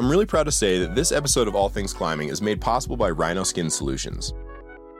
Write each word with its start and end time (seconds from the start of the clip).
I'm 0.00 0.10
really 0.10 0.24
proud 0.24 0.44
to 0.44 0.50
say 0.50 0.78
that 0.78 0.94
this 0.94 1.12
episode 1.12 1.46
of 1.46 1.54
All 1.54 1.68
Things 1.68 1.92
Climbing 1.92 2.30
is 2.30 2.40
made 2.40 2.58
possible 2.58 2.96
by 2.96 3.10
Rhino 3.10 3.42
Skin 3.42 3.68
Solutions. 3.68 4.32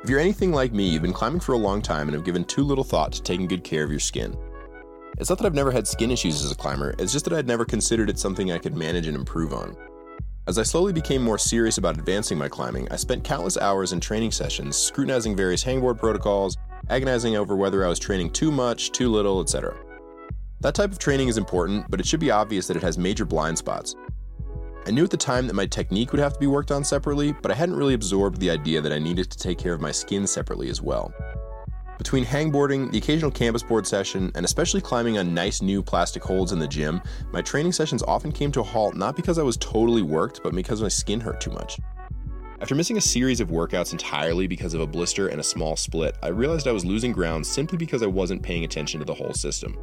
If 0.05 0.11
you're 0.11 0.21
anything 0.21 0.53
like 0.53 0.75
me, 0.75 0.91
you've 0.91 1.01
been 1.01 1.15
climbing 1.15 1.41
for 1.41 1.55
a 1.55 1.57
long 1.57 1.81
time 1.81 2.07
and 2.07 2.15
have 2.15 2.27
given 2.27 2.45
too 2.45 2.63
little 2.63 2.85
thought 2.85 3.11
to 3.13 3.23
taking 3.23 3.47
good 3.47 3.65
care 3.65 3.83
of 3.83 3.91
your 3.91 3.99
skin. 3.99 4.37
It's 5.17 5.31
not 5.31 5.39
that 5.39 5.47
I've 5.47 5.55
never 5.55 5.71
had 5.71 5.89
skin 5.89 6.11
issues 6.11 6.45
as 6.45 6.53
a 6.53 6.55
climber, 6.55 6.95
it's 6.99 7.15
just 7.15 7.25
that 7.25 7.33
I'd 7.33 7.47
never 7.47 7.65
considered 7.65 8.11
it 8.11 8.19
something 8.19 8.53
I 8.53 8.59
could 8.59 8.77
manage 8.77 9.07
and 9.07 9.17
improve 9.17 9.55
on. 9.55 9.75
As 10.47 10.59
I 10.59 10.65
slowly 10.65 10.93
became 10.93 11.23
more 11.23 11.39
serious 11.39 11.79
about 11.79 11.97
advancing 11.97 12.37
my 12.37 12.51
climbing, 12.51 12.87
I 12.93 12.97
spent 12.97 13.25
countless 13.25 13.57
hours 13.57 13.95
in 13.95 14.01
training 14.01 14.33
sessions 14.33 14.77
scrutinizing 14.77 15.35
various 15.35 15.65
hangboard 15.65 15.97
protocols, 15.97 16.59
agonizing 16.91 17.37
over 17.37 17.57
whether 17.57 17.87
I 17.87 17.89
was 17.89 17.99
training 17.99 18.33
too 18.33 18.53
much, 18.53 18.93
too 18.93 19.11
little, 19.11 19.41
etc. 19.41 19.79
That 20.61 20.75
type 20.75 20.93
of 20.93 20.99
training 20.99 21.29
is 21.29 21.39
important, 21.39 21.87
but 21.89 22.01
it 22.01 22.07
should 22.07 22.21
be 22.21 22.31
obvious 22.31 22.67
that 22.67 22.77
it 22.77 22.83
has 22.83 22.99
major 22.99 23.25
blind 23.25 23.57
spots. 23.57 23.97
I 24.87 24.93
knew 24.93 25.05
at 25.05 25.11
the 25.11 25.17
time 25.17 25.47
that 25.47 25.55
my 25.55 25.67
technique 25.67 26.11
would 26.11 26.21
have 26.21 26.33
to 26.33 26.39
be 26.41 26.47
worked 26.47 26.71
on 26.71 26.85
separately, 26.85 27.33
but 27.33 27.51
I 27.51 27.55
hadn't 27.55 27.77
really 27.77 27.95
absorbed 27.95 28.41
the 28.41 28.51
idea 28.51 28.81
that 28.81 28.93
I 28.93 28.99
needed 28.99 29.31
to 29.31 29.39
take 29.39 29.59
care 29.59 29.75
of 29.75 29.81
my 29.81 29.93
skin 29.93 30.27
separately 30.27 30.71
as 30.71 30.81
well. 30.81 31.13
Between 31.99 32.25
hangboarding, 32.25 32.91
the 32.91 32.97
occasional 32.97 33.31
campus 33.31 33.63
board 33.63 33.87
session, 33.87 34.33
and 34.35 34.47
especially 34.47 34.81
climbing 34.81 35.19
on 35.19 35.35
nice 35.35 35.61
new 35.61 35.83
plastic 35.83 36.25
holds 36.25 36.53
in 36.53 36.59
the 36.59 36.67
gym, 36.67 37.03
my 37.31 37.43
training 37.43 37.73
sessions 37.73 38.03
often 38.03 38.33
came 38.33 38.51
to 38.53 38.61
a 38.61 38.65
halt 38.65 38.95
not 38.95 39.17
because 39.17 39.39
I 39.39 39.43
was 39.43 39.59
totally 39.59 40.01
worked, 40.01 40.43
but 40.43 40.55
because 40.55 40.81
my 40.81 40.89
skin 40.89 41.21
hurt 41.21 41.43
too 41.43 41.51
much. 41.51 41.79
After 42.63 42.75
missing 42.75 42.97
a 42.97 43.03
series 43.03 43.41
of 43.41 43.49
workouts 43.49 43.93
entirely 43.93 44.47
because 44.47 44.73
of 44.73 44.81
a 44.81 44.87
blister 44.87 45.29
and 45.29 45.41
a 45.41 45.45
small 45.45 45.77
split, 45.77 46.17
I 46.23 46.29
realized 46.29 46.67
I 46.67 46.73
was 46.73 46.87
losing 46.87 47.13
ground 47.13 47.47
simply 47.47 47.77
because 47.77 48.03
I 48.03 48.07
wasn't 48.07 48.43
paying 48.43 48.65
attention 48.65 48.99
to 49.01 49.07
the 49.07 49.15
whole 49.15 49.35
system. 49.35 49.77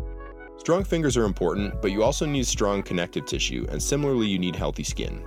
Strong 0.58 0.84
fingers 0.84 1.16
are 1.16 1.24
important, 1.24 1.82
but 1.82 1.92
you 1.92 2.04
also 2.04 2.26
need 2.26 2.46
strong 2.46 2.84
connective 2.84 3.26
tissue, 3.26 3.66
and 3.70 3.82
similarly, 3.82 4.28
you 4.28 4.40
need 4.40 4.56
healthy 4.56 4.84
skin. 4.84 5.24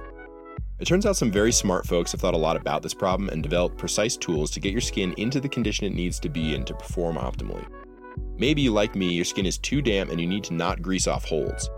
It 0.79 0.87
turns 0.87 1.07
out 1.07 1.17
some 1.17 1.31
very 1.31 1.53
smart 1.53 1.87
folks 1.87 2.13
have 2.13 2.21
thought 2.21 2.35
a 2.35 2.39
lot 2.39 2.57
about 2.57 2.83
this 2.83 2.95
problem 2.95 3.29
and 3.29 3.43
developed 3.43 3.79
precise 3.79 4.17
tools 4.17 4.51
to 4.53 4.61
get 4.61 4.73
your 4.73 4.81
skin 4.81 5.15
into 5.19 5.41
the 5.41 5.49
condition 5.49 5.87
it 5.87 5.95
needs 5.95 6.19
to 6.21 6.29
be 6.29 6.55
in 6.55 6.65
to 6.65 6.75
perform 6.75 7.17
optimally. 7.17 7.67
Maybe, 8.39 8.69
like 8.69 8.97
me, 8.97 9.13
your 9.13 9.27
skin 9.27 9.45
is 9.47 9.59
too 9.59 9.83
damp 9.83 10.11
and 10.11 10.21
you 10.21 10.27
need 10.27 10.45
to 10.45 10.55
not 10.55 10.81
grease 10.81 11.07
off 11.07 11.27
holds. 11.27 11.69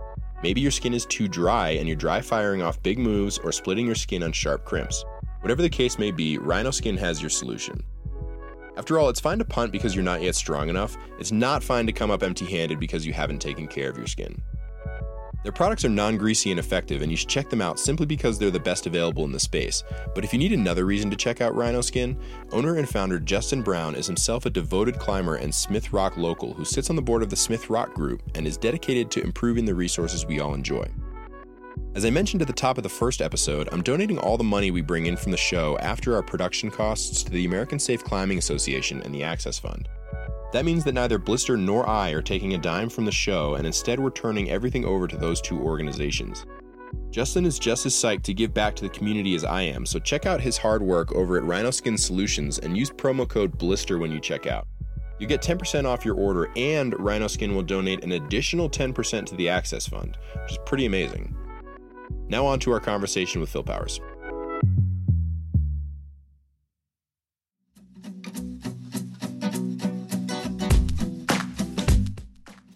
Maybe 0.42 0.60
your 0.60 0.70
skin 0.70 0.94
is 0.94 1.06
too 1.06 1.26
dry 1.28 1.70
and 1.70 1.88
you're 1.88 1.96
dry 1.96 2.20
firing 2.20 2.62
off 2.62 2.82
big 2.82 2.98
moves 2.98 3.38
or 3.38 3.52
splitting 3.52 3.86
your 3.86 3.96
skin 3.96 4.22
on 4.22 4.32
sharp 4.32 4.64
crimps. 4.64 5.04
Whatever 5.40 5.62
the 5.62 5.68
case 5.68 5.98
may 5.98 6.12
be, 6.12 6.38
Rhino 6.38 6.70
Skin 6.70 6.96
has 6.96 7.20
your 7.20 7.30
solution. 7.30 7.82
After 8.76 8.98
all, 8.98 9.08
it's 9.10 9.20
fine 9.20 9.38
to 9.38 9.44
punt 9.44 9.70
because 9.70 9.94
you're 9.94 10.04
not 10.04 10.22
yet 10.22 10.34
strong 10.34 10.68
enough. 10.68 10.96
It's 11.18 11.32
not 11.32 11.62
fine 11.62 11.86
to 11.86 11.92
come 11.92 12.10
up 12.10 12.22
empty 12.22 12.46
handed 12.46 12.80
because 12.80 13.06
you 13.06 13.12
haven't 13.12 13.40
taken 13.40 13.68
care 13.68 13.90
of 13.90 13.98
your 13.98 14.06
skin. 14.06 14.42
Their 15.42 15.52
products 15.52 15.84
are 15.84 15.88
non 15.88 16.16
greasy 16.18 16.52
and 16.52 16.60
effective, 16.60 17.02
and 17.02 17.10
you 17.10 17.16
should 17.16 17.28
check 17.28 17.50
them 17.50 17.60
out 17.60 17.78
simply 17.78 18.06
because 18.06 18.38
they're 18.38 18.50
the 18.50 18.60
best 18.60 18.86
available 18.86 19.24
in 19.24 19.32
the 19.32 19.40
space. 19.40 19.82
But 20.14 20.24
if 20.24 20.32
you 20.32 20.38
need 20.38 20.52
another 20.52 20.86
reason 20.86 21.10
to 21.10 21.16
check 21.16 21.40
out 21.40 21.54
Rhino 21.56 21.80
Skin, 21.80 22.16
owner 22.52 22.76
and 22.76 22.88
founder 22.88 23.18
Justin 23.18 23.60
Brown 23.60 23.96
is 23.96 24.06
himself 24.06 24.46
a 24.46 24.50
devoted 24.50 25.00
climber 25.00 25.34
and 25.34 25.52
Smith 25.52 25.92
Rock 25.92 26.16
local 26.16 26.54
who 26.54 26.64
sits 26.64 26.90
on 26.90 26.96
the 26.96 27.02
board 27.02 27.22
of 27.22 27.30
the 27.30 27.36
Smith 27.36 27.70
Rock 27.70 27.92
Group 27.92 28.22
and 28.36 28.46
is 28.46 28.56
dedicated 28.56 29.10
to 29.10 29.22
improving 29.22 29.64
the 29.64 29.74
resources 29.74 30.24
we 30.24 30.38
all 30.38 30.54
enjoy. 30.54 30.86
As 31.94 32.04
I 32.04 32.10
mentioned 32.10 32.40
at 32.40 32.48
the 32.48 32.54
top 32.54 32.78
of 32.78 32.82
the 32.82 32.88
first 32.88 33.20
episode, 33.20 33.68
I'm 33.70 33.82
donating 33.82 34.18
all 34.18 34.38
the 34.38 34.44
money 34.44 34.70
we 34.70 34.80
bring 34.80 35.06
in 35.06 35.16
from 35.16 35.30
the 35.30 35.38
show 35.38 35.78
after 35.78 36.14
our 36.14 36.22
production 36.22 36.70
costs 36.70 37.22
to 37.22 37.30
the 37.30 37.44
American 37.44 37.78
Safe 37.78 38.02
Climbing 38.02 38.38
Association 38.38 39.02
and 39.02 39.14
the 39.14 39.22
Access 39.22 39.58
Fund. 39.58 39.88
That 40.52 40.64
means 40.64 40.84
that 40.84 40.94
neither 40.94 41.18
Blister 41.18 41.56
nor 41.56 41.88
I 41.88 42.10
are 42.10 42.22
taking 42.22 42.54
a 42.54 42.58
dime 42.58 42.88
from 42.88 43.04
the 43.04 43.12
show, 43.12 43.54
and 43.54 43.66
instead 43.66 44.00
we're 44.00 44.10
turning 44.10 44.50
everything 44.50 44.84
over 44.84 45.06
to 45.06 45.16
those 45.16 45.40
two 45.40 45.60
organizations. 45.60 46.46
Justin 47.10 47.44
is 47.44 47.58
just 47.58 47.84
as 47.84 47.94
psyched 47.94 48.22
to 48.22 48.34
give 48.34 48.54
back 48.54 48.74
to 48.76 48.84
the 48.84 48.90
community 48.90 49.34
as 49.34 49.44
I 49.44 49.62
am, 49.62 49.84
so 49.84 49.98
check 49.98 50.24
out 50.24 50.40
his 50.40 50.58
hard 50.58 50.82
work 50.82 51.12
over 51.12 51.36
at 51.36 51.44
Rhino 51.44 51.70
Skin 51.70 51.98
Solutions 51.98 52.58
and 52.58 52.76
use 52.76 52.90
promo 52.90 53.28
code 53.28 53.58
BLISTER 53.58 53.98
when 53.98 54.12
you 54.12 54.20
check 54.20 54.46
out. 54.46 54.66
You 55.18 55.26
get 55.26 55.42
10% 55.42 55.84
off 55.84 56.04
your 56.04 56.16
order, 56.16 56.50
and 56.56 56.98
Rhino 56.98 57.28
Skin 57.28 57.54
will 57.54 57.62
donate 57.62 58.02
an 58.02 58.12
additional 58.12 58.68
10% 58.68 59.26
to 59.26 59.34
the 59.36 59.48
Access 59.48 59.86
Fund, 59.86 60.16
which 60.42 60.52
is 60.52 60.58
pretty 60.66 60.86
amazing. 60.86 61.36
Now, 62.32 62.46
on 62.46 62.58
to 62.60 62.72
our 62.72 62.80
conversation 62.80 63.42
with 63.42 63.50
Phil 63.50 63.62
Powers. 63.62 64.00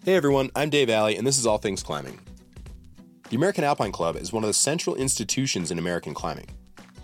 Hey 0.05 0.13
everyone, 0.13 0.51
I'm 0.55 0.69
Dave 0.69 0.91
Alley, 0.91 1.17
and 1.17 1.25
this 1.25 1.39
is 1.39 1.47
All 1.47 1.57
Things 1.57 1.81
Climbing. 1.81 2.19
The 3.31 3.35
American 3.35 3.63
Alpine 3.63 3.91
Club 3.91 4.15
is 4.15 4.31
one 4.31 4.43
of 4.43 4.47
the 4.47 4.53
central 4.53 4.95
institutions 4.95 5.71
in 5.71 5.79
American 5.79 6.13
climbing. 6.13 6.49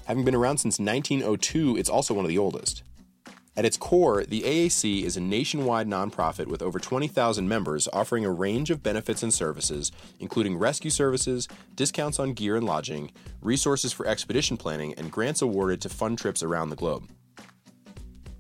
Having 0.06 0.26
been 0.26 0.36
around 0.36 0.60
since 0.60 0.78
1902, 0.78 1.78
it's 1.78 1.90
also 1.90 2.14
one 2.14 2.24
of 2.24 2.30
the 2.30 2.38
oldest. 2.38 2.84
At 3.56 3.66
its 3.66 3.78
core, 3.78 4.24
the 4.24 4.42
AAC 4.42 5.04
is 5.04 5.16
a 5.16 5.22
nationwide 5.22 5.88
nonprofit 5.88 6.48
with 6.48 6.64
over 6.64 6.80
20,000 6.80 7.48
members 7.48 7.88
offering 7.94 8.26
a 8.26 8.32
range 8.32 8.72
of 8.72 8.82
benefits 8.82 9.22
and 9.22 9.32
services, 9.32 9.92
including 10.20 10.58
rescue 10.58 10.90
services, 10.90 11.48
discounts 11.76 12.18
on 12.18 12.34
gear 12.34 12.56
and 12.56 12.66
lodging, 12.66 13.12
resources 13.42 13.94
for 13.94 14.08
expedition 14.08 14.58
planning, 14.58 14.96
and 14.96 15.12
grants 15.12 15.44
awarded 15.44 15.82
to 15.82 15.90
fund 15.90 16.18
trips 16.18 16.42
around 16.42 16.72
the 16.72 16.76
globe. 16.76 17.08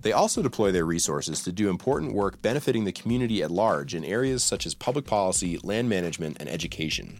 They 0.02 0.12
also 0.12 0.42
deploy 0.42 0.72
their 0.72 0.84
resources 0.84 1.44
to 1.44 1.52
do 1.52 1.70
important 1.70 2.14
work 2.14 2.42
benefiting 2.42 2.84
the 2.84 2.92
community 2.92 3.44
at 3.44 3.52
large 3.52 3.94
in 3.94 4.04
areas 4.04 4.44
such 4.44 4.66
as 4.66 4.74
public 4.74 5.06
policy, 5.06 5.60
land 5.62 5.88
management, 5.88 6.38
and 6.40 6.50
education. 6.50 7.20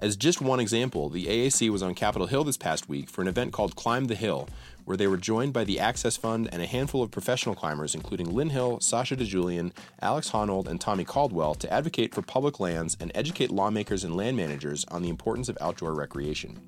As 0.00 0.16
just 0.16 0.40
one 0.40 0.60
example, 0.60 1.10
the 1.10 1.26
AAC 1.26 1.68
was 1.68 1.82
on 1.82 1.94
Capitol 1.94 2.26
Hill 2.26 2.42
this 2.42 2.56
past 2.56 2.88
week 2.88 3.10
for 3.10 3.20
an 3.20 3.28
event 3.28 3.52
called 3.52 3.76
Climb 3.76 4.06
the 4.06 4.14
Hill, 4.14 4.48
where 4.86 4.96
they 4.96 5.06
were 5.06 5.18
joined 5.18 5.52
by 5.52 5.62
the 5.62 5.78
Access 5.78 6.16
Fund 6.16 6.48
and 6.50 6.62
a 6.62 6.66
handful 6.66 7.02
of 7.02 7.10
professional 7.10 7.54
climbers, 7.54 7.94
including 7.94 8.34
Lynn 8.34 8.48
Hill, 8.48 8.80
Sasha 8.80 9.14
DiGiulian, 9.14 9.72
Alex 10.00 10.30
Honnold, 10.30 10.68
and 10.68 10.80
Tommy 10.80 11.04
Caldwell, 11.04 11.54
to 11.56 11.70
advocate 11.70 12.14
for 12.14 12.22
public 12.22 12.58
lands 12.58 12.96
and 12.98 13.12
educate 13.14 13.50
lawmakers 13.50 14.02
and 14.02 14.16
land 14.16 14.38
managers 14.38 14.86
on 14.86 15.02
the 15.02 15.10
importance 15.10 15.50
of 15.50 15.58
outdoor 15.60 15.92
recreation. 15.92 16.58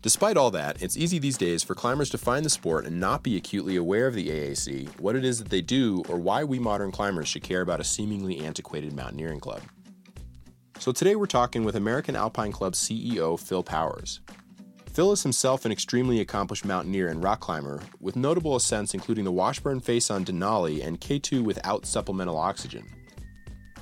Despite 0.00 0.38
all 0.38 0.50
that, 0.52 0.80
it's 0.80 0.96
easy 0.96 1.18
these 1.18 1.36
days 1.36 1.62
for 1.62 1.74
climbers 1.74 2.08
to 2.10 2.18
find 2.18 2.46
the 2.46 2.50
sport 2.50 2.86
and 2.86 2.98
not 2.98 3.24
be 3.24 3.36
acutely 3.36 3.76
aware 3.76 4.06
of 4.06 4.14
the 4.14 4.30
AAC, 4.30 5.00
what 5.00 5.16
it 5.16 5.24
is 5.24 5.38
that 5.38 5.50
they 5.50 5.60
do, 5.60 6.02
or 6.08 6.16
why 6.16 6.44
we 6.44 6.58
modern 6.58 6.92
climbers 6.92 7.28
should 7.28 7.42
care 7.42 7.60
about 7.60 7.80
a 7.80 7.84
seemingly 7.84 8.38
antiquated 8.38 8.94
mountaineering 8.94 9.40
club. 9.40 9.60
So 10.78 10.92
today 10.92 11.16
we're 11.16 11.26
talking 11.26 11.64
with 11.64 11.74
American 11.74 12.14
Alpine 12.14 12.52
Club 12.52 12.74
CEO 12.74 13.40
Phil 13.40 13.62
Powers. 13.62 14.20
Phil 14.92 15.10
is 15.10 15.22
himself 15.22 15.64
an 15.64 15.72
extremely 15.72 16.20
accomplished 16.20 16.64
mountaineer 16.64 17.08
and 17.08 17.22
rock 17.22 17.40
climber, 17.40 17.80
with 18.00 18.14
notable 18.14 18.54
ascents 18.54 18.94
including 18.94 19.24
the 19.24 19.32
Washburn 19.32 19.80
Face 19.80 20.10
on 20.10 20.24
Denali 20.24 20.84
and 20.86 21.00
K2 21.00 21.42
without 21.42 21.86
supplemental 21.86 22.36
oxygen. 22.36 22.86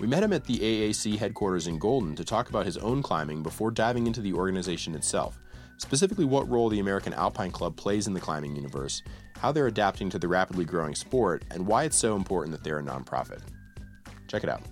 We 0.00 0.06
met 0.06 0.22
him 0.22 0.32
at 0.32 0.44
the 0.44 0.58
AAC 0.58 1.18
headquarters 1.18 1.66
in 1.66 1.78
Golden 1.78 2.14
to 2.16 2.24
talk 2.24 2.48
about 2.48 2.64
his 2.64 2.78
own 2.78 3.02
climbing 3.02 3.42
before 3.42 3.70
diving 3.70 4.06
into 4.06 4.20
the 4.20 4.32
organization 4.32 4.94
itself, 4.94 5.38
specifically 5.78 6.24
what 6.24 6.48
role 6.48 6.68
the 6.68 6.80
American 6.80 7.12
Alpine 7.12 7.50
Club 7.50 7.76
plays 7.76 8.06
in 8.06 8.14
the 8.14 8.20
climbing 8.20 8.56
universe, 8.56 9.02
how 9.36 9.52
they're 9.52 9.66
adapting 9.66 10.08
to 10.10 10.18
the 10.18 10.28
rapidly 10.28 10.64
growing 10.64 10.94
sport, 10.94 11.44
and 11.50 11.66
why 11.66 11.84
it's 11.84 11.98
so 11.98 12.16
important 12.16 12.56
that 12.56 12.64
they're 12.64 12.78
a 12.78 12.82
nonprofit. 12.82 13.42
Check 14.26 14.42
it 14.44 14.48
out. 14.48 14.62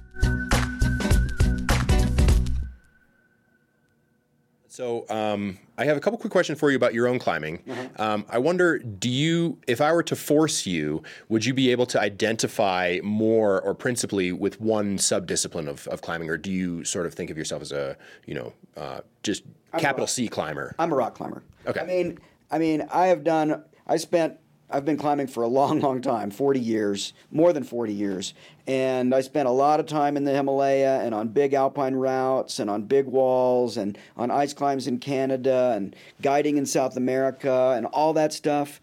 So 4.73 5.05
um, 5.11 5.59
I 5.77 5.85
have 5.85 5.99
a 5.99 6.01
couple 6.01 6.19
quick 6.19 6.31
questions 6.31 6.59
for 6.59 6.71
you 6.71 6.79
about 6.79 6.95
your 6.95 7.07
own 7.07 7.19
climbing. 7.19 7.59
Mm-hmm. 7.59 8.01
Um, 8.01 8.25
I 8.31 8.39
wonder, 8.39 8.79
do 8.79 9.11
you, 9.11 9.59
if 9.67 9.83
I 9.83 9.93
were 9.93 10.03
to 10.05 10.17
force 10.17 10.65
you, 10.65 11.03
would 11.29 11.45
you 11.45 11.53
be 11.53 11.71
able 11.71 11.85
to 11.85 12.01
identify 12.01 12.99
more 13.03 13.61
or 13.61 13.75
principally 13.75 14.33
with 14.33 14.63
one 14.63 14.97
subdiscipline 14.97 15.69
of, 15.69 15.87
of 15.89 16.01
climbing, 16.01 16.31
or 16.31 16.39
do 16.39 16.51
you 16.51 16.85
sort 16.85 17.05
of 17.05 17.13
think 17.13 17.29
of 17.29 17.37
yourself 17.37 17.61
as 17.61 17.71
a, 17.71 17.99
you 18.25 18.33
know, 18.33 18.55
uh, 18.79 19.03
just 19.23 19.43
I'm 19.75 19.81
capital 19.81 20.07
C 20.07 20.27
climber? 20.27 20.75
I'm 20.79 20.91
a 20.91 20.97
rock 20.97 21.17
climber. 21.17 21.43
Okay. 21.67 21.81
I 21.81 21.85
mean, 21.85 22.19
I 22.51 22.57
mean, 22.57 22.89
I 22.91 23.09
have 23.09 23.25
done. 23.25 23.63
I 23.87 23.99
spent 23.99 24.39
I've 24.73 24.85
been 24.85 24.97
climbing 24.97 25.27
for 25.27 25.43
a 25.43 25.49
long, 25.49 25.81
long 25.81 26.01
time 26.01 26.31
40 26.31 26.59
years, 26.59 27.13
more 27.31 27.53
than 27.53 27.63
40 27.63 27.93
years. 27.93 28.35
And 28.67 29.15
I 29.15 29.21
spent 29.21 29.49
a 29.49 29.53
lot 29.53 29.81
of 29.81 29.87
time 29.87 30.17
in 30.17 30.25
the 30.25 30.33
Himalaya 30.33 31.01
and 31.03 31.15
on 31.15 31.29
big 31.29 31.53
alpine 31.53 31.95
routes 31.95 32.59
and 32.59 32.71
on 32.71 32.83
big 32.83 33.07
walls 33.07 33.77
and 33.77 33.99
on 34.17 34.31
ice 34.31 34.53
climbs 34.53 34.87
in 34.87 34.99
Canada 34.99 35.73
and 35.77 35.95
guiding 36.21 36.57
in 36.57 36.67
South 36.67 36.97
America 36.97 37.75
and 37.77 37.87
all 37.87 38.13
that 38.15 38.33
stuff. 38.33 38.81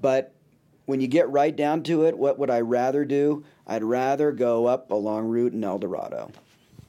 But 0.00 0.34
when 0.86 1.00
you 1.00 1.06
get 1.06 1.28
right 1.28 1.54
down 1.54 1.82
to 1.84 2.06
it, 2.06 2.16
what 2.16 2.38
would 2.38 2.50
I 2.50 2.60
rather 2.60 3.04
do? 3.04 3.44
I'd 3.66 3.84
rather 3.84 4.32
go 4.32 4.66
up 4.66 4.90
a 4.90 4.94
long 4.94 5.26
route 5.26 5.52
in 5.52 5.62
El 5.62 5.78
Dorado. 5.78 6.30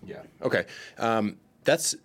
Yeah. 0.06 0.22
Okay. 0.42 0.66
Um, 0.98 1.38
that's 1.66 1.96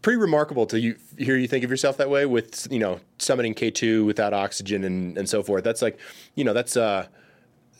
pretty 0.00 0.18
remarkable 0.18 0.66
to 0.66 0.80
you 0.80 0.96
hear 1.18 1.36
you 1.36 1.46
think 1.48 1.64
of 1.64 1.70
yourself 1.70 1.96
that 1.98 2.08
way 2.08 2.26
with 2.26 2.66
you 2.70 2.78
know 2.78 3.00
summiting 3.18 3.54
K2 3.54 4.06
without 4.06 4.32
oxygen 4.32 4.84
and, 4.84 5.18
and 5.18 5.28
so 5.28 5.42
forth. 5.42 5.64
That's 5.64 5.82
like 5.82 5.98
you 6.34 6.44
know 6.44 6.52
that's 6.52 6.76
uh 6.76 7.06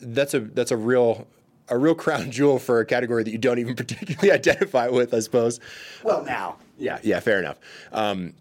that's 0.01 0.33
a 0.33 0.39
that's 0.41 0.71
a 0.71 0.77
real 0.77 1.27
a 1.69 1.77
real 1.77 1.95
crown 2.03 2.31
jewel 2.31 2.59
for 2.59 2.79
a 2.79 2.85
category 2.85 3.23
that 3.23 3.31
you 3.31 3.37
don't 3.37 3.59
even 3.59 3.75
particularly 3.83 4.31
identify 4.31 4.87
with, 4.87 5.13
I 5.13 5.19
suppose. 5.19 5.59
Well, 6.03 6.23
now. 6.23 6.57
Yeah, 6.77 6.99
yeah, 7.01 7.19
fair 7.19 7.39
enough. 7.39 7.59
Um, 7.91 8.33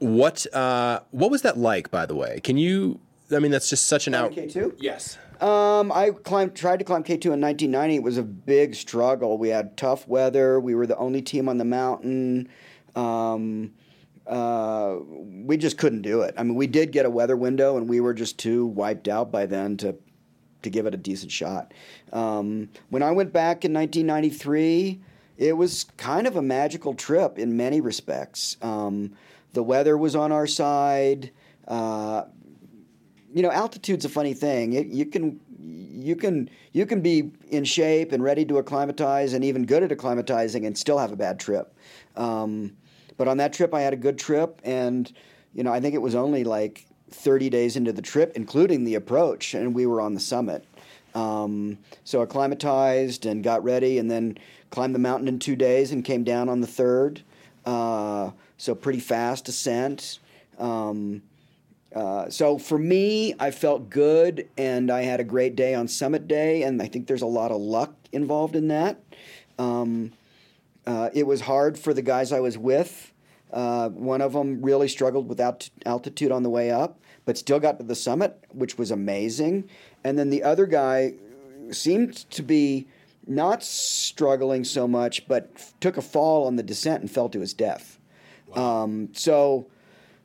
What 0.00 0.52
uh, 0.52 1.00
what 1.12 1.30
was 1.30 1.42
that 1.42 1.56
like, 1.56 1.90
by 1.90 2.06
the 2.06 2.14
way? 2.16 2.40
Can 2.42 2.56
you? 2.56 2.98
I 3.34 3.38
mean, 3.38 3.52
that's 3.52 3.70
just 3.70 3.86
such 3.86 4.06
an 4.06 4.14
out. 4.14 4.32
K 4.32 4.48
two. 4.48 4.74
Yes. 4.78 5.16
Um, 5.40 5.90
I 5.92 6.10
climbed, 6.10 6.54
tried 6.54 6.78
to 6.78 6.84
climb 6.84 7.02
K2 7.02 7.24
in 7.34 7.40
1990. 7.40 7.96
It 7.96 8.02
was 8.02 8.16
a 8.18 8.22
big 8.22 8.74
struggle. 8.74 9.36
We 9.36 9.48
had 9.48 9.76
tough 9.76 10.06
weather. 10.06 10.60
We 10.60 10.74
were 10.74 10.86
the 10.86 10.96
only 10.96 11.22
team 11.22 11.48
on 11.48 11.58
the 11.58 11.64
mountain. 11.64 12.48
Um, 12.94 13.72
uh, 14.26 14.96
we 15.06 15.56
just 15.56 15.76
couldn't 15.76 16.02
do 16.02 16.22
it. 16.22 16.34
I 16.38 16.42
mean, 16.42 16.54
we 16.54 16.66
did 16.66 16.92
get 16.92 17.04
a 17.04 17.10
weather 17.10 17.36
window, 17.36 17.76
and 17.76 17.88
we 17.88 18.00
were 18.00 18.14
just 18.14 18.38
too 18.38 18.66
wiped 18.66 19.08
out 19.08 19.30
by 19.30 19.46
then 19.46 19.76
to 19.78 19.96
to 20.62 20.70
give 20.70 20.86
it 20.86 20.94
a 20.94 20.96
decent 20.96 21.30
shot. 21.30 21.72
Um, 22.12 22.70
when 22.88 23.02
I 23.02 23.10
went 23.10 23.34
back 23.34 23.66
in 23.66 23.74
1993, 23.74 24.98
it 25.36 25.52
was 25.54 25.84
kind 25.98 26.26
of 26.26 26.36
a 26.36 26.42
magical 26.42 26.94
trip 26.94 27.38
in 27.38 27.56
many 27.56 27.82
respects. 27.82 28.56
Um, 28.62 29.12
the 29.52 29.62
weather 29.62 29.98
was 29.98 30.16
on 30.16 30.32
our 30.32 30.46
side. 30.46 31.30
Uh, 31.68 32.24
you 33.34 33.42
know, 33.42 33.50
altitude's 33.50 34.04
a 34.04 34.08
funny 34.08 34.32
thing. 34.32 34.72
It, 34.72 34.86
you 34.86 35.06
can 35.06 35.40
you 35.58 36.16
can 36.16 36.48
you 36.72 36.86
can 36.86 37.00
be 37.00 37.32
in 37.48 37.64
shape 37.64 38.12
and 38.12 38.22
ready 38.22 38.44
to 38.44 38.58
acclimatize 38.58 39.32
and 39.32 39.44
even 39.44 39.66
good 39.66 39.82
at 39.82 39.90
acclimatizing 39.90 40.66
and 40.66 40.76
still 40.76 40.98
have 40.98 41.12
a 41.12 41.16
bad 41.16 41.40
trip. 41.40 41.74
Um, 42.16 42.76
but 43.16 43.28
on 43.28 43.36
that 43.38 43.52
trip, 43.52 43.74
I 43.74 43.80
had 43.80 43.92
a 43.92 43.96
good 43.96 44.18
trip, 44.18 44.60
and 44.64 45.10
you 45.54 45.62
know, 45.62 45.72
I 45.72 45.80
think 45.80 45.94
it 45.94 46.02
was 46.02 46.14
only 46.14 46.44
like 46.44 46.86
30 47.10 47.50
days 47.50 47.76
into 47.76 47.92
the 47.92 48.02
trip, 48.02 48.32
including 48.34 48.84
the 48.84 48.96
approach, 48.96 49.54
and 49.54 49.74
we 49.74 49.86
were 49.86 50.00
on 50.00 50.14
the 50.14 50.20
summit. 50.20 50.64
Um, 51.14 51.78
so 52.02 52.22
acclimatized 52.22 53.24
and 53.24 53.44
got 53.44 53.62
ready, 53.62 53.98
and 53.98 54.10
then 54.10 54.38
climbed 54.70 54.94
the 54.94 55.00
mountain 55.00 55.28
in 55.28 55.38
two 55.38 55.56
days 55.56 55.92
and 55.92 56.04
came 56.04 56.24
down 56.24 56.48
on 56.48 56.60
the 56.60 56.66
third. 56.66 57.22
Uh, 57.64 58.30
so 58.56 58.74
pretty 58.74 59.00
fast 59.00 59.48
ascent. 59.48 60.18
Um, 60.58 61.22
uh, 61.94 62.28
so 62.28 62.58
for 62.58 62.78
me, 62.78 63.34
I 63.38 63.52
felt 63.52 63.88
good, 63.88 64.48
and 64.58 64.90
I 64.90 65.02
had 65.02 65.20
a 65.20 65.24
great 65.24 65.54
day 65.54 65.74
on 65.74 65.86
summit 65.86 66.26
day, 66.26 66.64
and 66.64 66.82
I 66.82 66.86
think 66.86 67.06
there's 67.06 67.22
a 67.22 67.26
lot 67.26 67.52
of 67.52 67.60
luck 67.60 67.94
involved 68.10 68.56
in 68.56 68.68
that. 68.68 69.00
Um, 69.58 70.12
uh, 70.86 71.10
it 71.12 71.26
was 71.26 71.42
hard 71.42 71.78
for 71.78 71.94
the 71.94 72.02
guys 72.02 72.32
I 72.32 72.40
was 72.40 72.58
with. 72.58 73.12
Uh, 73.52 73.88
one 73.90 74.20
of 74.20 74.32
them 74.32 74.60
really 74.62 74.88
struggled 74.88 75.28
with 75.28 75.40
alt- 75.40 75.70
altitude 75.86 76.32
on 76.32 76.42
the 76.42 76.50
way 76.50 76.70
up, 76.70 76.98
but 77.24 77.38
still 77.38 77.60
got 77.60 77.78
to 77.78 77.84
the 77.84 77.94
summit, 77.94 78.42
which 78.52 78.76
was 78.76 78.90
amazing. 78.90 79.68
And 80.02 80.18
then 80.18 80.30
the 80.30 80.42
other 80.42 80.66
guy 80.66 81.14
seemed 81.70 82.28
to 82.30 82.42
be 82.42 82.88
not 83.26 83.62
struggling 83.62 84.64
so 84.64 84.88
much, 84.88 85.26
but 85.28 85.50
f- 85.54 85.72
took 85.80 85.96
a 85.96 86.02
fall 86.02 86.46
on 86.46 86.56
the 86.56 86.62
descent 86.62 87.00
and 87.00 87.10
fell 87.10 87.28
to 87.28 87.40
his 87.40 87.54
death. 87.54 87.98
Wow. 88.48 88.82
Um, 88.82 89.08
so, 89.12 89.68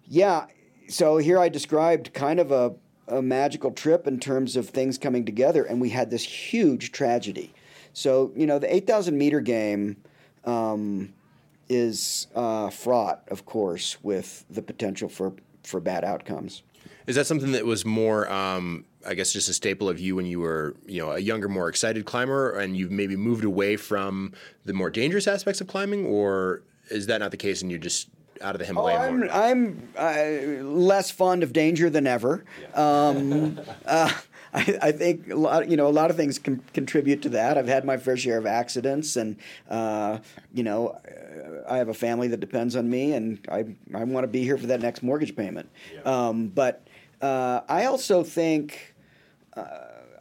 yeah, 0.08 0.48
so 0.88 1.18
here 1.18 1.38
I 1.38 1.50
described 1.50 2.14
kind 2.14 2.40
of 2.40 2.52
a, 2.52 2.74
a 3.08 3.22
magical 3.22 3.72
trip 3.72 4.08
in 4.08 4.20
terms 4.20 4.56
of 4.56 4.70
things 4.70 4.98
coming 4.98 5.24
together, 5.24 5.64
and 5.64 5.80
we 5.80 5.90
had 5.90 6.10
this 6.10 6.24
huge 6.24 6.92
tragedy. 6.92 7.54
So, 7.94 8.32
you 8.36 8.46
know, 8.48 8.60
the 8.60 8.74
8,000 8.74 9.18
meter 9.18 9.40
game 9.40 9.98
um, 10.46 11.14
is 11.68 12.28
uh, 12.36 12.70
fraught, 12.70 13.24
of 13.30 13.46
course, 13.46 13.98
with 14.04 14.46
the 14.50 14.62
potential 14.62 15.10
for, 15.10 15.34
for 15.64 15.80
bad 15.80 16.04
outcomes. 16.04 16.64
Is 17.08 17.16
that 17.16 17.26
something 17.26 17.52
that 17.54 17.66
was 17.66 17.86
more, 17.86 18.30
um, 18.32 18.86
I 19.06 19.14
guess, 19.14 19.34
just 19.34 19.50
a 19.50 19.54
staple 19.54 19.90
of 19.90 20.00
you 20.00 20.16
when 20.16 20.26
you 20.26 20.40
were, 20.40 20.76
you 20.86 21.02
know, 21.02 21.12
a 21.12 21.20
younger, 21.20 21.48
more 21.48 21.70
excited 21.70 22.06
climber, 22.06 22.52
and 22.52 22.78
you've 22.78 22.92
maybe 22.92 23.16
moved 23.16 23.44
away 23.44 23.78
from 23.78 24.34
the 24.66 24.74
more 24.74 24.90
dangerous 24.90 25.28
aspects 25.28 25.62
of 25.62 25.68
climbing, 25.68 26.06
or 26.06 26.62
is 26.92 27.08
that 27.08 27.20
not 27.20 27.32
the 27.32 27.38
case, 27.38 27.62
and 27.62 27.72
you're 27.72 27.80
just 27.80 28.10
out 28.42 28.56
of 28.56 28.60
the 28.60 28.66
Himalaya 28.66 28.98
oh, 28.98 29.28
I'm, 29.30 29.30
I'm 29.32 29.90
uh, 29.98 30.64
less 30.64 31.12
fond 31.12 31.44
of 31.44 31.54
danger 31.54 31.90
than 31.90 32.08
ever. 32.08 32.46
Yeah. 32.62 33.08
Um, 33.08 33.60
uh, 33.86 34.14
I, 34.54 34.80
I, 34.82 34.92
think 34.92 35.30
a 35.30 35.36
lot, 35.36 35.70
you 35.70 35.78
know, 35.78 35.88
a 35.88 35.90
lot 35.90 36.10
of 36.10 36.18
things 36.18 36.40
can 36.40 36.62
contribute 36.74 37.22
to 37.24 37.30
that. 37.30 37.58
I've 37.58 37.68
had 37.68 37.86
my 37.86 37.98
fair 37.98 38.18
share 38.18 38.38
of 38.38 38.46
accidents, 38.46 39.16
and 39.16 39.38
uh, 39.70 40.20
you 40.54 40.64
know, 40.64 41.00
I 41.68 41.78
have 41.78 41.90
a 41.90 41.94
family 41.94 42.28
that 42.30 42.40
depends 42.40 42.76
on 42.76 42.90
me, 42.90 43.14
and 43.14 43.40
I 43.52 43.66
I 43.94 44.04
want 44.04 44.24
to 44.24 44.28
be 44.28 44.44
here 44.44 44.58
for 44.58 44.68
that 44.68 44.82
next 44.82 45.04
mortgage 45.04 45.36
payment. 45.36 45.70
Yeah. 45.94 46.02
Um, 46.02 46.48
but 46.48 46.88
uh, 47.22 47.62
I 47.68 47.86
also 47.86 48.24
think 48.24 48.96
uh, 49.56 49.66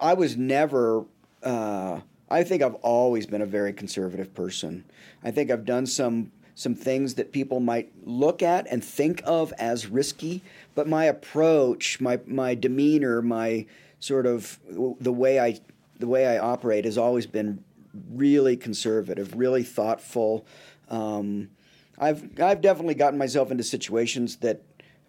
I 0.00 0.14
was 0.14 0.36
never. 0.36 1.04
Uh, 1.42 2.00
I 2.31 2.44
think 2.44 2.62
I've 2.62 2.74
always 2.76 3.26
been 3.26 3.40
a 3.40 3.46
very 3.46 3.72
conservative 3.72 4.34
person. 4.34 4.84
I 5.24 5.31
think 5.31 5.50
I've 5.50 5.64
done 5.64 5.86
some 5.86 6.32
some 6.54 6.74
things 6.74 7.14
that 7.14 7.31
people 7.31 7.60
might 7.60 7.92
look 8.04 8.42
at 8.42 8.66
and 8.69 8.82
think 8.82 9.22
of 9.24 9.52
as 9.58 9.86
risky, 9.86 10.42
but 10.74 10.88
my 10.88 11.04
approach, 11.04 12.00
my 12.00 12.19
my 12.26 12.54
demeanor, 12.54 13.22
my 13.22 13.64
sort 14.00 14.26
of 14.26 14.58
the 15.00 15.12
way 15.12 15.40
I 15.40 15.60
the 15.98 16.06
way 16.06 16.26
I 16.26 16.38
operate 16.38 16.84
has 16.84 16.96
always 16.98 17.26
been 17.26 17.64
really 18.10 18.56
conservative, 18.56 19.36
really 19.36 19.62
thoughtful. 19.62 20.46
Um, 20.88 21.50
I've 21.98 22.40
I've 22.40 22.60
definitely 22.60 22.94
gotten 22.94 23.18
myself 23.18 23.50
into 23.50 23.64
situations 23.64 24.36
that 24.36 24.62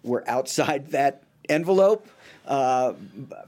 were 0.03 0.23
outside 0.27 0.87
that 0.91 1.23
envelope, 1.47 2.07
uh, 2.47 2.93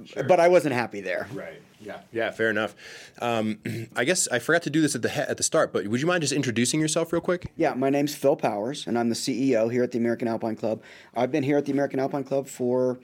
sure. 0.06 0.24
but 0.24 0.40
I 0.40 0.48
wasn't 0.48 0.74
happy 0.76 1.02
there. 1.02 1.28
Right. 1.34 1.62
Yeah. 1.84 2.02
Yeah. 2.12 2.30
Fair 2.30 2.52
enough. 2.52 2.76
Um, 3.22 3.58
I 3.96 4.04
guess 4.04 4.28
I 4.28 4.38
forgot 4.38 4.62
to 4.64 4.70
do 4.70 4.82
this 4.82 4.94
at 4.94 5.02
the 5.02 5.10
he- 5.10 5.22
at 5.22 5.38
the 5.38 5.44
start, 5.44 5.74
but 5.74 5.88
would 5.88 6.00
you 6.00 6.06
mind 6.08 6.22
just 6.22 6.34
introducing 6.34 6.80
yourself 6.80 7.12
real 7.12 7.22
quick? 7.22 7.52
Yeah. 7.56 7.74
My 7.74 7.90
name's 7.90 8.14
Phil 8.14 8.36
Powers, 8.36 8.86
and 8.86 9.00
I'm 9.00 9.10
the 9.10 9.16
CEO 9.16 9.72
here 9.72 9.82
at 9.84 9.92
the 9.92 9.98
American 9.98 10.28
Alpine 10.28 10.56
Club. 10.56 10.82
I've 11.16 11.32
been 11.32 11.44
here 11.44 11.58
at 11.58 11.66
the 11.66 11.72
American 11.72 12.00
Alpine 12.00 12.24
Club 12.24 12.48
for 12.48 13.00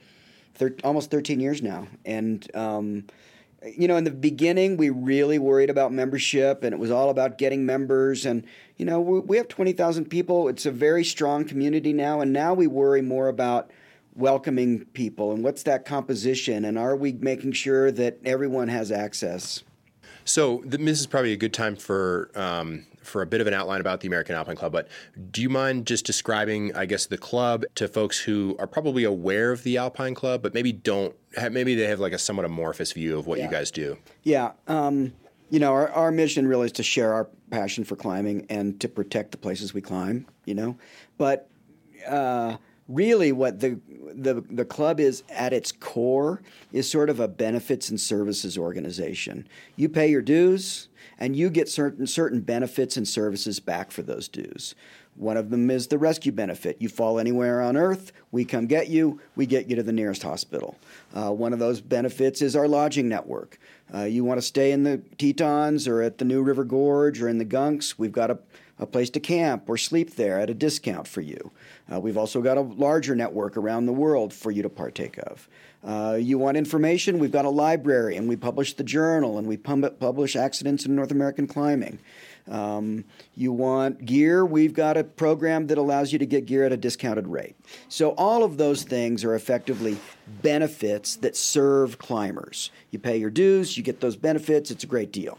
thir- 0.57 0.75
almost 0.83 1.11
13 1.11 1.39
years 1.39 1.61
now, 1.61 1.87
and. 2.05 2.49
Um, 2.55 3.05
you 3.75 3.87
know, 3.87 3.97
in 3.97 4.03
the 4.03 4.11
beginning, 4.11 4.77
we 4.77 4.91
really 4.91 5.39
worried 5.39 5.71
about 5.71 5.91
membership, 5.91 6.63
and 6.63 6.73
it 6.73 6.77
was 6.77 6.91
all 6.91 7.09
about 7.09 7.39
getting 7.39 7.65
members. 7.65 8.23
And 8.23 8.45
you 8.77 8.85
know, 8.85 9.01
we, 9.01 9.19
we 9.19 9.37
have 9.37 9.47
20,000 9.47 10.05
people. 10.05 10.47
It's 10.47 10.67
a 10.67 10.71
very 10.71 11.03
strong 11.03 11.43
community 11.43 11.91
now, 11.91 12.21
and 12.21 12.31
now 12.31 12.53
we 12.53 12.67
worry 12.67 13.01
more 13.01 13.27
about 13.27 13.71
welcoming 14.17 14.83
people 14.93 15.31
and 15.31 15.43
what's 15.43 15.61
that 15.63 15.85
composition 15.85 16.65
and 16.65 16.77
are 16.77 16.95
we 16.95 17.11
making 17.13 17.51
sure 17.51 17.91
that 17.91 18.17
everyone 18.25 18.67
has 18.67 18.91
access 18.91 19.63
so 20.25 20.63
this 20.65 20.99
is 20.99 21.05
probably 21.05 21.33
a 21.33 21.37
good 21.37 21.53
time 21.53 21.75
for 21.75 22.31
um, 22.33 22.83
for 23.07 23.21
a 23.21 23.25
bit 23.25 23.41
of 23.41 23.47
an 23.47 23.53
outline 23.53 23.81
about 23.81 24.01
the 24.01 24.07
American 24.07 24.35
Alpine 24.35 24.55
Club. 24.55 24.71
But 24.71 24.87
do 25.31 25.41
you 25.41 25.49
mind 25.49 25.87
just 25.87 26.05
describing, 26.05 26.75
I 26.75 26.85
guess, 26.85 27.05
the 27.05 27.17
club 27.17 27.63
to 27.75 27.87
folks 27.87 28.19
who 28.19 28.55
are 28.59 28.67
probably 28.67 29.03
aware 29.03 29.51
of 29.51 29.63
the 29.63 29.77
Alpine 29.77 30.13
Club, 30.13 30.41
but 30.41 30.53
maybe 30.53 30.71
don't? 30.71 31.15
Have, 31.35 31.51
maybe 31.51 31.75
they 31.75 31.87
have 31.87 31.99
like 31.99 32.13
a 32.13 32.19
somewhat 32.19 32.45
amorphous 32.45 32.91
view 32.91 33.17
of 33.17 33.27
what 33.27 33.39
yeah. 33.39 33.45
you 33.45 33.51
guys 33.51 33.71
do. 33.71 33.97
Yeah. 34.23 34.51
Um, 34.67 35.13
you 35.49 35.59
know, 35.59 35.71
our, 35.71 35.89
our 35.89 36.11
mission 36.11 36.47
really 36.47 36.65
is 36.65 36.71
to 36.73 36.83
share 36.83 37.13
our 37.13 37.29
passion 37.49 37.83
for 37.83 37.95
climbing 37.95 38.45
and 38.49 38.79
to 38.81 38.89
protect 38.89 39.31
the 39.31 39.37
places 39.37 39.73
we 39.73 39.81
climb. 39.81 40.27
You 40.45 40.55
know, 40.55 40.77
but 41.17 41.49
uh, 42.07 42.57
really 42.87 43.31
what 43.31 43.59
the, 43.59 43.79
the 44.13 44.43
the 44.49 44.65
club 44.65 44.99
is 44.99 45.23
at 45.29 45.53
its 45.53 45.71
core 45.71 46.41
is 46.71 46.89
sort 46.89 47.09
of 47.09 47.19
a 47.19 47.27
benefits 47.27 47.89
and 47.89 47.99
services 47.99 48.57
organization. 48.57 49.47
You 49.75 49.89
pay 49.89 50.09
your 50.09 50.21
dues 50.21 50.89
and 51.19 51.35
you 51.35 51.49
get 51.49 51.69
certain 51.69 52.07
certain 52.07 52.41
benefits 52.41 52.97
and 52.97 53.07
services 53.07 53.59
back 53.59 53.91
for 53.91 54.01
those 54.01 54.27
dues. 54.27 54.75
One 55.15 55.37
of 55.37 55.49
them 55.49 55.71
is 55.71 55.87
the 55.87 55.97
rescue 55.97 56.31
benefit. 56.31 56.77
You 56.79 56.89
fall 56.89 57.17
anywhere 57.17 57.61
on 57.61 57.75
earth, 57.75 58.11
we 58.31 58.45
come 58.45 58.67
get 58.67 58.87
you, 58.87 59.19
we 59.35 59.47
get 59.47 59.67
you 59.67 59.75
to 59.75 59.83
the 59.83 59.91
nearest 59.91 60.21
hospital. 60.21 60.77
Uh, 61.13 61.31
one 61.31 61.53
of 61.53 61.59
those 61.59 61.81
benefits 61.81 62.41
is 62.41 62.55
our 62.55 62.67
lodging 62.67 63.09
network. 63.09 63.59
Uh, 63.93 64.03
you 64.03 64.23
want 64.23 64.37
to 64.37 64.45
stay 64.45 64.71
in 64.71 64.83
the 64.83 64.97
Tetons 65.17 65.87
or 65.87 66.01
at 66.01 66.19
the 66.19 66.25
New 66.25 66.43
River 66.43 66.63
Gorge 66.63 67.21
or 67.21 67.29
in 67.29 67.39
the 67.39 67.45
Gunks, 67.45 67.95
we've 67.97 68.11
got 68.11 68.29
a 68.29 68.37
a 68.79 68.85
place 68.85 69.09
to 69.11 69.19
camp 69.19 69.67
or 69.67 69.77
sleep 69.77 70.15
there 70.15 70.39
at 70.39 70.49
a 70.49 70.53
discount 70.53 71.07
for 71.07 71.21
you. 71.21 71.51
Uh, 71.91 71.99
we've 71.99 72.17
also 72.17 72.41
got 72.41 72.57
a 72.57 72.61
larger 72.61 73.15
network 73.15 73.57
around 73.57 73.85
the 73.85 73.93
world 73.93 74.33
for 74.33 74.51
you 74.51 74.61
to 74.61 74.69
partake 74.69 75.17
of. 75.19 75.47
Uh, 75.87 76.15
you 76.19 76.37
want 76.37 76.57
information? 76.57 77.17
We've 77.17 77.31
got 77.31 77.45
a 77.45 77.49
library, 77.49 78.17
and 78.17 78.27
we 78.27 78.35
publish 78.35 78.73
the 78.73 78.83
journal, 78.83 79.37
and 79.37 79.47
we 79.47 79.55
publish 79.55 80.35
accidents 80.35 80.85
in 80.85 80.93
North 80.95 81.11
American 81.11 81.47
climbing. 81.47 81.99
Um, 82.49 83.05
you 83.35 83.53
want 83.53 84.05
gear? 84.05 84.45
We've 84.45 84.73
got 84.73 84.97
a 84.97 85.05
program 85.05 85.67
that 85.67 85.77
allows 85.77 86.11
you 86.11 86.19
to 86.19 86.25
get 86.25 86.45
gear 86.45 86.65
at 86.65 86.73
a 86.73 86.77
discounted 86.77 87.27
rate. 87.27 87.55
So, 87.87 88.09
all 88.11 88.43
of 88.43 88.57
those 88.57 88.83
things 88.83 89.23
are 89.23 89.33
effectively 89.33 89.97
benefits 90.41 91.15
that 91.17 91.37
serve 91.37 91.97
climbers. 91.97 92.69
You 92.91 92.99
pay 92.99 93.17
your 93.17 93.29
dues, 93.29 93.77
you 93.77 93.83
get 93.83 94.01
those 94.01 94.17
benefits, 94.17 94.71
it's 94.71 94.83
a 94.83 94.87
great 94.87 95.13
deal. 95.13 95.37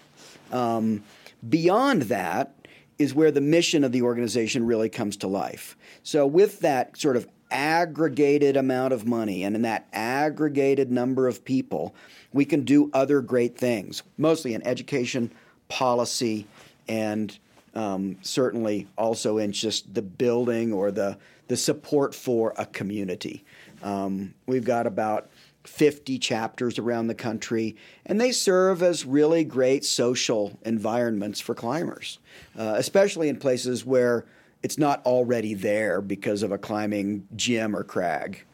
Um, 0.50 1.04
beyond 1.46 2.02
that, 2.04 2.54
is 2.98 3.14
where 3.14 3.30
the 3.30 3.40
mission 3.40 3.84
of 3.84 3.92
the 3.92 4.02
organization 4.02 4.66
really 4.66 4.88
comes 4.88 5.18
to 5.18 5.28
life. 5.28 5.76
So, 6.02 6.26
with 6.26 6.60
that 6.60 6.98
sort 6.98 7.16
of 7.16 7.28
aggregated 7.50 8.56
amount 8.56 8.92
of 8.92 9.06
money 9.06 9.44
and 9.44 9.56
in 9.56 9.62
that 9.62 9.86
aggregated 9.92 10.90
number 10.90 11.28
of 11.28 11.44
people, 11.44 11.94
we 12.32 12.44
can 12.44 12.64
do 12.64 12.90
other 12.92 13.20
great 13.20 13.56
things, 13.56 14.02
mostly 14.16 14.54
in 14.54 14.62
education, 14.66 15.30
policy, 15.68 16.46
and 16.88 17.38
Um, 17.74 18.16
certainly, 18.22 18.88
also 18.96 19.38
in 19.38 19.52
just 19.52 19.94
the 19.94 20.02
building 20.02 20.72
or 20.72 20.90
the 20.90 21.16
the 21.48 21.56
support 21.56 22.14
for 22.14 22.52
a 22.56 22.66
community. 22.66 23.44
Um, 23.82 24.34
we've 24.46 24.64
got 24.64 24.86
about 24.86 25.30
50 25.64 26.18
chapters 26.18 26.78
around 26.78 27.06
the 27.06 27.14
country, 27.14 27.76
and 28.06 28.20
they 28.20 28.32
serve 28.32 28.82
as 28.82 29.04
really 29.04 29.44
great 29.44 29.84
social 29.84 30.58
environments 30.64 31.40
for 31.40 31.54
climbers, 31.54 32.18
uh, 32.58 32.74
especially 32.76 33.28
in 33.28 33.36
places 33.36 33.84
where 33.84 34.24
it's 34.62 34.78
not 34.78 35.04
already 35.06 35.54
there 35.54 36.00
because 36.00 36.42
of 36.42 36.52
a 36.52 36.58
climbing 36.58 37.26
gym 37.36 37.76
or 37.76 37.84
crag. 37.84 38.44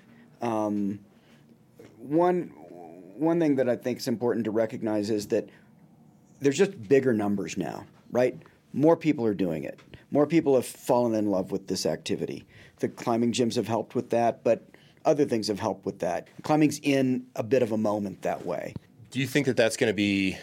Um, 0.43 1.01
one 1.99 2.53
one 3.17 3.39
thing 3.39 3.57
that 3.57 3.69
I 3.69 3.77
think 3.77 3.99
is 3.99 4.09
important 4.09 4.45
to 4.45 4.51
recognize 4.51 5.09
is 5.09 5.29
that 5.29 5.49
there's 6.41 6.59
just 6.59 6.89
bigger 6.89 7.13
numbers 7.13 7.57
now, 7.57 7.87
right? 8.11 8.37
More 8.73 8.97
people 8.97 9.25
are 9.25 9.35
doing 9.35 9.65
it. 9.65 9.79
More 10.11 10.27
people 10.27 10.55
have 10.57 10.67
fallen 10.67 11.15
in 11.15 11.31
love 11.31 11.53
with 11.53 11.69
this 11.69 11.87
activity. 11.87 12.45
The 12.81 12.89
climbing 12.89 13.33
gyms 13.33 13.55
have 13.55 13.69
helped 13.69 13.95
with 13.95 14.11
that, 14.11 14.43
but 14.45 14.67
other 15.05 15.25
things 15.25 15.49
have 15.49 15.61
helped 15.61 15.87
with 15.87 16.01
that. 16.01 16.29
Climbing's 16.43 16.81
in 16.83 17.27
a 17.37 17.43
bit 17.43 17.63
of 17.63 17.73
a 17.73 17.77
moment 17.77 18.23
that 18.23 18.45
way. 18.45 18.75
Do 19.11 19.21
you 19.21 19.27
think 19.27 19.47
that 19.47 19.57
that's 19.57 19.77
going 19.77 19.91
to 19.91 19.95
be? 19.95 20.37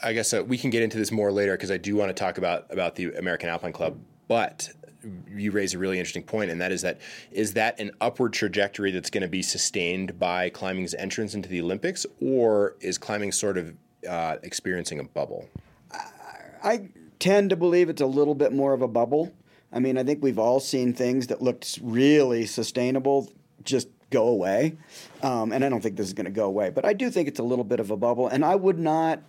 I 0.00 0.12
guess 0.12 0.32
uh, 0.32 0.44
we 0.44 0.56
can 0.56 0.70
get 0.70 0.84
into 0.84 0.96
this 0.96 1.10
more 1.10 1.32
later 1.32 1.54
because 1.54 1.72
I 1.72 1.76
do 1.76 1.96
want 1.96 2.08
to 2.08 2.14
talk 2.14 2.38
about 2.38 2.66
about 2.70 2.94
the 2.94 3.12
American 3.14 3.48
Alpine 3.48 3.72
Club. 3.72 3.98
But 4.28 4.70
you 5.34 5.50
raise 5.50 5.74
a 5.74 5.78
really 5.78 5.98
interesting 5.98 6.22
point, 6.22 6.50
and 6.50 6.60
that 6.60 6.70
is 6.72 6.82
that 6.82 7.00
is 7.32 7.54
that 7.54 7.78
an 7.80 7.92
upward 8.00 8.32
trajectory 8.32 8.90
that's 8.90 9.10
going 9.10 9.22
to 9.22 9.28
be 9.28 9.42
sustained 9.42 10.18
by 10.18 10.50
climbing's 10.50 10.94
entrance 10.94 11.34
into 11.34 11.48
the 11.48 11.60
Olympics, 11.60 12.04
or 12.20 12.76
is 12.80 12.98
climbing 12.98 13.32
sort 13.32 13.58
of 13.58 13.74
uh, 14.08 14.36
experiencing 14.42 15.00
a 15.00 15.04
bubble? 15.04 15.48
I 16.62 16.88
tend 17.18 17.50
to 17.50 17.56
believe 17.56 17.88
it's 17.88 18.02
a 18.02 18.06
little 18.06 18.34
bit 18.34 18.52
more 18.52 18.72
of 18.72 18.82
a 18.82 18.88
bubble. 18.88 19.32
I 19.72 19.80
mean, 19.80 19.98
I 19.98 20.04
think 20.04 20.22
we've 20.22 20.38
all 20.38 20.60
seen 20.60 20.92
things 20.92 21.28
that 21.28 21.42
looked 21.42 21.78
really 21.82 22.46
sustainable 22.46 23.30
just 23.64 23.88
go 24.10 24.28
away, 24.28 24.76
um, 25.22 25.52
and 25.52 25.64
I 25.64 25.68
don't 25.68 25.82
think 25.82 25.96
this 25.96 26.06
is 26.06 26.14
going 26.14 26.24
to 26.24 26.30
go 26.30 26.46
away. 26.46 26.70
But 26.70 26.84
I 26.84 26.92
do 26.92 27.10
think 27.10 27.28
it's 27.28 27.40
a 27.40 27.44
little 27.44 27.64
bit 27.64 27.80
of 27.80 27.90
a 27.90 27.96
bubble, 27.96 28.28
and 28.28 28.44
I 28.44 28.56
would 28.56 28.78
not. 28.78 29.22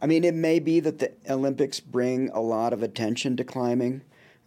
I 0.00 0.06
mean, 0.06 0.24
it 0.24 0.34
may 0.34 0.58
be 0.58 0.80
that 0.80 0.98
the 0.98 1.12
Olympics 1.30 1.78
bring 1.78 2.28
a 2.30 2.40
lot 2.40 2.72
of 2.72 2.82
attention 2.82 3.36
to 3.36 3.44
climbing. 3.44 4.02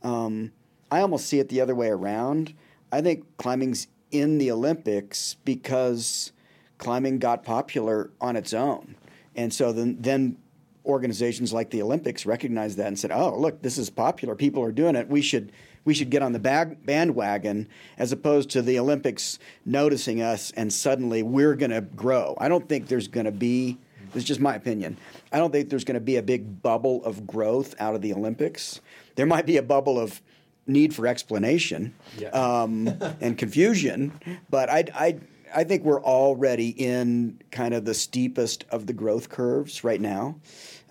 Um, 0.05 0.51
I 0.91 1.01
almost 1.01 1.25
see 1.25 1.39
it 1.39 1.50
the 1.50 1.62
other 1.62 1.74
way 1.74 1.89
around. 1.89 2.53
I 2.91 3.01
think 3.01 3.25
climbing's 3.38 3.88
in 4.12 4.38
the 4.38 4.51
Olympics 4.51 5.35
because 5.43 6.31
climbing 6.77 7.17
got 7.17 7.43
popular 7.43 8.12
on 8.21 8.35
its 8.35 8.53
own. 8.53 8.95
And 9.35 9.51
so 9.51 9.74
then, 9.74 9.97
then 10.00 10.38
organizations 10.85 11.51
like 11.51 11.71
the 11.71 11.81
Olympics 11.81 12.27
recognized 12.27 12.77
that 12.77 12.88
and 12.88 13.00
said, 13.00 13.12
"Oh, 13.12 13.35
look, 13.38 13.63
this 13.63 13.79
is 13.79 13.89
popular. 13.89 14.35
People 14.35 14.63
are 14.63 14.71
doing 14.71 14.95
it. 14.95 15.09
We 15.09 15.21
should 15.24 15.51
we 15.83 15.95
should 15.95 16.12
get 16.12 16.21
on 16.21 16.31
the 16.31 16.39
bag, 16.39 16.85
bandwagon 16.85 17.67
as 17.97 18.12
opposed 18.12 18.51
to 18.51 18.62
the 18.62 18.79
Olympics 18.79 19.39
noticing 19.65 20.21
us 20.21 20.51
and 20.51 20.71
suddenly 20.71 21.24
we're 21.24 21.55
going 21.55 21.71
to 21.71 21.81
grow." 21.81 22.38
I 22.39 22.47
don't 22.47 22.69
think 22.69 22.88
there's 22.88 23.07
going 23.07 23.25
to 23.25 23.31
be 23.31 23.79
this 24.13 24.24
is 24.24 24.27
just 24.27 24.39
my 24.39 24.55
opinion. 24.55 24.97
I 25.33 25.39
don't 25.39 25.51
think 25.51 25.69
there's 25.69 25.83
going 25.83 25.95
to 25.95 26.00
be 26.00 26.15
a 26.15 26.24
big 26.24 26.62
bubble 26.62 27.03
of 27.03 27.27
growth 27.27 27.75
out 27.79 27.95
of 27.95 28.01
the 28.01 28.13
Olympics. 28.13 28.79
There 29.15 29.25
might 29.25 29.45
be 29.45 29.57
a 29.57 29.63
bubble 29.63 30.00
of 30.00 30.22
need 30.67 30.93
for 30.93 31.07
explanation 31.07 31.93
yeah. 32.17 32.29
um, 32.29 32.88
and 33.22 33.38
confusion, 33.38 34.19
but 34.50 34.69
I, 34.69 34.86
I, 34.93 35.19
I 35.55 35.63
think 35.63 35.84
we're 35.84 36.03
already 36.03 36.69
in 36.69 37.41
kind 37.51 37.74
of 37.74 37.86
the 37.86 37.93
steepest 37.93 38.65
of 38.69 38.88
the 38.88 38.93
growth 38.93 39.29
curves 39.29 39.84
right 39.84 40.01
now. 40.01 40.39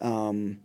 Um, 0.00 0.61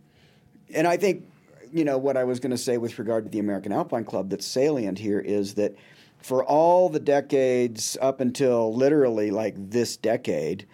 and 0.72 0.86
I 0.86 0.96
think, 0.96 1.24
you 1.72 1.84
know, 1.84 1.98
what 1.98 2.16
I 2.16 2.24
was 2.24 2.40
going 2.40 2.50
to 2.50 2.58
say 2.58 2.78
with 2.78 2.98
regard 2.98 3.24
to 3.24 3.30
the 3.30 3.38
American 3.38 3.72
Alpine 3.72 4.04
Club 4.04 4.30
that's 4.30 4.46
salient 4.46 4.98
here 4.98 5.20
is 5.20 5.54
that 5.54 5.74
for 6.22 6.44
all 6.44 6.88
the 6.88 7.00
decades 7.00 7.96
up 8.00 8.20
until 8.20 8.74
literally 8.74 9.30
like 9.30 9.54
this 9.56 9.96
decade, 9.96 10.66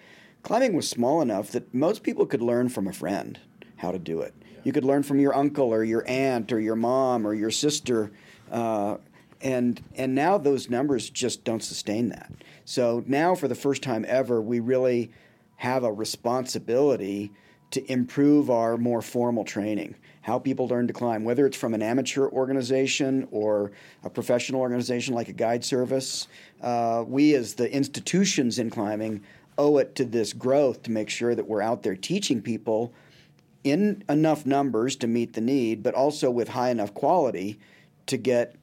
climbing 0.43 0.75
was 0.75 0.89
small 0.89 1.21
enough 1.21 1.51
that 1.53 1.73
most 1.73 2.03
people 2.03 2.27
could 2.27 2.43
learn 2.43 2.69
from 2.69 2.87
a 2.87 2.93
friend 2.93 3.39
how 3.77 3.91
to 3.91 3.99
do 3.99 4.21
it. 4.21 4.35
You 4.67 4.73
could 4.73 4.85
learn 4.85 5.05
from 5.05 5.21
your 5.21 5.33
uncle 5.33 5.73
or 5.73 5.85
your 5.85 6.03
aunt 6.09 6.51
or 6.51 6.59
your 6.59 6.75
mom 6.75 7.25
or 7.25 7.35
your 7.35 7.53
sister. 7.53 8.11
Uh, 8.51 8.97
and 9.41 9.81
and 9.95 10.13
now 10.13 10.39
those 10.39 10.69
numbers 10.69 11.09
just 11.09 11.45
don't 11.45 11.63
sustain 11.63 12.09
that. 12.09 12.33
So 12.65 13.05
now, 13.07 13.37
for 13.37 13.47
the 13.47 13.55
first 13.55 13.81
time 13.85 14.05
ever, 14.09 14.43
we 14.43 14.59
really 14.59 15.13
have 15.55 15.85
a 15.85 15.93
responsibility 15.93 17.31
to 17.71 17.93
improve 17.93 18.51
our 18.51 18.77
more 18.77 19.03
formal 19.03 19.45
training. 19.45 19.95
How 20.23 20.41
people 20.41 20.67
learn 20.67 20.89
to 20.89 20.93
climb, 20.93 21.23
whether 21.23 21.47
it's 21.47 21.57
from 21.57 21.73
an 21.73 21.81
amateur 21.81 22.27
organization 22.27 23.29
or 23.31 23.71
a 24.03 24.11
professional 24.11 24.63
organization 24.63 25.15
like 25.15 25.29
a 25.29 25.33
guide 25.33 25.65
service. 25.65 26.27
Uh, 26.61 27.05
we, 27.07 27.37
as 27.37 27.55
the 27.55 27.73
institutions 27.73 28.59
in 28.59 28.71
climbing, 28.71 29.23
owe 29.59 29.79
it 29.79 29.95
to 29.95 30.05
this 30.05 30.33
growth 30.33 30.83
to 30.83 30.91
make 30.91 31.09
sure 31.09 31.37
that 31.37 31.47
we're 31.47 31.63
out 31.63 31.85
there 31.85 31.95
teaching 31.95 32.43
people 32.43 32.93
in 33.67 34.05
enough 34.09 34.47
numbers 34.47 34.95
to 34.95 35.09
meet 35.09 35.33
the 35.33 35.41
need, 35.41 35.83
but 35.83 35.93
also 35.93 36.31
with 36.31 36.47
high 36.47 36.71
enough 36.71 36.95
quality 36.95 37.59
to 38.07 38.17
get 38.17 38.55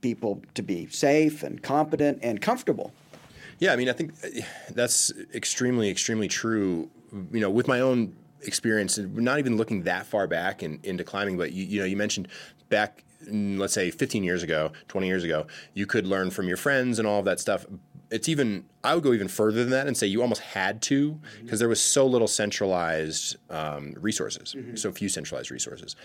people 0.00 0.42
to 0.54 0.62
be 0.62 0.86
safe 0.86 1.42
and 1.42 1.62
competent 1.62 2.18
and 2.22 2.40
comfortable. 2.40 2.90
Yeah, 3.58 3.74
I 3.74 3.76
mean, 3.76 3.90
I 3.90 3.92
think 3.92 4.14
uh, 4.24 4.40
that's 4.70 5.12
extremely, 5.34 5.90
extremely 5.90 6.26
true. 6.26 6.88
You 7.12 7.40
know, 7.40 7.50
with 7.50 7.68
my 7.68 7.80
own 7.80 8.16
experience, 8.40 8.96
not 8.96 9.38
even 9.38 9.58
looking 9.58 9.82
that 9.82 10.06
far 10.06 10.26
back 10.26 10.62
in, 10.62 10.80
into 10.84 11.04
climbing, 11.04 11.36
but 11.36 11.52
you, 11.52 11.66
you 11.66 11.80
know, 11.80 11.84
you 11.84 11.98
mentioned 11.98 12.26
back, 12.70 13.04
let's 13.30 13.74
say, 13.74 13.90
15 13.90 14.24
years 14.24 14.42
ago, 14.42 14.72
20 14.88 15.06
years 15.06 15.22
ago, 15.22 15.46
you 15.74 15.84
could 15.84 16.06
learn 16.06 16.30
from 16.30 16.48
your 16.48 16.56
friends 16.56 16.98
and 16.98 17.06
all 17.06 17.18
of 17.18 17.26
that 17.26 17.40
stuff 17.40 17.66
it's 18.10 18.28
even 18.28 18.64
I 18.82 18.94
would 18.94 19.04
go 19.04 19.12
even 19.12 19.28
further 19.28 19.60
than 19.60 19.70
that 19.70 19.86
and 19.86 19.96
say 19.96 20.06
you 20.06 20.22
almost 20.22 20.40
had 20.40 20.82
to 20.82 21.12
because 21.12 21.44
mm-hmm. 21.44 21.56
there 21.56 21.68
was 21.68 21.80
so 21.80 22.06
little 22.06 22.28
centralized 22.28 23.36
um, 23.48 23.94
resources, 24.00 24.54
mm-hmm. 24.54 24.76
so 24.76 24.90
few 24.92 25.08
centralized 25.08 25.50
resources, 25.50 25.96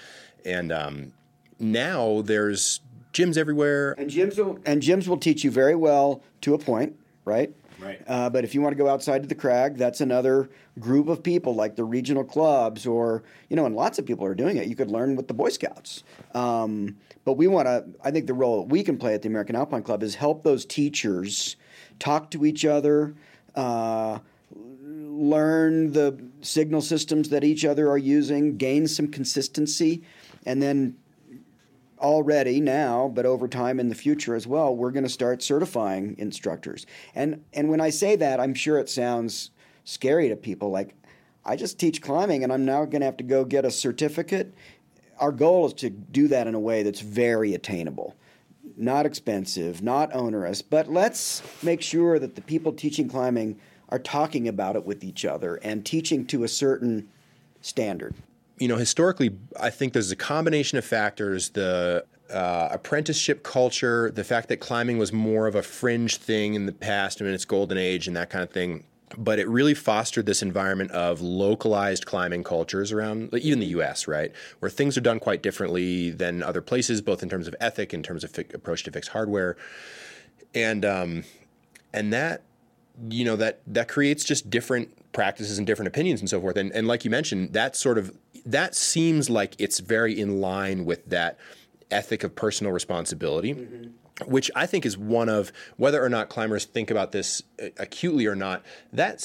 and 0.46 0.72
um, 0.72 1.14
now 1.60 2.22
there's 2.22 2.82
gyms 3.14 3.38
everywhere. 3.38 3.94
And 3.98 4.10
gyms 4.10 4.38
will 4.38 4.60
and 4.66 4.82
gyms 4.82 5.08
will 5.08 5.18
teach 5.18 5.44
you 5.44 5.52
very 5.52 5.76
well 5.76 6.22
to 6.42 6.54
a 6.54 6.58
point, 6.58 6.96
right? 7.24 7.54
Right. 7.80 8.02
Uh, 8.08 8.30
but 8.30 8.44
if 8.44 8.54
you 8.56 8.62
want 8.62 8.74
to 8.74 8.78
go 8.78 8.90
outside 8.90 9.22
to 9.24 9.28
the 9.28 9.36
crag, 9.36 9.78
that's 9.78 10.02
another 10.02 10.50
group 10.80 11.08
of 11.08 11.24
people, 11.24 11.56
like 11.56 11.76
the 11.76 11.84
regional 11.84 12.24
clubs, 12.24 12.86
or 12.86 13.24
you 13.50 13.56
know, 13.56 13.66
and 13.66 13.76
lots 13.76 14.00
of 14.00 14.06
people 14.06 14.26
are 14.26 14.36
doing 14.36 14.58
it. 14.58 14.68
You 14.68 14.76
could 14.76 14.92
learn 14.92 15.16
with 15.16 15.28
the 15.28 15.34
Boy 15.34 15.50
Scouts. 15.50 16.04
Um, 16.34 16.98
but 17.24 17.34
we 17.34 17.48
want 17.48 17.68
to. 17.68 17.86
I 18.04 18.12
think 18.12 18.28
the 18.28 18.34
role 18.34 18.62
that 18.62 18.70
we 18.70 18.84
can 18.84 18.98
play 18.98 19.14
at 19.14 19.22
the 19.22 19.28
American 19.28 19.56
Alpine 19.56 19.84
Club 19.84 20.04
is 20.04 20.16
help 20.16 20.44
those 20.44 20.66
teachers 20.66 21.56
talk 22.00 22.32
to 22.32 22.46
each 22.46 22.66
other, 22.66 23.16
uh, 23.56 24.20
learn 24.56 25.92
the 25.92 26.22
signal 26.42 26.82
systems 26.82 27.30
that 27.30 27.44
each 27.44 27.66
other 27.66 27.90
are 27.90 27.98
using, 27.98 28.58
gain 28.58 28.88
some 28.88 29.08
consistency, 29.08 30.04
and 30.46 30.62
then 30.62 30.96
already 32.06 32.62
now, 32.62 33.12
but 33.12 33.26
over 33.26 33.48
time 33.48 33.80
in 33.80 33.90
the 33.90 33.96
future 33.96 34.36
as 34.36 34.46
well, 34.46 34.76
we're 34.76 34.92
going 34.92 35.04
to 35.04 35.10
start 35.10 35.42
certifying 35.42 36.16
instructors. 36.20 36.86
And 37.16 37.44
and 37.52 37.68
when 37.68 37.82
I 37.82 37.90
say 37.90 38.16
that, 38.16 38.40
I'm 38.40 38.54
sure 38.54 38.78
it 38.78 38.90
sounds 38.90 39.50
scary 39.86 40.30
to 40.30 40.36
people 40.36 40.70
like 40.70 40.96
I 41.44 41.56
just 41.56 41.80
teach 41.80 42.04
climbing 42.04 42.44
and 42.44 42.54
I'm 42.54 42.64
now 42.64 42.86
going 42.86 43.02
to 43.02 43.06
have 43.06 43.18
to 43.18 43.24
go 43.24 43.44
get 43.44 43.66
a 43.66 43.72
certificate. 43.72 44.54
Our 45.20 45.32
goal 45.32 45.66
is 45.66 45.74
to 45.74 45.90
do 45.90 46.28
that 46.28 46.46
in 46.46 46.54
a 46.54 46.60
way 46.60 46.84
that's 46.84 47.02
very 47.02 47.56
attainable 47.56 48.16
not 48.78 49.06
expensive, 49.06 49.82
not 49.82 50.14
onerous, 50.14 50.62
but 50.62 50.92
let's 50.92 51.42
make 51.64 51.82
sure 51.82 52.20
that 52.20 52.36
the 52.36 52.42
people 52.42 52.74
teaching 52.74 53.08
climbing 53.08 53.58
are 53.90 54.00
talking 54.00 54.48
about 54.48 54.76
it 54.76 54.86
with 54.86 55.04
each 55.04 55.24
other 55.24 55.56
and 55.58 55.86
teaching 55.86 56.26
to 56.26 56.44
a 56.44 56.48
certain 56.48 57.08
standard. 57.62 58.16
You 58.58 58.68
know, 58.68 58.78
historically, 58.78 59.36
I 59.60 59.70
think 59.70 59.94
there's 59.94 60.12
a 60.12 60.16
combination 60.16 60.78
of 60.78 60.86
factors 60.86 61.50
the 61.50 62.06
uh, 62.30 62.70
apprenticeship 62.72 63.44
culture, 63.44 64.12
the 64.12 64.24
fact 64.24 64.50
that 64.50 64.58
climbing 64.58 64.98
was 64.98 65.12
more 65.14 65.48
of 65.48 65.56
a 65.56 65.62
fringe 65.62 66.18
thing 66.18 66.56
in 66.56 66.66
the 66.66 66.72
past 66.72 67.20
and 67.20 67.28
in 67.28 67.36
its 67.36 67.46
golden 67.46 67.78
age 67.78 68.08
and 68.08 68.16
that 68.16 68.30
kind 68.30 68.44
of 68.44 68.50
thing 68.50 68.86
but 69.18 69.40
it 69.40 69.48
really 69.48 69.74
fostered 69.74 70.26
this 70.26 70.42
environment 70.42 70.92
of 70.92 71.22
localized 71.22 72.06
climbing 72.06 72.44
cultures 72.44 72.92
around 72.92 73.34
even 73.34 73.60
the 73.60 73.68
US, 73.68 74.08
right? 74.08 74.32
Where 74.60 74.70
things 74.70 74.98
are 74.98 75.02
done 75.02 75.20
quite 75.20 75.42
differently 75.42 76.12
than 76.12 76.44
other 76.44 76.62
places, 76.62 77.02
both 77.02 77.24
in 77.24 77.30
terms 77.30 77.48
of 77.48 77.56
ethic, 77.60 77.94
in 77.94 78.04
terms 78.04 78.24
of 78.24 78.32
fi- 78.32 78.46
approach 78.54 78.84
to 78.84 78.92
fixed 78.92 79.12
hardware. 79.12 79.56
And 80.54 80.86
um, 80.86 81.24
and 81.94 82.12
that 82.14 82.44
you 83.10 83.26
know 83.26 83.36
that 83.36 83.62
that 83.68 83.88
creates 83.88 84.24
just 84.24 84.50
different 84.50 85.12
practices 85.12 85.58
and 85.58 85.68
different 85.68 85.88
opinions 85.88 86.20
and 86.20 86.30
so 86.30 86.42
forth. 86.42 86.58
And 86.58 86.72
and 86.72 86.88
like 86.88 87.06
you 87.06 87.12
mentioned, 87.12 87.54
that 87.54 87.76
sort 87.76 87.98
of 87.98 88.16
that 88.46 88.76
seems 88.76 89.30
like 89.30 89.56
it's 89.60 89.80
very 89.80 90.20
in 90.20 90.40
line 90.42 90.86
with 90.86 91.06
that 91.10 91.38
ethic 91.92 92.24
of 92.24 92.36
personal 92.36 92.72
responsibility. 92.72 93.54
Mm-hmm 93.54 93.88
which 94.26 94.50
I 94.56 94.66
think 94.66 94.86
is 94.86 94.98
one 94.98 95.28
of 95.28 95.52
whether 95.78 96.02
or 96.02 96.08
not 96.08 96.30
climbers 96.30 96.64
think 96.64 96.90
about 96.90 97.12
this 97.12 97.44
uh, 97.62 97.68
acutely 97.78 98.26
or 98.28 98.36
not. 98.36 98.64
That 98.94 99.22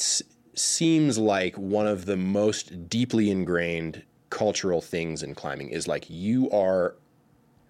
seems 0.54 1.16
like 1.16 1.56
one 1.56 1.86
of 1.86 2.06
the 2.06 2.16
most 2.16 2.88
deeply 2.88 3.30
ingrained 3.30 4.02
cultural 4.30 4.80
things 4.80 5.22
in 5.22 5.34
climbing 5.34 5.68
is 5.68 5.86
like 5.86 6.06
you 6.08 6.50
are 6.50 6.96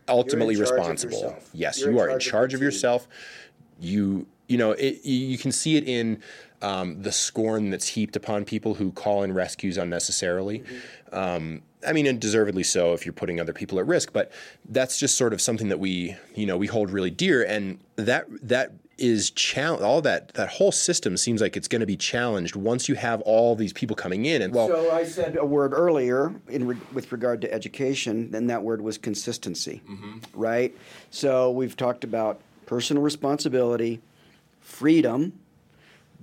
ultimately 0.08 0.56
responsible. 0.56 1.36
Yes, 1.52 1.80
You're 1.80 1.92
you 1.92 1.98
are 1.98 2.08
in 2.08 2.18
charge 2.18 2.26
of 2.26 2.30
charge 2.30 2.54
of 2.54 2.62
yourself. 2.62 3.08
You 3.78 4.26
you 4.48 4.58
know 4.58 4.72
it, 4.72 5.04
you 5.04 5.38
can 5.38 5.52
see 5.52 5.76
it 5.76 5.84
in 5.86 6.22
um, 6.62 7.02
the 7.02 7.12
scorn 7.12 7.70
that's 7.70 7.88
heaped 7.88 8.16
upon 8.16 8.44
people 8.44 8.74
who 8.74 8.92
call 8.92 9.22
in 9.22 9.32
rescues 9.32 9.76
unnecessarily. 9.78 10.60
Mm-hmm. 10.60 11.14
Um, 11.14 11.62
I 11.86 11.92
mean, 11.92 12.06
and 12.06 12.20
deservedly 12.20 12.62
so 12.62 12.92
if 12.92 13.06
you're 13.06 13.12
putting 13.12 13.40
other 13.40 13.52
people 13.52 13.78
at 13.78 13.86
risk. 13.86 14.12
But 14.12 14.30
that's 14.68 14.98
just 14.98 15.16
sort 15.16 15.32
of 15.32 15.40
something 15.40 15.68
that 15.68 15.78
we 15.78 16.16
you 16.34 16.46
know 16.46 16.56
we 16.56 16.66
hold 16.66 16.90
really 16.90 17.10
dear, 17.10 17.42
and 17.42 17.78
that 17.96 18.26
that 18.42 18.72
is 19.00 19.30
challenge 19.30 19.82
all 19.82 20.02
that 20.02 20.34
that 20.34 20.50
whole 20.50 20.70
system 20.70 21.16
seems 21.16 21.40
like 21.40 21.56
it's 21.56 21.68
going 21.68 21.80
to 21.80 21.86
be 21.86 21.96
challenged 21.96 22.54
once 22.54 22.86
you 22.86 22.94
have 22.94 23.22
all 23.22 23.56
these 23.56 23.72
people 23.72 23.96
coming 23.96 24.26
in 24.26 24.42
and 24.42 24.52
well 24.52 24.68
so 24.68 24.90
I 24.90 25.04
said 25.04 25.38
a 25.38 25.44
word 25.44 25.72
earlier 25.72 26.34
in 26.48 26.66
re- 26.66 26.76
with 26.92 27.10
regard 27.10 27.40
to 27.40 27.52
education, 27.52 28.30
and 28.34 28.50
that 28.50 28.62
word 28.62 28.82
was 28.82 28.98
consistency, 28.98 29.80
right? 30.34 30.76
So 31.10 31.50
we've 31.50 31.76
talked 31.76 32.04
about 32.04 32.40
personal 32.66 33.02
responsibility, 33.02 34.00
freedom, 34.60 35.32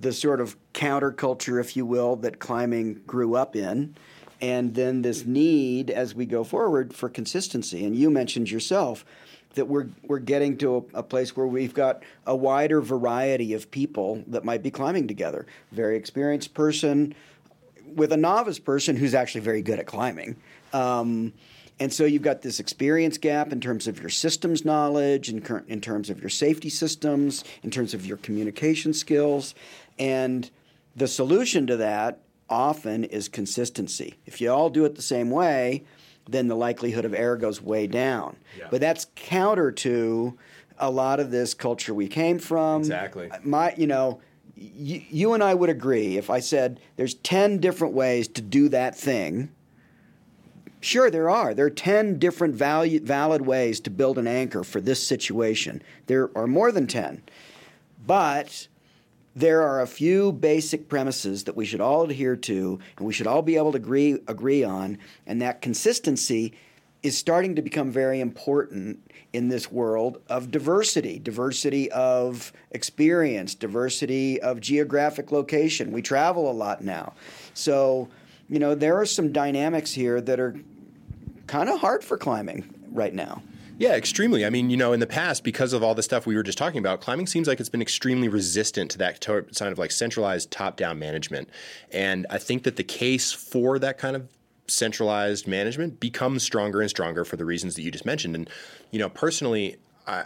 the 0.00 0.12
sort 0.12 0.40
of 0.40 0.56
counterculture, 0.72 1.60
if 1.60 1.76
you 1.76 1.84
will, 1.84 2.16
that 2.16 2.38
climbing 2.38 2.94
grew 3.06 3.34
up 3.34 3.56
in, 3.56 3.96
and 4.40 4.74
then 4.74 5.02
this 5.02 5.24
need 5.24 5.90
as 5.90 6.14
we 6.14 6.24
go 6.24 6.44
forward 6.44 6.94
for 6.94 7.08
consistency. 7.08 7.84
And 7.84 7.96
you 7.96 8.10
mentioned 8.10 8.50
yourself 8.50 9.04
that 9.54 9.66
we're 9.66 9.88
we're 10.04 10.20
getting 10.20 10.56
to 10.58 10.76
a, 10.94 10.98
a 10.98 11.02
place 11.02 11.36
where 11.36 11.46
we've 11.46 11.74
got 11.74 12.02
a 12.26 12.36
wider 12.36 12.80
variety 12.80 13.54
of 13.54 13.70
people 13.70 14.22
that 14.28 14.44
might 14.44 14.62
be 14.62 14.70
climbing 14.70 15.08
together. 15.08 15.46
Very 15.72 15.96
experienced 15.96 16.54
person 16.54 17.14
with 17.94 18.12
a 18.12 18.16
novice 18.16 18.58
person 18.58 18.96
who's 18.96 19.14
actually 19.14 19.40
very 19.40 19.62
good 19.62 19.78
at 19.78 19.86
climbing. 19.86 20.36
Um, 20.72 21.32
and 21.80 21.92
so 21.92 22.04
you've 22.04 22.22
got 22.22 22.42
this 22.42 22.58
experience 22.58 23.18
gap 23.18 23.52
in 23.52 23.60
terms 23.60 23.86
of 23.86 24.00
your 24.00 24.08
systems 24.10 24.64
knowledge, 24.64 25.28
in, 25.28 25.40
cur- 25.40 25.64
in 25.68 25.80
terms 25.80 26.10
of 26.10 26.20
your 26.20 26.28
safety 26.28 26.68
systems, 26.68 27.44
in 27.62 27.70
terms 27.70 27.94
of 27.94 28.04
your 28.04 28.16
communication 28.18 28.92
skills. 28.92 29.54
And 29.98 30.50
the 30.94 31.08
solution 31.08 31.66
to 31.66 31.76
that 31.76 32.20
often 32.48 33.04
is 33.04 33.28
consistency. 33.28 34.14
If 34.26 34.40
you 34.40 34.50
all 34.50 34.70
do 34.70 34.84
it 34.84 34.94
the 34.94 35.02
same 35.02 35.30
way, 35.30 35.84
then 36.28 36.48
the 36.48 36.56
likelihood 36.56 37.04
of 37.04 37.14
error 37.14 37.36
goes 37.36 37.60
way 37.62 37.86
down. 37.86 38.36
Yeah. 38.58 38.68
But 38.70 38.80
that's 38.80 39.06
counter 39.14 39.72
to 39.72 40.38
a 40.78 40.90
lot 40.90 41.20
of 41.20 41.30
this 41.30 41.54
culture 41.54 41.94
we 41.94 42.08
came 42.08 42.38
from. 42.38 42.82
Exactly. 42.82 43.30
My, 43.42 43.74
you 43.76 43.86
know, 43.86 44.20
you, 44.54 45.02
you 45.08 45.32
and 45.34 45.42
I 45.42 45.54
would 45.54 45.70
agree 45.70 46.16
if 46.16 46.30
I 46.30 46.40
said 46.40 46.80
there's 46.96 47.14
10 47.14 47.58
different 47.58 47.94
ways 47.94 48.28
to 48.28 48.42
do 48.42 48.68
that 48.68 48.96
thing. 48.96 49.50
Sure, 50.80 51.10
there 51.10 51.28
are. 51.28 51.54
There 51.54 51.66
are 51.66 51.70
10 51.70 52.18
different 52.18 52.54
value, 52.54 53.00
valid 53.00 53.42
ways 53.42 53.80
to 53.80 53.90
build 53.90 54.18
an 54.18 54.28
anchor 54.28 54.62
for 54.62 54.80
this 54.80 55.04
situation. 55.04 55.82
There 56.06 56.30
are 56.36 56.46
more 56.46 56.70
than 56.70 56.86
10. 56.86 57.22
But 58.06 58.68
there 59.38 59.62
are 59.62 59.80
a 59.80 59.86
few 59.86 60.32
basic 60.32 60.88
premises 60.88 61.44
that 61.44 61.56
we 61.56 61.64
should 61.64 61.80
all 61.80 62.02
adhere 62.02 62.34
to 62.34 62.78
and 62.96 63.06
we 63.06 63.12
should 63.12 63.26
all 63.26 63.42
be 63.42 63.56
able 63.56 63.70
to 63.70 63.76
agree, 63.76 64.14
agree 64.26 64.64
on, 64.64 64.98
and 65.26 65.40
that 65.40 65.62
consistency 65.62 66.52
is 67.04 67.16
starting 67.16 67.54
to 67.54 67.62
become 67.62 67.92
very 67.92 68.20
important 68.20 68.98
in 69.32 69.48
this 69.48 69.70
world 69.70 70.20
of 70.28 70.50
diversity 70.50 71.18
diversity 71.20 71.90
of 71.92 72.52
experience, 72.72 73.54
diversity 73.54 74.40
of 74.40 74.60
geographic 74.60 75.30
location. 75.30 75.92
We 75.92 76.02
travel 76.02 76.50
a 76.50 76.52
lot 76.52 76.82
now. 76.82 77.12
So, 77.54 78.08
you 78.48 78.58
know, 78.58 78.74
there 78.74 78.98
are 78.98 79.06
some 79.06 79.30
dynamics 79.30 79.92
here 79.92 80.20
that 80.20 80.40
are 80.40 80.56
kind 81.46 81.68
of 81.68 81.78
hard 81.78 82.02
for 82.02 82.16
climbing 82.16 82.74
right 82.90 83.14
now. 83.14 83.42
Yeah, 83.78 83.94
extremely. 83.94 84.44
I 84.44 84.50
mean, 84.50 84.70
you 84.70 84.76
know, 84.76 84.92
in 84.92 84.98
the 84.98 85.06
past, 85.06 85.44
because 85.44 85.72
of 85.72 85.84
all 85.84 85.94
the 85.94 86.02
stuff 86.02 86.26
we 86.26 86.34
were 86.34 86.42
just 86.42 86.58
talking 86.58 86.80
about, 86.80 87.00
climbing 87.00 87.28
seems 87.28 87.46
like 87.46 87.60
it's 87.60 87.68
been 87.68 87.80
extremely 87.80 88.26
resistant 88.26 88.90
to 88.90 88.98
that 88.98 89.20
to- 89.20 89.46
kind 89.56 89.70
of 89.70 89.78
like 89.78 89.92
centralized 89.92 90.50
top-down 90.50 90.98
management. 90.98 91.48
And 91.92 92.26
I 92.28 92.38
think 92.38 92.64
that 92.64 92.74
the 92.74 92.82
case 92.82 93.30
for 93.30 93.78
that 93.78 93.96
kind 93.96 94.16
of 94.16 94.28
centralized 94.66 95.46
management 95.46 96.00
becomes 96.00 96.42
stronger 96.42 96.80
and 96.80 96.90
stronger 96.90 97.24
for 97.24 97.36
the 97.36 97.44
reasons 97.44 97.76
that 97.76 97.82
you 97.82 97.92
just 97.92 98.04
mentioned. 98.04 98.34
And 98.34 98.50
you 98.90 98.98
know, 98.98 99.08
personally, 99.08 99.76
I 100.08 100.24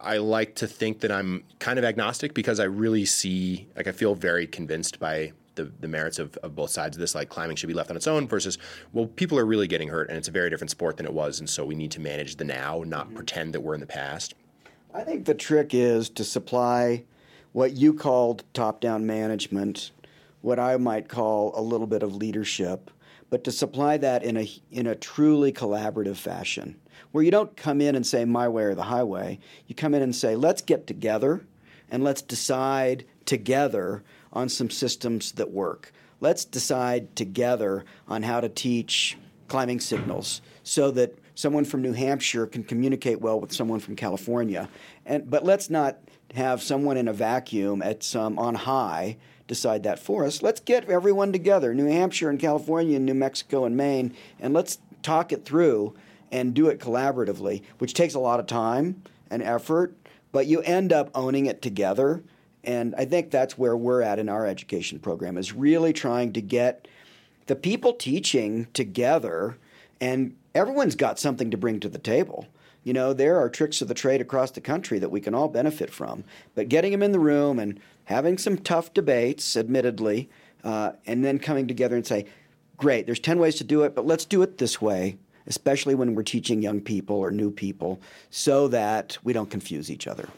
I 0.00 0.16
like 0.16 0.54
to 0.56 0.66
think 0.66 1.00
that 1.00 1.12
I'm 1.12 1.44
kind 1.58 1.78
of 1.78 1.84
agnostic 1.84 2.32
because 2.32 2.58
I 2.58 2.64
really 2.64 3.04
see 3.04 3.66
like 3.76 3.86
I 3.86 3.92
feel 3.92 4.14
very 4.14 4.46
convinced 4.46 4.98
by 4.98 5.32
the, 5.56 5.72
the 5.80 5.88
merits 5.88 6.18
of, 6.18 6.36
of 6.38 6.54
both 6.54 6.70
sides 6.70 6.96
of 6.96 7.00
this. 7.00 7.14
Like 7.14 7.28
climbing 7.28 7.56
should 7.56 7.66
be 7.66 7.74
left 7.74 7.90
on 7.90 7.96
its 7.96 8.06
own 8.06 8.28
versus 8.28 8.58
well, 8.92 9.06
people 9.06 9.38
are 9.38 9.46
really 9.46 9.66
getting 9.66 9.88
hurt 9.88 10.08
and 10.08 10.16
it's 10.16 10.28
a 10.28 10.32
very 10.32 10.48
different 10.48 10.70
sport 10.70 10.96
than 10.96 11.06
it 11.06 11.12
was, 11.12 11.40
and 11.40 11.50
so 11.50 11.64
we 11.64 11.74
need 11.74 11.90
to 11.92 12.00
manage 12.00 12.36
the 12.36 12.44
now, 12.44 12.82
not 12.86 13.06
mm-hmm. 13.06 13.16
pretend 13.16 13.54
that 13.54 13.60
we're 13.60 13.74
in 13.74 13.80
the 13.80 13.86
past. 13.86 14.34
I 14.94 15.02
think 15.02 15.26
the 15.26 15.34
trick 15.34 15.74
is 15.74 16.08
to 16.10 16.24
supply 16.24 17.04
what 17.52 17.72
you 17.72 17.92
called 17.92 18.44
top 18.54 18.80
down 18.80 19.06
management, 19.06 19.90
what 20.42 20.58
I 20.58 20.76
might 20.76 21.08
call 21.08 21.52
a 21.54 21.60
little 21.60 21.86
bit 21.86 22.02
of 22.02 22.14
leadership, 22.14 22.90
but 23.28 23.44
to 23.44 23.52
supply 23.52 23.96
that 23.96 24.22
in 24.22 24.36
a, 24.36 24.48
in 24.70 24.86
a 24.86 24.94
truly 24.94 25.52
collaborative 25.52 26.16
fashion, 26.16 26.76
where 27.12 27.24
you 27.24 27.30
don't 27.30 27.56
come 27.56 27.80
in 27.80 27.94
and 27.94 28.06
say 28.06 28.24
my 28.24 28.48
way 28.48 28.64
or 28.64 28.74
the 28.74 28.84
highway. 28.84 29.38
You 29.66 29.74
come 29.74 29.94
in 29.94 30.02
and 30.02 30.14
say, 30.14 30.36
let's 30.36 30.62
get 30.62 30.86
together 30.86 31.46
and 31.90 32.04
let's 32.04 32.22
decide 32.22 33.04
together 33.24 34.02
on 34.36 34.48
some 34.48 34.70
systems 34.70 35.32
that 35.32 35.50
work. 35.50 35.92
Let's 36.20 36.44
decide 36.44 37.16
together 37.16 37.84
on 38.06 38.22
how 38.22 38.40
to 38.40 38.48
teach 38.48 39.16
climbing 39.48 39.80
signals 39.80 40.42
so 40.62 40.90
that 40.92 41.18
someone 41.34 41.64
from 41.64 41.82
New 41.82 41.92
Hampshire 41.92 42.46
can 42.46 42.62
communicate 42.62 43.20
well 43.20 43.40
with 43.40 43.52
someone 43.52 43.80
from 43.80 43.96
California. 43.96 44.68
And 45.04 45.28
but 45.28 45.44
let's 45.44 45.70
not 45.70 45.98
have 46.34 46.62
someone 46.62 46.96
in 46.96 47.08
a 47.08 47.12
vacuum 47.12 47.82
at 47.82 48.02
some 48.02 48.38
on 48.38 48.54
high 48.54 49.16
decide 49.46 49.84
that 49.84 49.98
for 49.98 50.24
us. 50.24 50.42
Let's 50.42 50.60
get 50.60 50.90
everyone 50.90 51.32
together, 51.32 51.72
New 51.72 51.86
Hampshire 51.86 52.28
and 52.28 52.38
California 52.38 52.96
and 52.96 53.06
New 53.06 53.14
Mexico 53.14 53.64
and 53.64 53.76
Maine, 53.76 54.14
and 54.40 54.52
let's 54.52 54.78
talk 55.02 55.32
it 55.32 55.44
through 55.44 55.94
and 56.32 56.52
do 56.52 56.68
it 56.68 56.80
collaboratively, 56.80 57.62
which 57.78 57.94
takes 57.94 58.14
a 58.14 58.18
lot 58.18 58.40
of 58.40 58.46
time 58.46 59.02
and 59.30 59.42
effort, 59.42 59.96
but 60.32 60.46
you 60.46 60.60
end 60.62 60.92
up 60.92 61.10
owning 61.14 61.46
it 61.46 61.62
together. 61.62 62.22
And 62.66 62.94
I 62.98 63.04
think 63.04 63.30
that's 63.30 63.56
where 63.56 63.76
we're 63.76 64.02
at 64.02 64.18
in 64.18 64.28
our 64.28 64.44
education 64.44 64.98
program 64.98 65.38
is 65.38 65.52
really 65.52 65.92
trying 65.92 66.32
to 66.32 66.42
get 66.42 66.88
the 67.46 67.56
people 67.56 67.92
teaching 67.92 68.66
together 68.74 69.56
and 70.00 70.36
everyone's 70.54 70.96
got 70.96 71.18
something 71.18 71.50
to 71.52 71.56
bring 71.56 71.80
to 71.80 71.88
the 71.88 71.98
table. 71.98 72.46
You 72.82 72.92
know, 72.92 73.12
there 73.12 73.38
are 73.38 73.48
tricks 73.48 73.80
of 73.80 73.88
the 73.88 73.94
trade 73.94 74.20
across 74.20 74.50
the 74.50 74.60
country 74.60 74.98
that 74.98 75.10
we 75.10 75.20
can 75.20 75.34
all 75.34 75.48
benefit 75.48 75.90
from. 75.90 76.24
But 76.54 76.68
getting 76.68 76.92
them 76.92 77.02
in 77.02 77.12
the 77.12 77.20
room 77.20 77.58
and 77.58 77.80
having 78.04 78.36
some 78.36 78.58
tough 78.58 78.92
debates, 78.92 79.56
admittedly, 79.56 80.28
uh, 80.64 80.92
and 81.06 81.24
then 81.24 81.38
coming 81.38 81.66
together 81.68 81.96
and 81.96 82.06
say, 82.06 82.26
great, 82.76 83.06
there's 83.06 83.20
10 83.20 83.38
ways 83.38 83.56
to 83.56 83.64
do 83.64 83.82
it, 83.82 83.94
but 83.94 84.06
let's 84.06 84.24
do 84.24 84.42
it 84.42 84.58
this 84.58 84.80
way, 84.80 85.16
especially 85.46 85.94
when 85.94 86.14
we're 86.14 86.22
teaching 86.22 86.62
young 86.62 86.80
people 86.80 87.16
or 87.16 87.30
new 87.30 87.50
people, 87.50 88.00
so 88.30 88.68
that 88.68 89.18
we 89.22 89.32
don't 89.32 89.50
confuse 89.50 89.90
each 89.90 90.06
other. 90.06 90.28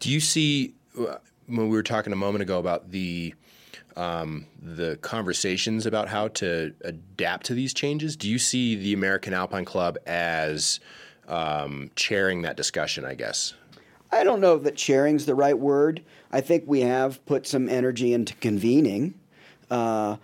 Do 0.00 0.10
you 0.10 0.20
see 0.20 0.74
uh, 0.98 1.16
when 1.46 1.68
we 1.68 1.76
were 1.76 1.82
talking 1.82 2.12
a 2.12 2.16
moment 2.16 2.42
ago 2.42 2.58
about 2.58 2.90
the 2.90 3.34
um, 3.96 4.46
the 4.60 4.96
conversations 5.02 5.84
about 5.84 6.08
how 6.08 6.28
to 6.28 6.74
adapt 6.82 7.46
to 7.46 7.54
these 7.54 7.74
changes? 7.74 8.16
Do 8.16 8.28
you 8.28 8.38
see 8.38 8.74
the 8.74 8.94
American 8.94 9.34
Alpine 9.34 9.64
Club 9.64 9.98
as 10.06 10.80
um, 11.28 11.90
chairing 11.94 12.42
that 12.42 12.56
discussion? 12.56 13.04
I 13.04 13.14
guess. 13.14 13.54
I 14.10 14.24
don't 14.24 14.40
know 14.40 14.58
that 14.58 14.78
sharing's 14.78 15.24
the 15.24 15.34
right 15.34 15.58
word. 15.58 16.02
I 16.30 16.42
think 16.42 16.64
we 16.66 16.80
have 16.80 17.24
put 17.24 17.46
some 17.46 17.68
energy 17.68 18.12
into 18.12 18.34
convening, 18.34 19.14
uh, 19.70 20.16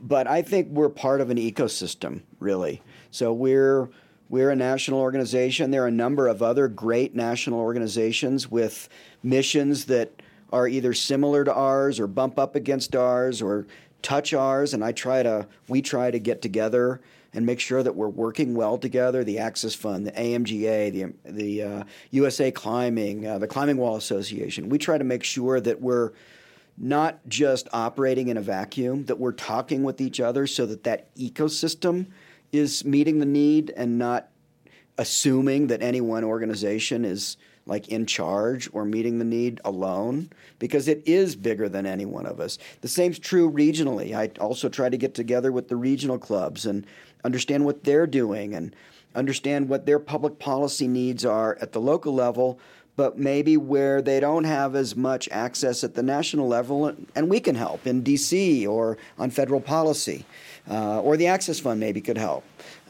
but 0.00 0.26
I 0.26 0.40
think 0.40 0.68
we're 0.68 0.88
part 0.88 1.20
of 1.20 1.28
an 1.28 1.36
ecosystem, 1.36 2.22
really. 2.40 2.82
So 3.10 3.32
we're 3.32 3.90
we're 4.30 4.50
a 4.50 4.56
national 4.56 5.00
organization. 5.00 5.70
There 5.70 5.84
are 5.84 5.88
a 5.88 5.92
number 5.92 6.26
of 6.26 6.42
other 6.42 6.68
great 6.68 7.14
national 7.14 7.60
organizations 7.60 8.50
with 8.50 8.88
missions 9.22 9.84
that 9.84 10.13
are 10.54 10.68
either 10.68 10.94
similar 10.94 11.42
to 11.42 11.52
ours 11.52 11.98
or 11.98 12.06
bump 12.06 12.38
up 12.38 12.54
against 12.54 12.94
ours 12.94 13.42
or 13.42 13.66
touch 14.02 14.32
ours. 14.32 14.72
And 14.72 14.84
I 14.84 14.92
try 14.92 15.20
to 15.24 15.48
we 15.66 15.82
try 15.82 16.12
to 16.12 16.20
get 16.20 16.40
together 16.42 17.00
and 17.32 17.44
make 17.44 17.58
sure 17.58 17.82
that 17.82 17.96
we're 17.96 18.08
working 18.08 18.54
well 18.54 18.78
together. 18.78 19.24
The 19.24 19.40
Access 19.40 19.74
Fund, 19.74 20.06
the 20.06 20.12
AMGA, 20.12 20.92
the 20.92 21.32
the 21.32 21.62
uh, 21.62 21.84
USA 22.12 22.52
Climbing, 22.52 23.26
uh, 23.26 23.38
the 23.38 23.48
Climbing 23.48 23.78
Wall 23.78 23.96
Association. 23.96 24.68
We 24.68 24.78
try 24.78 24.96
to 24.96 25.02
make 25.02 25.24
sure 25.24 25.60
that 25.60 25.80
we're 25.80 26.12
not 26.78 27.18
just 27.26 27.66
operating 27.72 28.28
in 28.28 28.36
a 28.36 28.40
vacuum, 28.40 29.06
that 29.06 29.18
we're 29.18 29.32
talking 29.32 29.82
with 29.82 30.00
each 30.00 30.20
other, 30.20 30.46
so 30.46 30.66
that 30.66 30.84
that 30.84 31.12
ecosystem 31.16 32.06
is 32.52 32.84
meeting 32.84 33.18
the 33.18 33.26
need 33.26 33.72
and 33.76 33.98
not 33.98 34.28
assuming 34.98 35.66
that 35.66 35.82
any 35.82 36.00
one 36.00 36.22
organization 36.22 37.04
is 37.04 37.36
like 37.66 37.88
in 37.88 38.06
charge 38.06 38.68
or 38.72 38.84
meeting 38.84 39.18
the 39.18 39.24
need 39.24 39.60
alone 39.64 40.30
because 40.58 40.88
it 40.88 41.02
is 41.06 41.34
bigger 41.34 41.68
than 41.68 41.86
any 41.86 42.04
one 42.04 42.26
of 42.26 42.40
us. 42.40 42.58
The 42.82 42.88
same's 42.88 43.18
true 43.18 43.50
regionally. 43.50 44.14
I 44.14 44.30
also 44.40 44.68
try 44.68 44.88
to 44.88 44.96
get 44.96 45.14
together 45.14 45.50
with 45.50 45.68
the 45.68 45.76
regional 45.76 46.18
clubs 46.18 46.66
and 46.66 46.86
understand 47.24 47.64
what 47.64 47.84
they're 47.84 48.06
doing 48.06 48.54
and 48.54 48.74
understand 49.14 49.68
what 49.68 49.86
their 49.86 49.98
public 49.98 50.38
policy 50.38 50.88
needs 50.88 51.24
are 51.24 51.56
at 51.60 51.72
the 51.72 51.80
local 51.80 52.14
level 52.14 52.58
but 52.96 53.18
maybe 53.18 53.56
where 53.56 54.00
they 54.00 54.20
don't 54.20 54.44
have 54.44 54.76
as 54.76 54.94
much 54.94 55.28
access 55.30 55.82
at 55.82 55.94
the 55.94 56.02
national 56.02 56.46
level, 56.46 56.94
and 57.14 57.28
we 57.28 57.40
can 57.40 57.54
help 57.54 57.86
in 57.86 58.02
DC 58.02 58.66
or 58.68 58.96
on 59.18 59.30
federal 59.30 59.60
policy, 59.60 60.24
uh, 60.70 61.00
or 61.00 61.16
the 61.16 61.26
Access 61.26 61.58
Fund 61.58 61.80
maybe 61.80 62.00
could 62.00 62.18
help. 62.18 62.44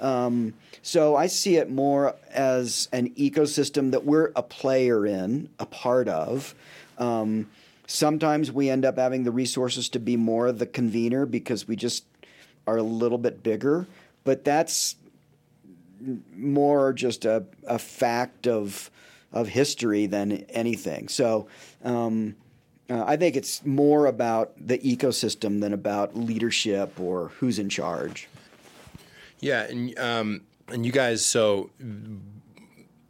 Um, 0.04 0.52
so 0.82 1.16
I 1.16 1.28
see 1.28 1.56
it 1.56 1.70
more 1.70 2.14
as 2.30 2.88
an 2.92 3.08
ecosystem 3.14 3.90
that 3.92 4.04
we're 4.04 4.32
a 4.36 4.42
player 4.42 5.06
in, 5.06 5.48
a 5.58 5.64
part 5.64 6.08
of. 6.08 6.54
Um, 6.98 7.50
sometimes 7.86 8.52
we 8.52 8.68
end 8.68 8.84
up 8.84 8.98
having 8.98 9.24
the 9.24 9.30
resources 9.30 9.88
to 9.90 9.98
be 9.98 10.18
more 10.18 10.52
the 10.52 10.66
convener 10.66 11.24
because 11.24 11.66
we 11.66 11.74
just 11.74 12.04
are 12.66 12.76
a 12.76 12.82
little 12.82 13.16
bit 13.16 13.42
bigger, 13.42 13.86
but 14.24 14.44
that's 14.44 14.96
more 16.36 16.92
just 16.92 17.24
a, 17.24 17.44
a 17.66 17.78
fact 17.78 18.46
of 18.46 18.90
of 19.32 19.48
history 19.48 20.06
than 20.06 20.44
anything. 20.50 21.08
So 21.08 21.48
um, 21.82 22.36
uh, 22.88 23.02
I 23.04 23.16
think 23.16 23.34
it's 23.34 23.64
more 23.66 24.06
about 24.06 24.52
the 24.56 24.78
ecosystem 24.78 25.60
than 25.60 25.72
about 25.72 26.14
leadership 26.14 27.00
or 27.00 27.32
who's 27.40 27.58
in 27.58 27.68
charge. 27.68 28.28
Yeah, 29.44 29.64
and 29.64 29.98
um, 29.98 30.40
and 30.68 30.86
you 30.86 30.92
guys 30.92 31.24
so 31.24 31.70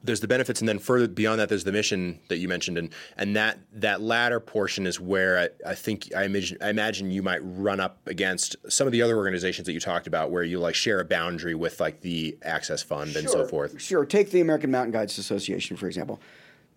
there's 0.04 0.20
the 0.20 0.28
benefits, 0.28 0.60
and 0.60 0.68
then 0.68 0.78
further 0.78 1.08
beyond 1.08 1.40
that, 1.40 1.48
there's 1.48 1.64
the 1.64 1.72
mission 1.72 2.18
that 2.28 2.36
you 2.36 2.48
mentioned, 2.48 2.76
and 2.76 2.90
and 3.16 3.36
that 3.36 3.58
that 3.72 4.02
latter 4.02 4.40
portion 4.40 4.86
is 4.86 5.00
where 5.00 5.38
I, 5.38 5.70
I, 5.70 5.74
think 5.74 6.12
I 6.14 6.24
imagine 6.24 6.58
I 6.60 6.70
imagine 6.70 7.10
you 7.10 7.22
might 7.22 7.40
run 7.42 7.78
up 7.78 8.00
against 8.06 8.56
some 8.68 8.86
of 8.86 8.92
the 8.92 9.00
other 9.00 9.16
organizations 9.16 9.66
that 9.66 9.72
you 9.72 9.80
talked 9.80 10.06
about, 10.08 10.32
where 10.32 10.42
you 10.42 10.58
like 10.58 10.74
share 10.74 11.00
a 11.00 11.04
boundary 11.04 11.54
with 11.54 11.80
like 11.80 12.00
the 12.00 12.36
Access 12.42 12.82
Fund 12.82 13.12
sure, 13.12 13.20
and 13.20 13.30
so 13.30 13.46
forth. 13.46 13.80
Sure. 13.80 14.04
Take 14.04 14.30
the 14.30 14.40
American 14.40 14.70
Mountain 14.70 14.92
Guides 14.92 15.16
Association 15.18 15.76
for 15.76 15.86
example. 15.86 16.20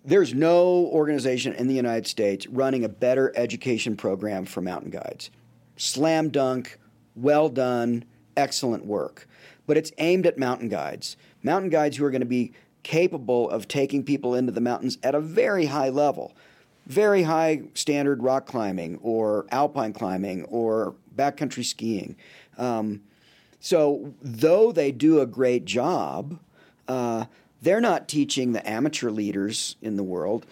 There's 0.05 0.33
no 0.33 0.85
organization 0.85 1.53
in 1.53 1.67
the 1.67 1.73
United 1.73 2.07
States 2.07 2.47
running 2.47 2.85
a 2.85 2.89
better 2.89 3.33
education 3.35 3.97
program 3.97 4.45
for 4.45 4.61
mountain 4.61 4.91
guides. 4.91 5.31
Slam 5.75 6.29
dunk, 6.29 6.79
well 7.15 7.49
done, 7.49 8.05
excellent 8.37 8.85
work. 8.85 9.27
But 9.65 9.75
it's 9.75 9.91
aimed 9.97 10.25
at 10.25 10.37
mountain 10.37 10.69
guides. 10.69 11.17
Mountain 11.43 11.69
guides 11.69 11.97
who 11.97 12.05
are 12.05 12.11
going 12.11 12.21
to 12.21 12.25
be 12.25 12.53
capable 12.83 13.49
of 13.49 13.67
taking 13.67 14.03
people 14.03 14.33
into 14.33 14.51
the 14.51 14.61
mountains 14.61 14.97
at 15.03 15.13
a 15.13 15.19
very 15.19 15.65
high 15.65 15.89
level. 15.89 16.33
Very 16.85 17.23
high 17.23 17.63
standard 17.73 18.23
rock 18.23 18.45
climbing 18.45 18.97
or 19.01 19.45
alpine 19.51 19.91
climbing 19.91 20.45
or 20.45 20.95
backcountry 21.13 21.65
skiing. 21.65 22.15
Um, 22.57 23.01
so, 23.59 24.13
though 24.21 24.71
they 24.71 24.91
do 24.91 25.19
a 25.19 25.25
great 25.25 25.65
job, 25.65 26.39
uh, 26.87 27.25
they're 27.61 27.81
not 27.81 28.07
teaching 28.07 28.53
the 28.53 28.67
amateur 28.69 29.09
leaders 29.09 29.75
in 29.81 29.97
the 29.97 30.03
world. 30.03 30.45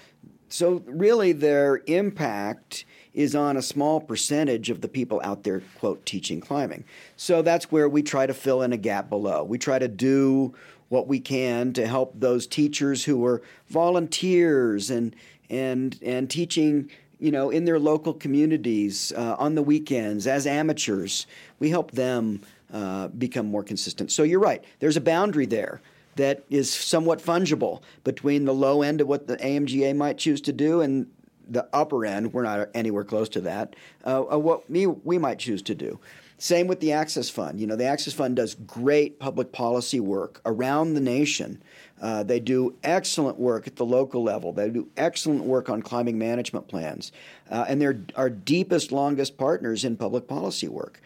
So, 0.50 0.84
really, 0.86 1.32
their 1.32 1.82
impact 1.86 2.84
is 3.16 3.36
on 3.36 3.58
a 3.58 3.62
small 3.62 4.00
percentage 4.00 4.70
of 4.70 4.82
the 4.82 4.88
people 4.88 5.20
out 5.24 5.44
there, 5.44 5.64
quote, 5.80 6.06
teaching 6.06 6.40
climbing. 6.40 6.84
So, 7.16 7.42
that's 7.42 7.72
where 7.72 7.90
we 7.90 8.04
try 8.04 8.28
to 8.28 8.34
fill 8.34 8.62
in 8.62 8.74
a 8.74 8.78
gap 8.78 9.10
below. 9.10 9.44
We 9.44 9.58
try 9.58 9.80
to 9.80 9.88
do 9.88 10.54
what 10.90 11.08
we 11.08 11.20
can 11.20 11.74
to 11.74 11.88
help 11.88 12.14
those 12.20 12.46
teachers 12.48 13.04
who 13.06 13.26
are 13.26 13.42
volunteers 13.70 14.90
and 14.90 15.16
and 15.50 16.00
and 16.04 16.30
teaching 16.30 16.90
you 17.20 17.32
know 17.32 17.50
in 17.50 17.66
their 17.66 17.80
local 17.80 18.14
communities 18.14 19.12
uh, 19.16 19.36
on 19.38 19.56
the 19.56 19.64
weekends 19.64 20.28
as 20.28 20.46
amateurs 20.46 21.28
we 21.60 21.70
help 21.70 21.92
them 21.92 22.42
uh, 22.74 23.08
become 23.10 23.46
more 23.46 23.64
consistent 23.64 24.12
so 24.12 24.24
you're 24.24 24.40
right 24.40 24.64
there's 24.80 24.98
a 24.98 25.02
boundary 25.02 25.46
there 25.46 25.82
that 26.16 26.44
is 26.50 26.74
somewhat 26.74 27.20
fungible 27.20 27.82
between 28.04 28.46
the 28.46 28.54
low 28.54 28.82
end 28.82 29.02
of 29.02 29.08
what 29.08 29.28
the 29.28 29.38
amga 29.38 29.96
might 29.96 30.18
choose 30.18 30.42
to 30.42 30.54
do 30.54 30.82
and 30.82 31.08
the 31.50 31.68
upper 31.74 32.06
end 32.06 32.34
we're 32.34 32.44
not 32.44 32.70
anywhere 32.74 33.04
close 33.04 33.30
to 33.30 33.42
that 33.42 33.76
uh, 34.04 34.22
what 34.22 34.70
we, 34.70 34.86
we 34.86 35.18
might 35.18 35.40
choose 35.40 35.62
to 35.62 35.76
do 35.76 36.00
same 36.38 36.68
with 36.68 36.82
the 36.82 36.92
Access 36.92 37.30
Fund. 37.30 37.62
You 37.62 37.68
know, 37.68 37.78
the 37.78 37.86
Access 37.86 38.14
Fund 38.14 38.36
does 38.36 38.56
great 38.56 39.20
public 39.20 39.52
policy 39.52 40.02
work 40.02 40.42
around 40.46 40.94
the 40.94 41.00
nation. 41.00 41.62
Uh, 42.02 42.24
they 42.24 42.42
do 42.42 42.76
excellent 42.84 43.40
work 43.40 43.68
at 43.68 43.78
the 43.78 43.86
local 43.86 44.22
level. 44.22 44.52
They 44.52 44.70
do 44.70 44.90
excellent 44.98 45.44
work 45.44 45.70
on 45.70 45.82
climbing 45.82 46.18
management 46.18 46.68
plans. 46.68 47.14
Uh, 47.50 47.66
and 47.70 47.82
they're 47.82 48.02
our 48.16 48.30
deepest, 48.30 48.92
longest 48.92 49.38
partners 49.38 49.86
in 49.86 49.96
public 49.96 50.28
policy 50.28 50.68
work. 50.68 51.00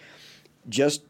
Just 0.68 1.04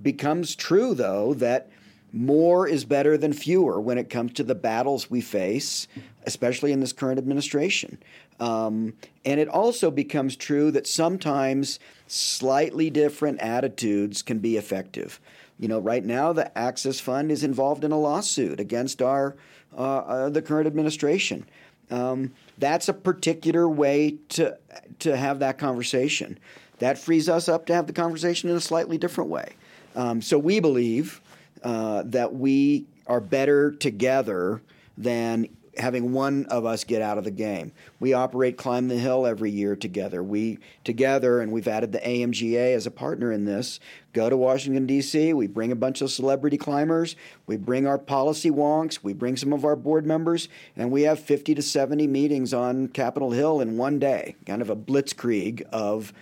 becomes 0.00 0.54
true, 0.54 0.94
though, 0.94 1.34
that 1.34 1.68
more 2.12 2.68
is 2.68 2.84
better 2.84 3.18
than 3.18 3.32
fewer 3.32 3.80
when 3.80 3.98
it 3.98 4.08
comes 4.08 4.32
to 4.34 4.44
the 4.44 4.54
battles 4.54 5.10
we 5.10 5.20
face, 5.20 5.88
especially 6.26 6.72
in 6.72 6.80
this 6.80 6.92
current 6.92 7.18
administration. 7.18 7.98
Um, 8.40 8.94
and 9.24 9.40
it 9.40 9.48
also 9.48 9.90
becomes 9.90 10.36
true 10.36 10.70
that 10.72 10.86
sometimes 10.86 11.78
slightly 12.06 12.90
different 12.90 13.40
attitudes 13.40 14.22
can 14.22 14.38
be 14.38 14.56
effective. 14.56 15.20
You 15.58 15.68
know, 15.68 15.78
right 15.78 16.04
now 16.04 16.32
the 16.32 16.56
Access 16.58 17.00
Fund 17.00 17.32
is 17.32 17.42
involved 17.42 17.84
in 17.84 17.92
a 17.92 17.98
lawsuit 17.98 18.60
against 18.60 19.00
our 19.00 19.36
uh, 19.76 19.98
uh, 19.98 20.28
the 20.28 20.42
current 20.42 20.66
administration. 20.66 21.46
Um, 21.90 22.32
that's 22.58 22.88
a 22.88 22.94
particular 22.94 23.68
way 23.68 24.18
to 24.30 24.58
to 24.98 25.16
have 25.16 25.38
that 25.38 25.58
conversation. 25.58 26.38
That 26.78 26.98
frees 26.98 27.28
us 27.28 27.48
up 27.48 27.66
to 27.66 27.74
have 27.74 27.86
the 27.86 27.92
conversation 27.92 28.50
in 28.50 28.56
a 28.56 28.60
slightly 28.60 28.98
different 28.98 29.30
way. 29.30 29.54
Um, 29.94 30.20
so 30.20 30.38
we 30.38 30.60
believe 30.60 31.22
uh, 31.62 32.02
that 32.06 32.34
we 32.34 32.86
are 33.06 33.20
better 33.20 33.72
together 33.72 34.60
than 34.98 35.48
having 35.78 36.12
one 36.12 36.46
of 36.46 36.64
us 36.64 36.84
get 36.84 37.02
out 37.02 37.18
of 37.18 37.24
the 37.24 37.30
game. 37.30 37.72
We 38.00 38.12
operate 38.12 38.56
Climb 38.56 38.88
the 38.88 38.98
Hill 38.98 39.26
every 39.26 39.50
year 39.50 39.76
together. 39.76 40.22
We 40.22 40.58
together, 40.84 41.40
and 41.40 41.52
we've 41.52 41.68
added 41.68 41.92
the 41.92 41.98
AMGA 41.98 42.74
as 42.74 42.86
a 42.86 42.90
partner 42.90 43.32
in 43.32 43.44
this. 43.44 43.80
Go 44.12 44.30
to 44.30 44.36
Washington 44.36 44.86
D.C. 44.86 45.32
We 45.34 45.46
bring 45.46 45.72
a 45.72 45.76
bunch 45.76 46.00
of 46.00 46.10
celebrity 46.10 46.56
climbers. 46.56 47.16
We 47.46 47.56
bring 47.56 47.86
our 47.86 47.98
policy 47.98 48.50
wonks. 48.50 49.00
We 49.02 49.12
bring 49.12 49.36
some 49.36 49.52
of 49.52 49.64
our 49.64 49.76
board 49.76 50.06
members, 50.06 50.48
and 50.76 50.90
we 50.90 51.02
have 51.02 51.20
50 51.20 51.54
to 51.54 51.62
70 51.62 52.06
meetings 52.06 52.54
on 52.54 52.88
Capitol 52.88 53.32
Hill 53.32 53.60
in 53.60 53.76
one 53.76 53.98
day. 53.98 54.36
Kind 54.46 54.62
of 54.62 54.70
a 54.70 54.76
blitzkrieg 54.76 55.62
of 55.70 56.12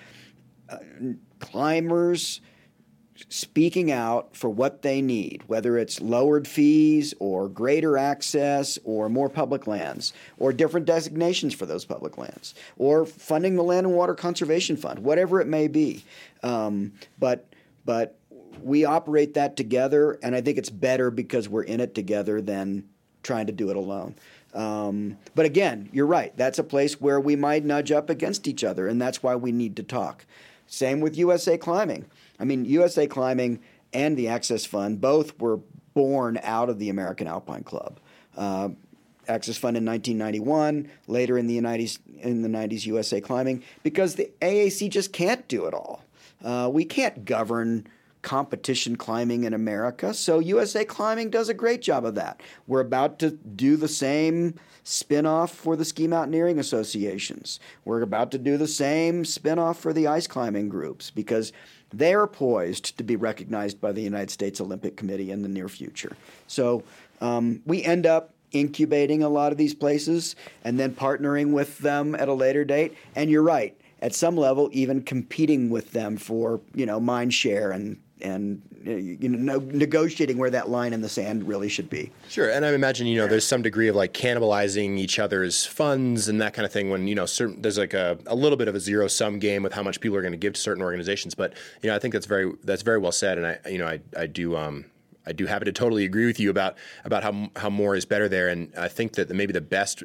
uh, 0.69 0.79
climbers 1.39 2.41
speaking 3.29 3.93
out 3.93 4.35
for 4.37 4.51
what 4.51 4.83
they 4.83 5.01
need, 5.01 5.43
whether 5.47 5.79
it's 5.79 6.01
lowered 6.01 6.49
fees 6.49 7.15
or 7.19 7.49
greater 7.49 7.97
access 7.97 8.79
or 8.85 9.09
more 9.09 9.29
public 9.29 9.67
lands 9.67 10.13
or 10.39 10.53
different 10.53 10.87
designations 10.87 11.55
for 11.55 11.67
those 11.67 11.85
public 11.85 12.19
lands 12.19 12.55
or 12.77 13.07
funding 13.07 13.57
the 13.57 13.63
Land 13.63 13.87
and 13.87 13.95
Water 13.95 14.15
Conservation 14.15 14.77
Fund, 14.77 15.01
whatever 15.01 15.41
it 15.41 15.47
may 15.47 15.69
be. 15.69 16.05
Um, 16.43 16.93
but 17.19 17.47
but 17.85 18.17
we 18.63 18.85
operate 18.85 19.35
that 19.35 19.57
together, 19.57 20.19
and 20.23 20.35
I 20.35 20.41
think 20.41 20.59
it's 20.59 20.71
better 20.71 21.11
because 21.11 21.49
we're 21.49 21.65
in 21.65 21.81
it 21.81 21.95
together 21.95 22.41
than 22.41 22.89
trying 23.23 23.47
to 23.47 23.53
do 23.53 23.71
it 23.71 23.77
alone. 23.77 24.15
Um, 24.55 25.19
but 25.35 25.47
again, 25.47 25.89
you're 25.93 26.07
right. 26.07 26.35
That's 26.37 26.59
a 26.59 26.65
place 26.65 27.01
where 27.01 27.21
we 27.21 27.37
might 27.37 27.65
nudge 27.65 27.91
up 27.91 28.09
against 28.09 28.47
each 28.47 28.63
other, 28.63 28.87
and 28.87 29.01
that's 29.01 29.23
why 29.23 29.35
we 29.35 29.53
need 29.53 29.77
to 29.77 29.83
talk. 29.83 30.25
Same 30.67 31.01
with 31.01 31.19
USA 31.19 31.59
Climbing. 31.59 32.07
I 32.39 32.45
mean, 32.45 32.65
USA 32.65 33.07
Climbing 33.07 33.61
and 33.93 34.17
the 34.17 34.29
Access 34.29 34.65
Fund 34.65 35.01
both 35.01 35.39
were 35.39 35.59
born 35.95 36.39
out 36.43 36.69
of 36.69 36.79
the 36.79 36.91
American 36.91 37.27
Alpine 37.27 37.63
Club. 37.63 38.01
Uh, 38.37 38.71
Access 39.29 39.57
Fund 39.57 39.77
in 39.77 39.85
1991, 39.85 40.91
later 41.07 41.39
in 41.39 41.47
the 41.47 41.59
90s, 41.59 41.99
in 42.21 42.43
the 42.43 42.49
90s 42.49 42.85
USA 42.87 43.21
Climbing, 43.21 43.63
because 43.83 44.17
the 44.17 44.31
AAC 44.43 44.91
just 44.91 45.13
can't 45.13 45.47
do 45.49 45.65
it 45.67 45.75
all. 45.75 46.05
Uh, 46.45 46.69
we 46.71 46.85
can't 46.85 47.25
govern 47.25 47.87
competition 48.21 48.97
climbing 48.97 49.45
in 49.45 49.55
America, 49.55 50.13
so 50.13 50.39
USA 50.41 50.85
Climbing 50.85 51.31
does 51.31 51.49
a 51.49 51.55
great 51.55 51.83
job 51.83 52.05
of 52.05 52.15
that. 52.17 52.43
We're 52.67 52.81
about 52.81 53.19
to 53.21 53.31
do 53.31 53.77
the 53.77 53.89
same 53.89 54.55
spinoff 54.85 55.51
for 55.51 55.77
the 55.77 55.85
ski 55.85 56.07
mountaineering 56.07 56.59
associations. 56.59 57.61
We're 57.85 58.03
about 58.03 58.31
to 58.33 58.39
do 58.39 58.57
the 58.57 58.69
same 58.69 59.25
spinoff 59.25 59.77
for 59.77 59.93
the 59.93 60.07
ice 60.07 60.27
climbing 60.27 60.69
groups 60.69 61.11
because 61.11 61.53
they're 61.99 62.27
poised 62.27 62.97
to 62.99 63.05
be 63.05 63.17
recognized 63.17 63.81
by 63.81 63.93
the 63.93 64.03
United 64.03 64.31
States 64.31 64.61
Olympic 64.61 64.97
Committee 64.97 65.31
in 65.31 65.43
the 65.43 65.49
near 65.49 65.69
future. 65.69 66.17
So 66.47 66.83
um, 67.21 67.63
we 67.65 67.83
end 67.83 68.07
up 68.07 68.35
incubating 68.53 69.23
a 69.23 69.29
lot 69.29 69.53
of 69.53 69.59
these 69.59 69.75
places 69.75 70.37
and 70.63 70.79
then 70.79 70.95
partnering 70.95 71.53
with 71.53 71.79
them 71.79 72.15
at 72.15 72.29
a 72.29 72.33
later 72.33 72.65
date. 72.65 72.97
And 73.17 73.31
you're 73.31 73.43
right, 73.43 73.77
at 74.01 74.15
some 74.15 74.37
level, 74.37 74.69
even 74.73 75.03
competing 75.03 75.71
with 75.71 75.93
them 75.93 76.17
for 76.17 76.61
you 76.75 76.87
know 76.87 77.01
mind 77.01 77.35
share 77.35 77.71
and 77.71 78.01
and 78.21 78.63
you 78.85 79.29
know, 79.29 79.59
negotiating 79.59 80.39
where 80.39 80.51
that 80.51 80.69
line 80.69 80.93
in 80.93 81.01
the 81.01 81.09
sand 81.09 81.47
really 81.49 81.69
should 81.69 81.89
be. 81.89 82.11
Sure, 82.29 82.51
and 82.51 82.65
I 82.65 82.73
imagine 82.73 83.07
you 83.07 83.19
know 83.19 83.27
there's 83.27 83.47
some 83.47 83.63
degree 83.63 83.89
of 83.89 83.97
like 83.97 84.13
cannibalizing 84.13 84.99
each 84.99 85.19
other's 85.19 85.65
funds 85.65 86.29
and 86.29 86.41
that 86.41 86.55
kind 86.55 86.67
of 86.67 86.73
thing. 86.73 86.91
When 86.91 87.07
you 87.07 87.15
know 87.15 87.27
certain, 87.27 87.63
there's 87.63 87.79
like 87.79 87.95
a, 87.95 88.19
a 88.27 88.35
little 88.35 88.57
bit 88.57 88.69
of 88.69 88.75
a 88.75 88.81
zero 88.81 89.09
sum 89.09 89.39
game 89.39 89.63
with 89.63 89.73
how 89.73 89.83
much 89.83 90.01
people 90.01 90.17
are 90.17 90.23
going 90.23 90.33
to 90.33 90.39
give 90.39 90.55
to 90.55 90.61
certain 90.61 90.83
organizations. 90.83 91.35
But 91.35 91.55
you 91.83 91.89
know 91.89 91.97
I 91.97 91.99
think 91.99 92.13
that's 92.13 92.27
very 92.27 92.53
that's 92.65 92.83
very 92.83 92.99
well 92.99 93.13
said, 93.13 93.39
and 93.39 93.47
I 93.47 93.59
you 93.69 93.79
know 93.79 93.87
I 93.87 94.01
I 94.17 94.27
do 94.27 94.57
um 94.57 94.85
I 95.27 95.33
do 95.33 95.47
happen 95.47 95.67
to 95.67 95.73
totally 95.73 96.05
agree 96.05 96.27
with 96.27 96.39
you 96.39 96.51
about 96.51 96.77
about 97.05 97.23
how 97.23 97.51
how 97.57 97.71
more 97.71 97.97
is 97.97 98.05
better 98.05 98.29
there, 98.29 98.49
and 98.49 98.73
I 98.77 98.89
think 98.89 99.13
that 99.15 99.31
maybe 99.31 99.53
the 99.53 99.61
best 99.61 100.03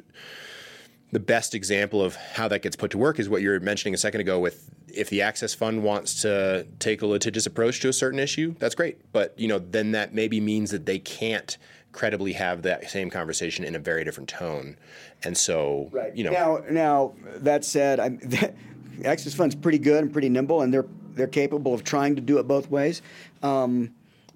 the 1.12 1.20
best 1.20 1.54
example 1.54 2.02
of 2.02 2.16
how 2.16 2.48
that 2.48 2.62
gets 2.62 2.76
put 2.76 2.90
to 2.92 2.98
work 2.98 3.18
is 3.18 3.28
what 3.28 3.42
you 3.42 3.50
were 3.50 3.60
mentioning 3.60 3.94
a 3.94 3.98
second 3.98 4.20
ago 4.20 4.38
with 4.38 4.70
if 4.92 5.08
the 5.08 5.22
access 5.22 5.54
fund 5.54 5.82
wants 5.82 6.22
to 6.22 6.66
take 6.78 7.02
a 7.02 7.06
litigious 7.06 7.46
approach 7.46 7.80
to 7.80 7.88
a 7.88 7.92
certain 7.92 8.18
issue 8.18 8.54
that's 8.58 8.74
great. 8.74 9.12
But 9.12 9.38
you 9.38 9.48
know 9.48 9.58
then 9.58 9.92
that 9.92 10.14
maybe 10.14 10.40
means 10.40 10.70
that 10.70 10.86
they 10.86 10.98
can't 10.98 11.56
credibly 11.92 12.34
have 12.34 12.62
that 12.62 12.88
same 12.88 13.10
conversation 13.10 13.64
in 13.64 13.74
a 13.74 13.78
very 13.78 14.04
different 14.04 14.28
tone. 14.28 14.76
And 15.24 15.36
so 15.36 15.88
right. 15.92 16.14
you 16.16 16.24
know. 16.24 16.30
Now 16.30 16.62
now 16.70 17.14
that 17.36 17.64
said 17.64 18.00
I'm, 18.00 18.18
the 18.18 18.52
access 19.04 19.34
fund's 19.34 19.54
pretty 19.54 19.78
good 19.78 20.02
and 20.02 20.12
pretty 20.12 20.28
nimble 20.28 20.62
and 20.62 20.72
they're 20.72 20.86
they're 21.14 21.26
capable 21.26 21.74
of 21.74 21.84
trying 21.84 22.16
to 22.16 22.22
do 22.22 22.38
it 22.38 22.46
both 22.46 22.70
ways. 22.70 23.02
Um, 23.42 23.94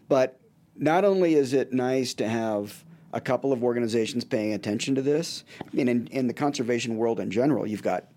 but 0.08 0.38
not 0.76 1.04
only 1.04 1.34
is 1.34 1.52
it 1.52 1.72
nice 1.72 2.14
to 2.14 2.28
have 2.28 2.84
a 3.14 3.20
couple 3.20 3.52
of 3.52 3.62
organizations 3.62 4.24
paying 4.24 4.52
attention 4.52 4.96
to 4.96 5.00
this. 5.00 5.44
I 5.60 5.64
mean, 5.72 5.88
in, 5.88 6.06
in 6.08 6.26
the 6.26 6.34
conservation 6.34 6.96
world 6.96 7.20
in 7.20 7.30
general, 7.30 7.64
you've 7.64 7.82
got 7.82 8.08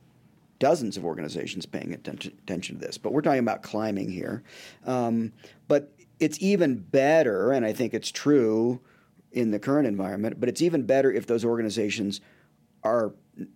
dozens 0.58 0.98
of 0.98 1.06
organizations 1.06 1.68
paying 1.68 1.94
attention, 1.94 2.34
attention 2.44 2.80
to 2.80 2.86
this, 2.86 2.98
but 2.98 3.14
we're 3.14 3.22
talking 3.22 3.40
about 3.40 3.62
climbing 3.62 4.12
here. 4.12 4.44
Um, 4.88 5.32
but 5.68 5.94
it's 6.20 6.42
even 6.42 6.78
better, 6.78 7.52
and 7.52 7.64
I 7.64 7.74
think 7.74 7.94
it's 7.94 8.10
true 8.10 8.82
in 9.32 9.52
the 9.52 9.60
current 9.60 9.88
environment, 9.88 10.40
but 10.40 10.50
it's 10.50 10.64
even 10.64 10.82
better 10.82 11.12
if 11.12 11.28
those 11.28 11.46
organizations 11.46 12.20
are 12.84 13.14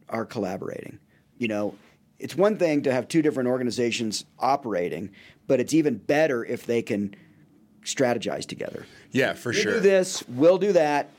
are 0.10 0.26
collaborating. 0.26 1.00
You 1.40 1.48
know, 1.48 1.76
it's 2.20 2.36
one 2.36 2.58
thing 2.58 2.84
to 2.84 2.94
have 2.94 3.08
two 3.08 3.24
different 3.24 3.50
organizations 3.50 4.26
operating, 4.38 5.10
but 5.48 5.60
it's 5.60 5.74
even 5.74 5.98
better 5.98 6.46
if 6.46 6.68
they 6.68 6.84
can 6.84 7.16
strategize 7.84 8.46
together. 8.46 8.86
Yeah, 9.10 9.34
for 9.34 9.52
you 9.52 9.60
sure. 9.60 9.74
Do 9.76 9.80
this, 9.80 10.24
we'll 10.28 10.60
do 10.60 10.74
that 10.74 11.10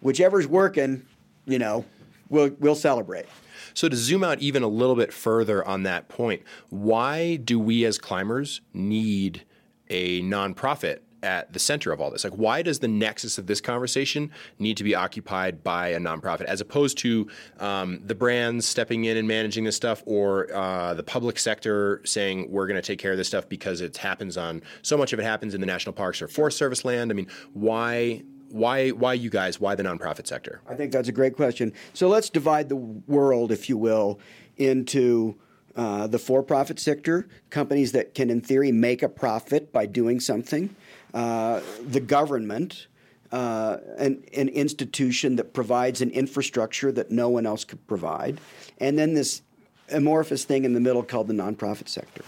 whichever's 0.00 0.46
working, 0.46 1.06
you 1.46 1.58
know, 1.58 1.84
we'll 2.28 2.50
we'll 2.58 2.74
celebrate. 2.74 3.26
So 3.74 3.88
to 3.88 3.96
zoom 3.96 4.24
out 4.24 4.40
even 4.40 4.62
a 4.62 4.68
little 4.68 4.96
bit 4.96 5.12
further 5.12 5.66
on 5.66 5.84
that 5.84 6.08
point, 6.08 6.42
why 6.68 7.36
do 7.36 7.60
we 7.60 7.84
as 7.84 7.98
climbers 7.98 8.60
need 8.72 9.44
a 9.88 10.20
nonprofit 10.22 10.98
at 11.22 11.52
the 11.52 11.58
center 11.58 11.92
of 11.92 12.00
all 12.00 12.10
this? 12.10 12.24
Like, 12.24 12.34
why 12.34 12.62
does 12.62 12.78
the 12.78 12.88
nexus 12.88 13.38
of 13.38 13.46
this 13.46 13.60
conversation 13.60 14.30
need 14.58 14.76
to 14.76 14.84
be 14.84 14.94
occupied 14.94 15.62
by 15.62 15.88
a 15.88 15.98
nonprofit 15.98 16.44
as 16.44 16.60
opposed 16.60 16.98
to 16.98 17.28
um, 17.58 18.00
the 18.04 18.14
brands 18.14 18.66
stepping 18.66 19.04
in 19.04 19.16
and 19.16 19.26
managing 19.26 19.64
this 19.64 19.76
stuff 19.76 20.02
or 20.06 20.52
uh, 20.54 20.94
the 20.94 21.02
public 21.02 21.38
sector 21.38 22.00
saying, 22.04 22.50
we're 22.50 22.66
going 22.66 22.80
to 22.80 22.86
take 22.86 22.98
care 22.98 23.12
of 23.12 23.18
this 23.18 23.28
stuff 23.28 23.48
because 23.48 23.80
it 23.80 23.96
happens 23.96 24.36
on 24.36 24.62
so 24.82 24.96
much 24.96 25.12
of 25.12 25.18
it 25.18 25.24
happens 25.24 25.54
in 25.54 25.60
the 25.60 25.66
national 25.66 25.92
parks 25.92 26.22
or 26.22 26.28
Forest 26.28 26.58
Service 26.58 26.84
land? 26.84 27.10
I 27.10 27.14
mean, 27.14 27.28
why 27.52 28.22
why 28.50 28.90
why 28.90 29.14
you 29.14 29.30
guys? 29.30 29.60
Why 29.60 29.74
the 29.74 29.82
nonprofit 29.82 30.26
sector? 30.26 30.60
I 30.68 30.74
think 30.74 30.92
that's 30.92 31.08
a 31.08 31.12
great 31.12 31.36
question. 31.36 31.72
So 31.92 32.08
let's 32.08 32.30
divide 32.30 32.68
the 32.68 32.76
world, 32.76 33.52
if 33.52 33.68
you 33.68 33.76
will, 33.76 34.20
into 34.56 35.36
uh, 35.76 36.06
the 36.06 36.18
for-profit 36.18 36.80
sector, 36.80 37.28
companies 37.50 37.92
that 37.92 38.14
can, 38.14 38.30
in 38.30 38.40
theory, 38.40 38.72
make 38.72 39.02
a 39.02 39.08
profit 39.08 39.72
by 39.72 39.86
doing 39.86 40.18
something. 40.18 40.74
Uh, 41.14 41.60
the 41.86 42.00
government, 42.00 42.88
uh, 43.30 43.76
an, 43.96 44.24
an 44.36 44.48
institution 44.48 45.36
that 45.36 45.52
provides 45.52 46.00
an 46.00 46.10
infrastructure 46.10 46.90
that 46.90 47.10
no 47.10 47.28
one 47.28 47.46
else 47.46 47.64
could 47.64 47.86
provide, 47.86 48.40
and 48.78 48.98
then 48.98 49.14
this 49.14 49.42
amorphous 49.90 50.44
thing 50.44 50.64
in 50.64 50.74
the 50.74 50.80
middle 50.80 51.02
called 51.02 51.28
the 51.28 51.34
nonprofit 51.34 51.88
sector. 51.88 52.22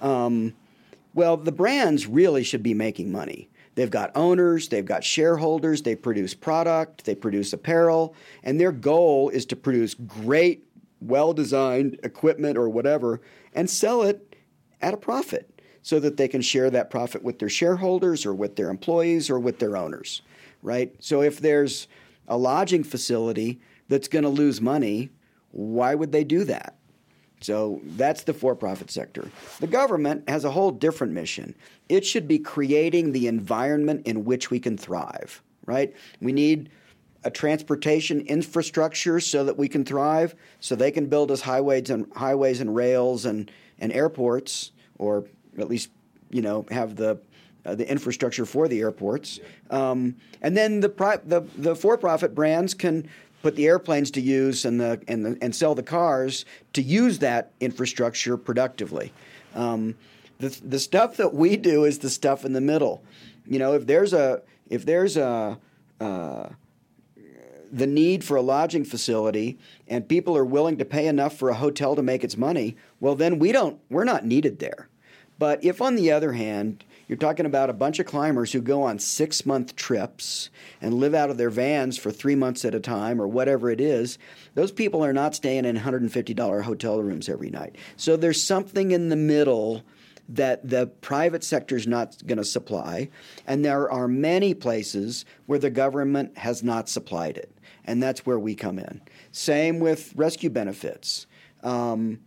Um, 0.00 0.54
well, 1.12 1.36
the 1.36 1.52
brands 1.52 2.06
really 2.06 2.42
should 2.42 2.62
be 2.62 2.74
making 2.74 3.12
money. 3.12 3.48
They've 3.74 3.90
got 3.90 4.12
owners, 4.14 4.68
they've 4.68 4.84
got 4.84 5.02
shareholders, 5.02 5.82
they 5.82 5.96
produce 5.96 6.34
product, 6.34 7.04
they 7.04 7.14
produce 7.14 7.52
apparel, 7.52 8.14
and 8.42 8.60
their 8.60 8.72
goal 8.72 9.30
is 9.30 9.46
to 9.46 9.56
produce 9.56 9.94
great, 9.94 10.66
well 11.00 11.32
designed 11.32 11.98
equipment 12.02 12.56
or 12.56 12.68
whatever 12.68 13.20
and 13.52 13.68
sell 13.68 14.02
it 14.02 14.36
at 14.80 14.94
a 14.94 14.98
profit 14.98 15.60
so 15.82 16.00
that 16.00 16.16
they 16.16 16.28
can 16.28 16.40
share 16.40 16.70
that 16.70 16.90
profit 16.90 17.22
with 17.22 17.38
their 17.38 17.48
shareholders 17.48 18.24
or 18.24 18.34
with 18.34 18.56
their 18.56 18.70
employees 18.70 19.28
or 19.28 19.38
with 19.38 19.58
their 19.58 19.76
owners, 19.76 20.22
right? 20.62 20.94
So 20.98 21.20
if 21.20 21.40
there's 21.40 21.88
a 22.26 22.38
lodging 22.38 22.84
facility 22.84 23.60
that's 23.88 24.08
going 24.08 24.22
to 24.22 24.30
lose 24.30 24.60
money, 24.60 25.10
why 25.50 25.94
would 25.94 26.10
they 26.10 26.24
do 26.24 26.44
that? 26.44 26.76
So 27.44 27.82
that's 27.84 28.22
the 28.22 28.32
for 28.32 28.54
profit 28.54 28.90
sector. 28.90 29.30
The 29.60 29.66
government 29.66 30.26
has 30.30 30.46
a 30.46 30.50
whole 30.50 30.70
different 30.70 31.12
mission. 31.12 31.54
It 31.90 32.06
should 32.06 32.26
be 32.26 32.38
creating 32.38 33.12
the 33.12 33.26
environment 33.26 34.06
in 34.06 34.24
which 34.24 34.50
we 34.50 34.58
can 34.58 34.78
thrive, 34.78 35.42
right? 35.66 35.94
We 36.22 36.32
need 36.32 36.70
a 37.22 37.30
transportation 37.30 38.22
infrastructure 38.22 39.20
so 39.20 39.44
that 39.44 39.58
we 39.58 39.68
can 39.68 39.84
thrive, 39.84 40.34
so 40.60 40.74
they 40.74 40.90
can 40.90 41.04
build 41.06 41.30
us 41.30 41.42
highways 41.42 41.90
and 41.90 42.10
highways 42.16 42.62
and 42.62 42.74
rails 42.74 43.26
and, 43.26 43.50
and 43.78 43.92
airports, 43.92 44.72
or 44.96 45.26
at 45.58 45.68
least 45.68 45.90
you 46.30 46.40
know 46.40 46.64
have 46.70 46.96
the 46.96 47.20
uh, 47.66 47.74
the 47.74 47.90
infrastructure 47.90 48.46
for 48.46 48.68
the 48.68 48.80
airports. 48.80 49.40
Um, 49.70 50.16
and 50.40 50.56
then 50.56 50.80
the, 50.80 50.88
pri- 50.88 51.20
the 51.24 51.42
the 51.56 51.76
for-profit 51.76 52.34
brands 52.34 52.74
can 52.74 53.08
put 53.44 53.56
the 53.56 53.66
airplanes 53.66 54.10
to 54.10 54.22
use 54.22 54.64
and 54.64 54.80
the 54.80 54.98
and 55.06 55.26
the, 55.26 55.38
and 55.42 55.54
sell 55.54 55.74
the 55.74 55.82
cars 55.82 56.46
to 56.72 56.80
use 56.80 57.18
that 57.18 57.52
infrastructure 57.60 58.38
productively. 58.38 59.12
Um, 59.54 59.96
the 60.38 60.48
the 60.64 60.78
stuff 60.78 61.18
that 61.18 61.34
we 61.34 61.58
do 61.58 61.84
is 61.84 61.98
the 61.98 62.08
stuff 62.08 62.46
in 62.46 62.54
the 62.54 62.62
middle. 62.62 63.04
You 63.46 63.58
know, 63.58 63.74
if 63.74 63.86
there's 63.86 64.14
a 64.14 64.40
if 64.70 64.86
there's 64.86 65.18
a 65.18 65.58
uh, 66.00 66.48
the 67.70 67.86
need 67.86 68.24
for 68.24 68.38
a 68.38 68.40
lodging 68.40 68.82
facility 68.86 69.58
and 69.88 70.08
people 70.08 70.34
are 70.38 70.44
willing 70.46 70.78
to 70.78 70.86
pay 70.86 71.06
enough 71.06 71.36
for 71.36 71.50
a 71.50 71.54
hotel 71.54 71.94
to 71.96 72.02
make 72.02 72.24
its 72.24 72.38
money, 72.38 72.78
well 72.98 73.14
then 73.14 73.38
we 73.38 73.52
don't 73.52 73.78
we're 73.90 74.04
not 74.04 74.24
needed 74.24 74.58
there. 74.58 74.88
But 75.38 75.62
if 75.62 75.82
on 75.82 75.96
the 75.96 76.10
other 76.10 76.32
hand 76.32 76.82
you're 77.08 77.18
talking 77.18 77.46
about 77.46 77.70
a 77.70 77.74
bunch 77.74 77.98
of 77.98 78.06
climbers 78.06 78.52
who 78.52 78.60
go 78.60 78.82
on 78.82 78.98
six 78.98 79.44
month 79.44 79.76
trips 79.76 80.50
and 80.80 80.94
live 80.94 81.14
out 81.14 81.30
of 81.30 81.36
their 81.36 81.50
vans 81.50 81.98
for 81.98 82.10
three 82.10 82.34
months 82.34 82.64
at 82.64 82.74
a 82.74 82.80
time 82.80 83.20
or 83.20 83.28
whatever 83.28 83.70
it 83.70 83.80
is. 83.80 84.18
Those 84.54 84.72
people 84.72 85.04
are 85.04 85.12
not 85.12 85.34
staying 85.34 85.64
in 85.64 85.76
$150 85.76 86.62
hotel 86.62 87.02
rooms 87.02 87.28
every 87.28 87.50
night. 87.50 87.76
So 87.96 88.16
there's 88.16 88.42
something 88.42 88.90
in 88.90 89.08
the 89.08 89.16
middle 89.16 89.82
that 90.28 90.68
the 90.68 90.86
private 90.86 91.44
sector 91.44 91.76
is 91.76 91.86
not 91.86 92.26
going 92.26 92.38
to 92.38 92.44
supply. 92.44 93.10
And 93.46 93.64
there 93.64 93.90
are 93.90 94.08
many 94.08 94.54
places 94.54 95.24
where 95.46 95.58
the 95.58 95.70
government 95.70 96.38
has 96.38 96.62
not 96.62 96.88
supplied 96.88 97.36
it. 97.36 97.50
And 97.84 98.02
that's 98.02 98.24
where 98.24 98.38
we 98.38 98.54
come 98.54 98.78
in. 98.78 99.02
Same 99.32 99.78
with 99.78 100.14
rescue 100.16 100.48
benefits. 100.48 101.26
Um, 101.62 102.20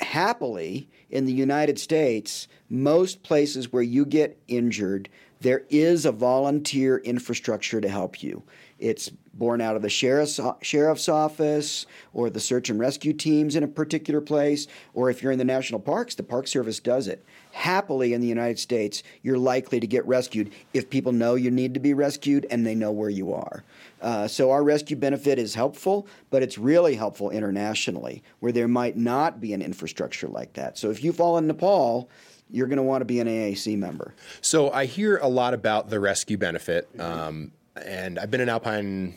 happily, 0.00 0.88
in 1.10 1.24
the 1.24 1.32
United 1.32 1.78
States, 1.78 2.48
most 2.68 3.22
places 3.22 3.72
where 3.72 3.82
you 3.82 4.04
get 4.04 4.38
injured, 4.48 5.08
there 5.40 5.64
is 5.70 6.04
a 6.04 6.12
volunteer 6.12 6.98
infrastructure 6.98 7.80
to 7.80 7.88
help 7.88 8.22
you. 8.22 8.42
It's 8.78 9.10
born 9.38 9.60
out 9.60 9.76
of 9.76 9.82
the 9.82 9.88
sheriff's, 9.88 10.40
sheriff's 10.62 11.08
office 11.08 11.86
or 12.12 12.28
the 12.28 12.40
search 12.40 12.68
and 12.70 12.78
rescue 12.78 13.12
teams 13.12 13.54
in 13.54 13.62
a 13.62 13.68
particular 13.68 14.20
place, 14.20 14.66
or 14.94 15.10
if 15.10 15.22
you're 15.22 15.32
in 15.32 15.38
the 15.38 15.44
national 15.44 15.80
parks, 15.80 16.16
the 16.16 16.22
Park 16.22 16.48
Service 16.48 16.80
does 16.80 17.06
it. 17.06 17.24
Happily, 17.52 18.12
in 18.12 18.20
the 18.20 18.26
United 18.26 18.58
States, 18.58 19.02
you're 19.22 19.38
likely 19.38 19.80
to 19.80 19.86
get 19.86 20.06
rescued 20.06 20.52
if 20.74 20.90
people 20.90 21.12
know 21.12 21.34
you 21.34 21.50
need 21.50 21.74
to 21.74 21.80
be 21.80 21.94
rescued 21.94 22.46
and 22.50 22.66
they 22.66 22.74
know 22.74 22.92
where 22.92 23.08
you 23.08 23.32
are. 23.32 23.64
Uh, 24.00 24.28
so, 24.28 24.50
our 24.50 24.62
rescue 24.62 24.96
benefit 24.96 25.38
is 25.38 25.54
helpful, 25.54 26.06
but 26.30 26.42
it's 26.42 26.58
really 26.58 26.94
helpful 26.94 27.30
internationally 27.30 28.22
where 28.40 28.52
there 28.52 28.68
might 28.68 28.96
not 28.96 29.40
be 29.40 29.52
an 29.52 29.62
infrastructure 29.62 30.28
like 30.28 30.52
that. 30.54 30.78
So, 30.78 30.90
if 30.90 31.02
you 31.02 31.12
fall 31.12 31.38
in 31.38 31.46
Nepal, 31.46 32.10
you're 32.50 32.68
going 32.68 32.76
to 32.76 32.82
want 32.82 33.00
to 33.00 33.06
be 33.06 33.20
an 33.20 33.26
AAC 33.26 33.76
member. 33.76 34.14
So, 34.40 34.70
I 34.70 34.84
hear 34.84 35.16
a 35.16 35.28
lot 35.28 35.54
about 35.54 35.90
the 35.90 35.98
rescue 35.98 36.38
benefit. 36.38 36.88
Um, 37.00 37.52
and 37.86 38.18
I've 38.18 38.30
been 38.30 38.40
an 38.40 38.48
Alpine 38.48 39.16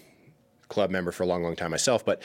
Club 0.67 0.89
member 0.89 1.11
for 1.11 1.23
a 1.23 1.25
long, 1.25 1.43
long 1.43 1.55
time 1.55 1.71
myself. 1.71 2.05
But 2.05 2.21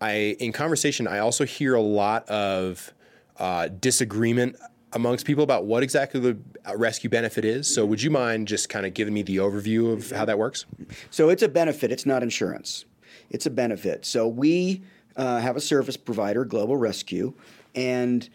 I, 0.00 0.36
in 0.38 0.52
conversation, 0.52 1.06
I 1.06 1.18
also 1.18 1.44
hear 1.44 1.74
a 1.74 1.80
lot 1.80 2.28
of 2.28 2.92
uh, 3.38 3.68
disagreement 3.68 4.56
amongst 4.92 5.26
people 5.26 5.44
about 5.44 5.64
what 5.64 5.82
exactly 5.82 6.20
the 6.20 6.38
rescue 6.76 7.10
benefit 7.10 7.44
is. 7.44 7.72
So, 7.72 7.84
would 7.86 8.02
you 8.02 8.10
mind 8.10 8.48
just 8.48 8.68
kind 8.68 8.86
of 8.86 8.94
giving 8.94 9.14
me 9.14 9.22
the 9.22 9.36
overview 9.38 9.92
of 9.92 10.10
how 10.10 10.24
that 10.24 10.38
works? 10.38 10.66
So, 11.10 11.28
it's 11.28 11.42
a 11.42 11.48
benefit. 11.48 11.90
It's 11.90 12.06
not 12.06 12.22
insurance. 12.22 12.84
It's 13.30 13.46
a 13.46 13.50
benefit. 13.50 14.04
So, 14.04 14.26
we 14.28 14.82
uh, 15.16 15.40
have 15.40 15.56
a 15.56 15.60
service 15.60 15.96
provider, 15.96 16.44
Global 16.44 16.76
Rescue, 16.76 17.34
and 17.74 18.28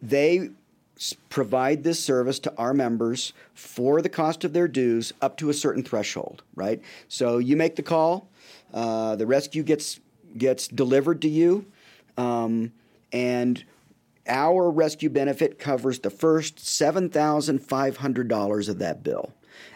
they 0.00 0.50
provide 1.28 1.82
this 1.82 2.02
service 2.02 2.38
to 2.40 2.54
our 2.56 2.74
members 2.74 3.32
for 3.54 4.02
the 4.02 4.08
cost 4.08 4.44
of 4.44 4.52
their 4.52 4.68
dues 4.68 5.12
up 5.20 5.36
to 5.38 5.50
a 5.50 5.54
certain 5.54 5.82
threshold, 5.82 6.42
right? 6.54 6.80
So 7.08 7.38
you 7.38 7.56
make 7.56 7.76
the 7.76 7.82
call, 7.82 8.28
uh, 8.72 9.16
the 9.16 9.26
rescue 9.26 9.62
gets 9.62 10.00
gets 10.36 10.68
delivered 10.68 11.22
to 11.22 11.28
you, 11.28 11.66
um, 12.16 12.72
and 13.12 13.64
our 14.26 14.70
rescue 14.70 15.10
benefit 15.10 15.58
covers 15.58 15.98
the 15.98 16.10
first 16.10 16.56
$7,500 16.56 18.68
of 18.68 18.78
that 18.78 19.02
bill. 19.02 19.32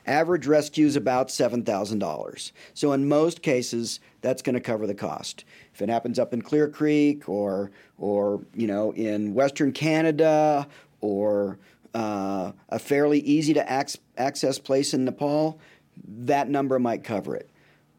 Average 0.06 0.46
rescue 0.46 0.86
is 0.86 0.96
about 0.96 1.28
$7,000. 1.28 2.52
So, 2.74 2.92
in 2.92 3.08
most 3.08 3.42
cases, 3.42 4.00
that's 4.20 4.42
going 4.42 4.54
to 4.54 4.60
cover 4.60 4.86
the 4.86 4.94
cost. 4.94 5.44
If 5.74 5.82
it 5.82 5.88
happens 5.88 6.18
up 6.18 6.32
in 6.32 6.42
Clear 6.42 6.68
Creek 6.68 7.28
or, 7.28 7.70
or 7.98 8.40
you 8.54 8.66
know, 8.66 8.92
in 8.92 9.34
Western 9.34 9.72
Canada 9.72 10.66
or 11.06 11.58
uh, 11.94 12.52
a 12.68 12.78
fairly 12.78 13.20
easy 13.20 13.54
to 13.54 13.64
ac- 13.68 13.98
access 14.18 14.58
place 14.58 14.92
in 14.92 15.04
Nepal, 15.04 15.58
that 16.06 16.48
number 16.48 16.78
might 16.78 17.04
cover 17.04 17.34
it. 17.34 17.48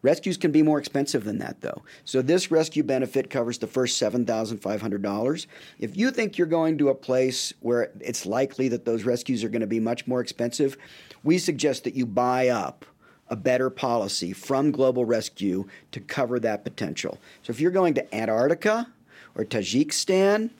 Rescues 0.04 0.38
can 0.38 0.52
be 0.52 0.62
more 0.62 0.78
expensive 0.78 1.24
than 1.24 1.39
that, 1.39 1.62
though. 1.62 1.82
So 2.06 2.22
this 2.22 2.52
rescue 2.52 2.84
benefit 2.84 3.30
covers 3.30 3.58
the 3.58 3.67
first 3.67 4.00
$7,500. 4.02 5.48
If 5.80 5.98
you 5.98 6.12
think 6.12 6.38
you're 6.38 6.48
going 6.48 6.78
to 6.78 6.89
a 6.89 6.96
place 6.96 7.52
where 7.62 7.91
it's 8.00 8.26
likely 8.26 8.67
that 8.70 8.86
those 8.86 9.04
rescues 9.04 9.43
are 9.43 9.50
going 9.50 9.62
to 9.62 9.67
be 9.67 9.80
much 9.80 10.06
more 10.06 10.22
expensive, 10.22 10.78
we 11.24 11.39
suggest 11.39 11.84
that 11.86 11.96
you 11.96 12.06
buy 12.06 12.50
up 12.50 12.86
a 13.30 13.36
better 13.36 13.70
policy 13.70 14.34
from 14.34 14.72
Global 14.72 15.04
Rescue 15.04 15.67
to 15.91 16.00
cover 16.00 16.39
that 16.39 16.63
potential. 16.63 17.17
So 17.41 17.52
if 17.52 17.60
you're 17.60 17.72
going 17.72 17.96
to 17.96 18.15
Antarctica 18.15 18.88
or 19.36 19.43
Tajikistan, 19.43 20.52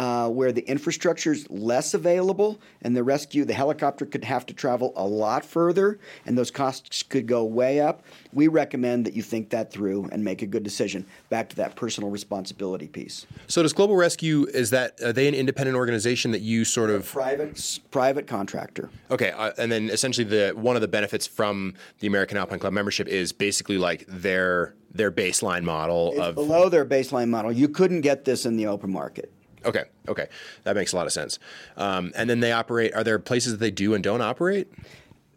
uh, 0.00 0.30
where 0.30 0.50
the 0.50 0.62
infrastructure 0.62 1.30
is 1.30 1.48
less 1.50 1.92
available 1.92 2.58
and 2.80 2.96
the 2.96 3.04
rescue, 3.04 3.44
the 3.44 3.52
helicopter 3.52 4.06
could 4.06 4.24
have 4.24 4.46
to 4.46 4.54
travel 4.54 4.94
a 4.96 5.06
lot 5.06 5.44
further 5.44 5.98
and 6.24 6.38
those 6.38 6.50
costs 6.50 7.02
could 7.02 7.26
go 7.26 7.44
way 7.44 7.80
up, 7.80 8.02
we 8.32 8.48
recommend 8.48 9.04
that 9.04 9.12
you 9.12 9.20
think 9.20 9.50
that 9.50 9.70
through 9.70 10.08
and 10.10 10.24
make 10.24 10.40
a 10.40 10.46
good 10.46 10.62
decision. 10.62 11.04
Back 11.28 11.50
to 11.50 11.56
that 11.56 11.76
personal 11.76 12.08
responsibility 12.08 12.88
piece. 12.88 13.26
So 13.46 13.62
does 13.62 13.74
Global 13.74 13.94
Rescue 13.94 14.46
is 14.54 14.70
that 14.70 14.98
are 15.02 15.12
they 15.12 15.28
an 15.28 15.34
independent 15.34 15.76
organization 15.76 16.30
that 16.30 16.40
you 16.40 16.64
sort 16.64 16.88
of 16.88 17.06
Private, 17.06 17.80
private 17.90 18.26
contractor. 18.26 18.88
Okay, 19.10 19.32
uh, 19.32 19.52
and 19.58 19.70
then 19.70 19.90
essentially 19.90 20.24
the 20.24 20.52
one 20.56 20.76
of 20.76 20.82
the 20.82 20.88
benefits 20.88 21.26
from 21.26 21.74
the 21.98 22.06
American 22.06 22.38
Alpine 22.38 22.58
Club 22.58 22.72
membership 22.72 23.06
is 23.06 23.34
basically 23.34 23.76
like 23.76 24.06
their 24.08 24.74
their 24.90 25.12
baseline 25.12 25.62
model 25.62 26.12
It's 26.12 26.20
of 26.20 26.34
below 26.36 26.70
their 26.70 26.86
baseline 26.86 27.28
model. 27.28 27.52
You 27.52 27.68
couldn't 27.68 28.00
get 28.00 28.24
this 28.24 28.46
in 28.46 28.56
the 28.56 28.66
open 28.66 28.90
market. 28.90 29.30
Okay, 29.64 29.84
okay, 30.08 30.26
that 30.64 30.74
makes 30.74 30.92
a 30.92 30.96
lot 30.96 31.06
of 31.06 31.12
sense. 31.12 31.38
Um, 31.76 32.12
and 32.16 32.30
then 32.30 32.40
they 32.40 32.52
operate. 32.52 32.94
Are 32.94 33.04
there 33.04 33.18
places 33.18 33.52
that 33.52 33.58
they 33.58 33.70
do 33.70 33.94
and 33.94 34.02
don't 34.02 34.22
operate? 34.22 34.68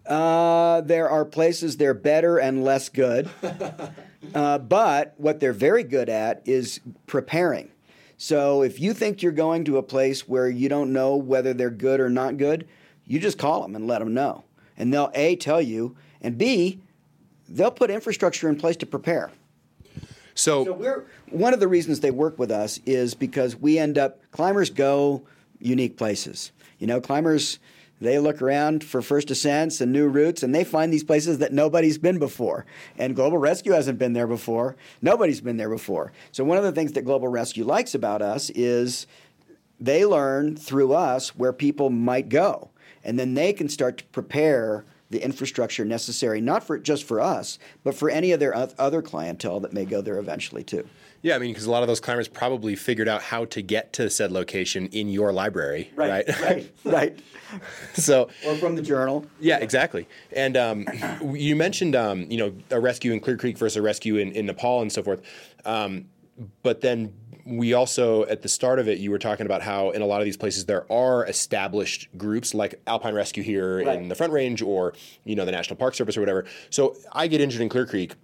Uh, 0.06 0.82
there 0.82 1.10
are 1.10 1.26
places 1.26 1.78
they're 1.78 1.94
better 1.94 2.38
and 2.38 2.64
less 2.64 2.90
good. 2.90 3.30
uh, 4.36 4.58
but 4.58 5.14
what 5.18 5.40
they're 5.40 5.54
very 5.54 5.84
good 5.84 6.10
at 6.10 6.42
is 6.46 6.80
preparing. 7.08 7.70
So 8.18 8.62
if 8.62 8.80
you 8.80 8.94
think 8.94 9.22
you're 9.22 9.32
going 9.32 9.66
to 9.66 9.78
a 9.78 9.84
place 9.84 10.28
where 10.28 10.48
you 10.48 10.70
don't 10.70 10.94
know 10.94 11.16
whether 11.16 11.54
they're 11.54 11.70
good 11.70 12.00
or 12.00 12.10
not 12.10 12.38
good, 12.38 12.68
you 13.06 13.20
just 13.20 13.38
call 13.38 13.62
them 13.62 13.76
and 13.76 13.88
let 13.88 14.00
them 14.00 14.14
know. 14.14 14.44
And 14.78 14.94
they'll 14.94 15.12
A, 15.14 15.36
tell 15.36 15.62
you, 15.62 15.96
and 16.22 16.38
B, 16.38 16.80
they'll 17.50 17.72
put 17.72 17.90
infrastructure 17.90 18.50
in 18.50 18.56
place 18.56 18.78
to 18.78 18.86
prepare. 18.86 19.32
So, 20.36 20.66
So 20.66 20.74
we're 20.74 21.06
one 21.30 21.54
of 21.54 21.60
the 21.60 21.68
reasons 21.68 22.00
they 22.00 22.12
work 22.12 22.40
with 22.40 22.52
us 22.52 22.80
is 22.86 23.14
because 23.14 23.56
we 23.56 23.78
end 23.78 23.98
up 23.98 24.20
climbers 24.32 24.70
go 24.70 25.24
unique 25.60 25.98
places. 25.98 26.52
You 26.80 26.88
know, 26.88 27.00
climbers 27.00 27.60
they 28.02 28.20
look 28.20 28.42
around 28.42 28.84
for 28.84 29.02
first 29.02 29.32
ascents 29.32 29.80
and 29.80 29.92
new 29.92 30.08
routes 30.08 30.44
and 30.44 30.54
they 30.54 30.66
find 30.66 30.92
these 30.92 31.04
places 31.04 31.38
that 31.38 31.54
nobody's 31.54 31.98
been 31.98 32.20
before. 32.20 32.66
And 32.98 33.16
Global 33.16 33.38
Rescue 33.38 33.72
hasn't 33.72 33.98
been 33.98 34.14
there 34.14 34.28
before. 34.28 34.76
Nobody's 35.02 35.40
been 35.40 35.58
there 35.58 35.70
before. 35.70 36.12
So 36.32 36.44
one 36.44 36.58
of 36.58 36.66
the 36.66 36.74
things 36.74 36.92
that 36.94 37.04
Global 37.04 37.30
Rescue 37.30 37.64
likes 37.64 37.96
about 37.96 38.22
us 38.22 38.50
is 38.50 39.08
they 39.80 40.06
learn 40.06 40.56
through 40.58 40.94
us 40.94 41.36
where 41.36 41.54
people 41.54 41.90
might 41.90 42.30
go. 42.30 42.72
And 43.06 43.18
then 43.18 43.36
they 43.36 43.54
can 43.54 43.70
start 43.70 44.00
to 44.00 44.04
prepare 44.06 44.86
the 45.14 45.24
infrastructure 45.24 45.86
necessary, 45.86 46.42
not 46.42 46.64
for 46.66 46.78
just 46.78 47.06
for 47.06 47.22
us, 47.22 47.58
but 47.84 47.96
for 47.96 48.10
any 48.10 48.32
of 48.34 48.40
their 48.42 48.54
other 48.78 49.02
clientele 49.02 49.62
that 49.62 49.72
may 49.72 49.86
go 49.86 50.02
there 50.02 50.18
eventually 50.20 50.64
too. 50.64 50.86
yeah, 51.22 51.36
I 51.36 51.40
mean, 51.40 51.52
because 51.52 51.66
a 51.66 51.72
lot 51.72 51.84
of 51.84 51.88
those 51.88 52.02
climbers 52.02 52.28
probably 52.28 52.76
figured 52.76 53.08
out 53.08 53.22
how 53.22 53.46
to 53.46 53.62
get 53.62 53.94
to 53.94 54.10
said 54.10 54.32
location 54.32 54.88
in 54.88 55.08
your 55.08 55.32
library, 55.32 55.92
right? 55.96 56.28
right, 56.42 56.72
right. 56.84 57.20
so, 57.94 58.30
Or 58.46 58.56
from 58.56 58.76
the 58.76 58.82
journal. 58.82 59.26
yeah, 59.40 59.58
exactly. 59.60 60.08
And 60.36 60.58
um, 60.58 60.86
you 61.34 61.56
mentioned, 61.56 61.96
um, 61.96 62.30
you 62.30 62.38
know, 62.38 62.54
a 62.72 62.80
rescue 62.80 63.14
in 63.14 63.20
Clear 63.22 63.38
Creek 63.38 63.58
versus 63.58 63.78
a 63.78 63.82
rescue 63.82 64.18
in, 64.18 64.32
in 64.34 64.46
Nepal 64.48 64.82
and 64.82 64.92
so 64.92 65.02
forth. 65.04 65.22
Um, 65.64 66.06
but 66.62 66.82
then 66.82 67.14
we 67.46 67.74
also, 67.74 68.24
at 68.26 68.42
the 68.42 68.50
start 68.50 68.80
of 68.80 68.88
it, 68.88 69.00
you 69.00 69.12
were 69.12 69.20
talking 69.20 69.46
about 69.46 69.62
how 69.62 69.90
in 69.92 70.02
a 70.02 70.06
lot 70.06 70.22
of 70.22 70.26
these 70.26 70.38
places 70.38 70.66
there 70.66 70.92
are 70.92 71.26
established 71.26 72.08
groups 72.18 72.54
like 72.54 72.82
Alpine 72.88 73.14
Rescue 73.14 73.44
here 73.44 73.80
in 73.80 74.08
the 74.08 74.16
Front 74.16 74.34
Range 74.34 74.62
or, 74.62 74.94
you 75.26 75.36
know, 75.36 75.46
the 75.46 75.52
National 75.52 75.76
Park 75.76 75.96
Service 75.96 76.16
or 76.16 76.22
whatever. 76.22 76.46
So 76.70 76.96
I 77.12 77.28
get 77.28 77.42
injured 77.42 77.62
in 77.62 77.70
Clear 77.70 77.86
Creek. 77.86 78.16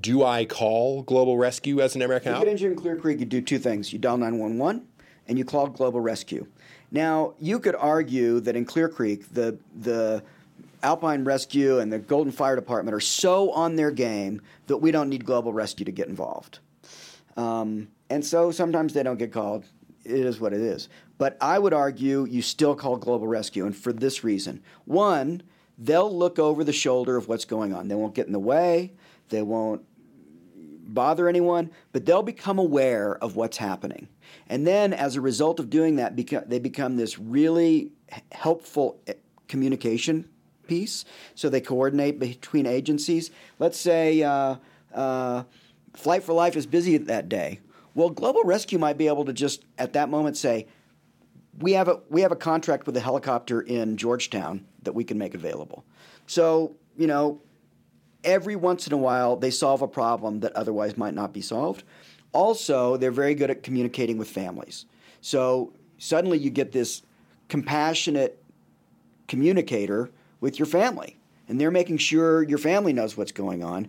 Do 0.00 0.24
I 0.24 0.44
call 0.44 1.02
Global 1.02 1.36
Rescue 1.36 1.80
as 1.80 1.94
an 1.94 2.02
American 2.02 2.32
You 2.32 2.40
get 2.40 2.48
injured 2.48 2.72
in 2.72 2.78
Clear 2.78 2.96
Creek, 2.96 3.20
you 3.20 3.26
do 3.26 3.40
two 3.40 3.58
things. 3.58 3.92
You 3.92 3.98
dial 3.98 4.16
911 4.16 4.86
and 5.28 5.38
you 5.38 5.44
call 5.44 5.68
Global 5.68 6.00
Rescue. 6.00 6.46
Now, 6.90 7.34
you 7.38 7.60
could 7.60 7.74
argue 7.74 8.40
that 8.40 8.56
in 8.56 8.64
Clear 8.64 8.88
Creek, 8.88 9.32
the, 9.32 9.58
the 9.74 10.22
Alpine 10.82 11.24
Rescue 11.24 11.78
and 11.78 11.92
the 11.92 11.98
Golden 11.98 12.32
Fire 12.32 12.56
Department 12.56 12.94
are 12.94 13.00
so 13.00 13.50
on 13.52 13.76
their 13.76 13.90
game 13.90 14.40
that 14.66 14.78
we 14.78 14.90
don't 14.90 15.08
need 15.08 15.24
Global 15.24 15.52
Rescue 15.52 15.84
to 15.84 15.92
get 15.92 16.08
involved. 16.08 16.60
Um, 17.36 17.88
and 18.10 18.24
so 18.24 18.50
sometimes 18.50 18.92
they 18.92 19.02
don't 19.02 19.18
get 19.18 19.32
called. 19.32 19.64
It 20.04 20.24
is 20.24 20.40
what 20.40 20.52
it 20.52 20.60
is. 20.60 20.88
But 21.18 21.36
I 21.40 21.58
would 21.58 21.72
argue 21.72 22.26
you 22.26 22.42
still 22.42 22.74
call 22.74 22.96
Global 22.96 23.26
Rescue, 23.26 23.66
and 23.66 23.76
for 23.76 23.92
this 23.92 24.22
reason. 24.22 24.62
One, 24.84 25.42
they'll 25.78 26.14
look 26.14 26.38
over 26.38 26.62
the 26.64 26.72
shoulder 26.72 27.16
of 27.16 27.28
what's 27.28 27.44
going 27.44 27.74
on. 27.74 27.88
They 27.88 27.94
won't 27.94 28.14
get 28.14 28.26
in 28.26 28.32
the 28.32 28.38
way. 28.38 28.92
They 29.28 29.42
won't 29.42 29.82
bother 30.88 31.28
anyone, 31.28 31.70
but 31.92 32.06
they'll 32.06 32.22
become 32.22 32.58
aware 32.58 33.16
of 33.16 33.36
what's 33.36 33.56
happening. 33.56 34.08
And 34.48 34.66
then, 34.66 34.92
as 34.92 35.16
a 35.16 35.20
result 35.20 35.58
of 35.58 35.68
doing 35.68 35.96
that, 35.96 36.16
they 36.16 36.58
become 36.58 36.96
this 36.96 37.18
really 37.18 37.90
helpful 38.32 39.00
eh, 39.06 39.14
communication 39.48 40.28
piece. 40.66 41.04
So 41.34 41.48
they 41.48 41.60
coordinate 41.60 42.18
between 42.18 42.66
agencies. 42.66 43.30
Let's 43.58 43.78
say 43.78 44.22
uh, 44.22 44.56
uh, 44.94 45.44
Flight 45.98 46.22
for 46.22 46.32
Life 46.32 46.56
is 46.56 46.66
busy 46.66 46.96
that 46.96 47.28
day. 47.28 47.60
Well, 47.94 48.10
Global 48.10 48.42
Rescue 48.44 48.78
might 48.78 48.98
be 48.98 49.08
able 49.08 49.24
to 49.24 49.32
just 49.32 49.64
at 49.78 49.94
that 49.94 50.08
moment 50.08 50.36
say, 50.36 50.66
we 51.58 51.72
have 51.72 51.88
a 51.88 52.00
we 52.10 52.20
have 52.20 52.32
a 52.32 52.36
contract 52.36 52.86
with 52.86 52.96
a 52.96 53.00
helicopter 53.00 53.62
in 53.62 53.96
Georgetown 53.96 54.66
that 54.82 54.92
we 54.92 55.04
can 55.04 55.16
make 55.18 55.34
available. 55.34 55.84
So 56.26 56.76
you 56.96 57.06
know, 57.06 57.40
every 58.24 58.56
once 58.56 58.86
in 58.86 58.92
a 58.92 58.98
while 58.98 59.36
they 59.36 59.50
solve 59.50 59.82
a 59.82 59.88
problem 59.88 60.40
that 60.40 60.52
otherwise 60.52 60.96
might 60.96 61.14
not 61.14 61.32
be 61.32 61.40
solved. 61.40 61.84
Also, 62.32 62.98
they're 62.98 63.10
very 63.10 63.34
good 63.34 63.50
at 63.50 63.62
communicating 63.62 64.18
with 64.18 64.28
families. 64.28 64.84
So 65.22 65.72
suddenly 65.96 66.38
you 66.38 66.50
get 66.50 66.72
this 66.72 67.02
compassionate 67.48 68.42
communicator 69.26 70.10
with 70.40 70.58
your 70.58 70.66
family, 70.66 71.16
and 71.48 71.58
they're 71.58 71.70
making 71.70 71.98
sure 71.98 72.42
your 72.42 72.58
family 72.58 72.92
knows 72.92 73.16
what's 73.16 73.32
going 73.32 73.64
on. 73.64 73.88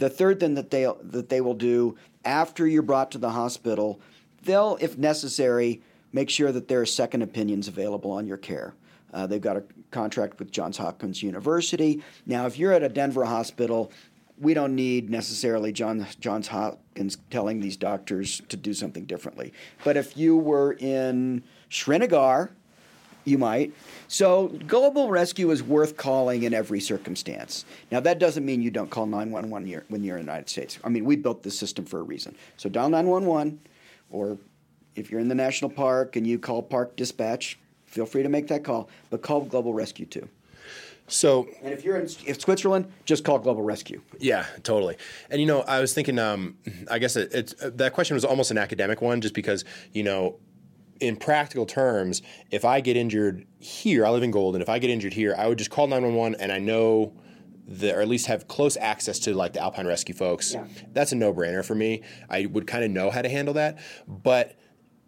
The 0.00 0.10
third 0.10 0.40
thing 0.40 0.54
that 0.54 0.70
they 0.70 0.90
that 1.02 1.28
they 1.28 1.42
will 1.42 1.54
do 1.54 1.96
after 2.24 2.66
you're 2.66 2.82
brought 2.82 3.10
to 3.12 3.18
the 3.18 3.30
hospital, 3.30 4.00
they'll, 4.42 4.78
if 4.80 4.96
necessary, 4.96 5.82
make 6.12 6.30
sure 6.30 6.50
that 6.52 6.68
there 6.68 6.80
are 6.80 6.86
second 6.86 7.20
opinions 7.20 7.68
available 7.68 8.10
on 8.10 8.26
your 8.26 8.38
care. 8.38 8.74
Uh, 9.12 9.26
they've 9.26 9.42
got 9.42 9.58
a 9.58 9.64
contract 9.90 10.38
with 10.38 10.50
Johns 10.50 10.78
Hopkins 10.78 11.22
University. 11.22 12.02
Now, 12.24 12.46
if 12.46 12.58
you're 12.58 12.72
at 12.72 12.82
a 12.82 12.88
Denver 12.88 13.26
hospital, 13.26 13.92
we 14.38 14.54
don't 14.54 14.74
need 14.74 15.10
necessarily 15.10 15.70
John, 15.70 16.06
Johns 16.18 16.48
Hopkins 16.48 17.18
telling 17.28 17.60
these 17.60 17.76
doctors 17.76 18.40
to 18.48 18.56
do 18.56 18.72
something 18.72 19.04
differently. 19.04 19.52
But 19.84 19.98
if 19.98 20.16
you 20.16 20.34
were 20.36 20.72
in 20.78 21.42
Srinagar, 21.68 22.52
you 23.24 23.38
might. 23.38 23.72
So, 24.08 24.48
Global 24.66 25.10
Rescue 25.10 25.50
is 25.50 25.62
worth 25.62 25.96
calling 25.96 26.42
in 26.42 26.54
every 26.54 26.80
circumstance. 26.80 27.64
Now, 27.90 28.00
that 28.00 28.18
doesn't 28.18 28.44
mean 28.44 28.62
you 28.62 28.70
don't 28.70 28.90
call 28.90 29.06
911 29.06 29.50
when 29.88 30.02
you're, 30.02 30.16
in 30.16 30.22
the 30.22 30.30
United 30.30 30.48
States. 30.48 30.78
I 30.84 30.88
mean, 30.88 31.04
we 31.04 31.16
built 31.16 31.42
this 31.42 31.58
system 31.58 31.84
for 31.84 32.00
a 32.00 32.02
reason. 32.02 32.34
So, 32.56 32.68
dial 32.68 32.88
911, 32.88 33.60
or 34.10 34.38
if 34.96 35.10
you're 35.10 35.20
in 35.20 35.28
the 35.28 35.34
national 35.34 35.70
park 35.70 36.16
and 36.16 36.26
you 36.26 36.38
call 36.38 36.62
Park 36.62 36.96
Dispatch, 36.96 37.58
feel 37.86 38.06
free 38.06 38.22
to 38.22 38.28
make 38.28 38.48
that 38.48 38.64
call, 38.64 38.88
but 39.10 39.22
call 39.22 39.42
Global 39.42 39.74
Rescue 39.74 40.06
too. 40.06 40.28
So 41.10 41.48
And 41.62 41.72
if 41.72 41.84
you're 41.84 41.96
in 41.96 42.04
if 42.24 42.40
Switzerland, 42.40 42.90
just 43.04 43.24
call 43.24 43.40
Global 43.40 43.62
Rescue. 43.62 44.00
Yeah, 44.20 44.46
totally. 44.62 44.96
And 45.28 45.40
you 45.40 45.46
know, 45.46 45.62
I 45.62 45.80
was 45.80 45.92
thinking, 45.92 46.18
um, 46.20 46.56
I 46.90 46.98
guess 47.00 47.16
it, 47.16 47.32
it's 47.32 47.54
that 47.58 47.92
question 47.94 48.14
was 48.14 48.24
almost 48.24 48.52
an 48.52 48.58
academic 48.58 49.02
one, 49.02 49.20
just 49.20 49.34
because 49.34 49.64
you 49.92 50.04
know, 50.04 50.36
in 51.00 51.16
practical 51.16 51.66
terms, 51.66 52.22
if 52.50 52.64
I 52.64 52.80
get 52.80 52.96
injured 52.96 53.46
here, 53.58 54.06
I 54.06 54.10
live 54.10 54.22
in 54.22 54.30
Golden. 54.30 54.60
If 54.60 54.68
I 54.68 54.78
get 54.78 54.90
injured 54.90 55.14
here, 55.14 55.34
I 55.36 55.48
would 55.48 55.58
just 55.58 55.70
call 55.70 55.86
911 55.86 56.40
and 56.40 56.52
I 56.52 56.58
know 56.58 57.14
the, 57.66 57.96
or 57.96 58.00
at 58.00 58.08
least 58.08 58.26
have 58.26 58.48
close 58.48 58.76
access 58.76 59.18
to 59.20 59.34
like 59.34 59.54
the 59.54 59.60
Alpine 59.60 59.86
Rescue 59.86 60.14
folks. 60.14 60.54
Yeah. 60.54 60.66
That's 60.92 61.12
a 61.12 61.16
no 61.16 61.32
brainer 61.32 61.64
for 61.64 61.74
me. 61.74 62.02
I 62.28 62.46
would 62.46 62.66
kind 62.66 62.84
of 62.84 62.90
know 62.90 63.10
how 63.10 63.22
to 63.22 63.28
handle 63.28 63.54
that. 63.54 63.78
But 64.06 64.56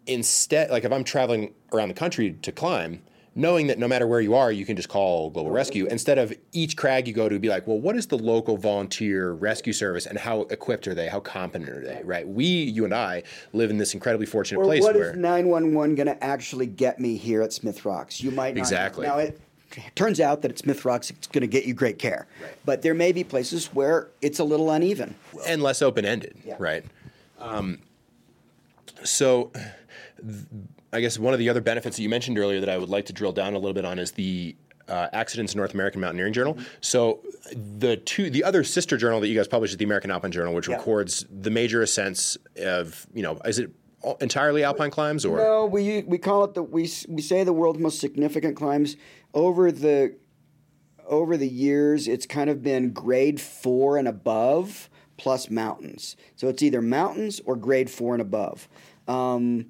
instead, 0.07 0.69
like 0.71 0.83
if 0.83 0.91
I'm 0.91 1.03
traveling 1.03 1.53
around 1.71 1.89
the 1.89 1.93
country 1.93 2.31
to 2.41 2.51
climb, 2.51 3.03
knowing 3.35 3.67
that 3.67 3.79
no 3.79 3.87
matter 3.87 4.05
where 4.05 4.21
you 4.21 4.35
are, 4.35 4.51
you 4.51 4.65
can 4.65 4.75
just 4.75 4.89
call 4.89 5.29
Global 5.29 5.51
Rescue 5.51 5.85
instead 5.87 6.17
of 6.17 6.33
each 6.51 6.77
crag 6.77 7.07
you 7.07 7.13
go 7.13 7.27
to 7.27 7.39
be 7.39 7.49
like, 7.49 7.65
well, 7.65 7.79
what 7.79 7.95
is 7.95 8.07
the 8.07 8.17
local 8.17 8.57
volunteer 8.57 9.31
rescue 9.31 9.73
service 9.73 10.05
and 10.05 10.17
how 10.19 10.41
equipped 10.43 10.87
are 10.87 10.93
they? 10.93 11.07
How 11.07 11.19
competent 11.19 11.69
are 11.69 11.83
they? 11.83 12.01
Right? 12.03 12.27
We, 12.27 12.45
you 12.45 12.85
and 12.85 12.93
I, 12.93 13.23
live 13.53 13.69
in 13.71 13.77
this 13.77 13.93
incredibly 13.93 14.25
fortunate 14.27 14.59
Or 14.61 14.65
place 14.65 14.83
what 14.83 14.95
where 14.95 15.11
is 15.11 15.17
911 15.17 15.95
going 15.95 16.07
to 16.07 16.23
actually 16.23 16.67
get 16.67 16.99
me 16.99 17.17
here 17.17 17.41
at 17.41 17.53
Smith 17.53 17.85
Rocks? 17.85 18.21
You 18.21 18.31
might 18.31 18.55
not. 18.55 18.59
Exactly. 18.61 19.07
Now, 19.07 19.17
it 19.17 19.39
turns 19.95 20.19
out 20.19 20.43
that 20.43 20.51
at 20.51 20.59
Smith 20.59 20.85
Rocks, 20.85 21.09
it's 21.09 21.25
going 21.27 21.41
to 21.41 21.47
get 21.47 21.65
you 21.65 21.73
great 21.73 21.97
care. 21.97 22.27
But 22.65 22.83
there 22.83 22.93
may 22.93 23.11
be 23.11 23.23
places 23.23 23.67
where 23.73 24.09
it's 24.21 24.37
a 24.39 24.43
little 24.43 24.69
uneven. 24.69 25.15
and 25.47 25.63
less 25.63 25.81
open 25.81 26.05
ended, 26.05 26.37
Yeah. 26.45 26.55
right? 26.59 26.85
Um, 27.39 27.79
so, 29.03 29.51
th- 30.21 30.45
I 30.93 31.01
guess 31.01 31.17
one 31.17 31.33
of 31.33 31.39
the 31.39 31.49
other 31.49 31.61
benefits 31.61 31.97
that 31.97 32.03
you 32.03 32.09
mentioned 32.09 32.37
earlier 32.37 32.59
that 32.59 32.69
I 32.69 32.77
would 32.77 32.89
like 32.89 33.07
to 33.07 33.13
drill 33.13 33.31
down 33.31 33.53
a 33.55 33.57
little 33.57 33.73
bit 33.73 33.83
on 33.83 33.97
is 33.99 34.11
the 34.11 34.55
uh, 34.87 35.07
Accidents 35.11 35.53
in 35.53 35.57
North 35.57 35.73
American 35.73 36.01
Mountaineering 36.01 36.33
Journal. 36.33 36.53
Mm-hmm. 36.53 36.63
So, 36.81 37.21
the 37.79 37.97
two, 37.97 38.29
the 38.29 38.43
other 38.43 38.63
sister 38.63 38.95
journal 38.97 39.19
that 39.21 39.27
you 39.27 39.35
guys 39.35 39.47
publish 39.47 39.71
is 39.71 39.77
the 39.77 39.85
American 39.85 40.11
Alpine 40.11 40.31
Journal, 40.31 40.53
which 40.53 40.67
Yeah. 40.67 40.75
records 40.75 41.25
the 41.31 41.49
major 41.49 41.81
ascents 41.81 42.37
of, 42.57 43.07
you 43.13 43.23
know, 43.23 43.39
is 43.45 43.59
it 43.59 43.71
entirely 44.19 44.63
alpine 44.63 44.91
climbs 44.91 45.25
or? 45.25 45.37
No, 45.37 45.65
we 45.65 46.03
we 46.03 46.17
call 46.17 46.43
it 46.43 46.53
the 46.53 46.61
we 46.61 46.89
we 47.07 47.21
say 47.21 47.43
the 47.43 47.53
world's 47.53 47.79
most 47.79 47.99
significant 47.99 48.55
climbs 48.55 48.97
over 49.33 49.71
the 49.71 50.15
over 51.07 51.37
the 51.37 51.47
years. 51.47 52.07
It's 52.07 52.25
kind 52.25 52.49
of 52.49 52.61
been 52.61 52.91
grade 52.91 53.39
four 53.39 53.97
and 53.97 54.07
above 54.07 54.89
plus 55.17 55.49
mountains. 55.49 56.17
So 56.35 56.49
it's 56.49 56.61
either 56.61 56.81
mountains 56.81 57.39
or 57.45 57.55
grade 57.55 57.89
four 57.89 58.13
and 58.13 58.21
above. 58.21 58.67
Um, 59.07 59.67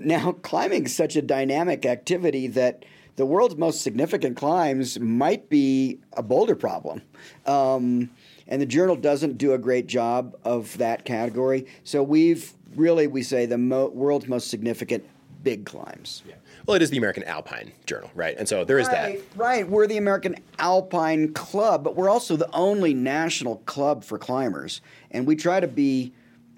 now 0.00 0.32
climbing 0.42 0.84
is 0.84 0.94
such 0.94 1.16
a 1.16 1.22
dynamic 1.22 1.86
activity 1.86 2.46
that 2.48 2.84
the 3.16 3.26
world's 3.26 3.56
most 3.56 3.82
significant 3.82 4.36
climbs 4.36 4.98
might 4.98 5.48
be 5.48 6.00
a 6.14 6.22
boulder 6.22 6.56
problem. 6.56 7.02
Um, 7.46 8.10
and 8.46 8.60
the 8.60 8.66
journal 8.66 8.96
doesn't 8.96 9.38
do 9.38 9.52
a 9.52 9.58
great 9.58 9.86
job 9.86 10.36
of 10.44 10.76
that 10.78 11.04
category. 11.04 11.66
So 11.84 12.02
we've 12.02 12.52
really, 12.74 13.06
we 13.06 13.22
say, 13.22 13.46
the 13.46 13.58
mo- 13.58 13.88
world's 13.88 14.26
most 14.26 14.50
significant 14.50 15.04
big 15.42 15.64
climbs. 15.64 16.22
Well, 16.66 16.74
it 16.74 16.82
is 16.82 16.90
the 16.90 16.96
American 16.96 17.24
Alpine 17.24 17.72
Journal, 17.86 18.10
right? 18.14 18.34
And 18.38 18.48
so 18.48 18.64
there 18.64 18.78
is 18.78 18.88
that. 18.88 19.10
Right, 19.10 19.22
right. 19.36 19.68
We're 19.68 19.86
the 19.86 19.98
American 19.98 20.36
Alpine 20.58 21.32
Club, 21.34 21.84
but 21.84 21.94
we're 21.94 22.08
also 22.08 22.36
the 22.36 22.50
only 22.52 22.94
national 22.94 23.56
club 23.66 24.02
for 24.02 24.18
climbers. 24.18 24.80
And 25.10 25.26
we 25.26 25.36
try 25.36 25.60
to 25.60 25.68
be 25.68 26.14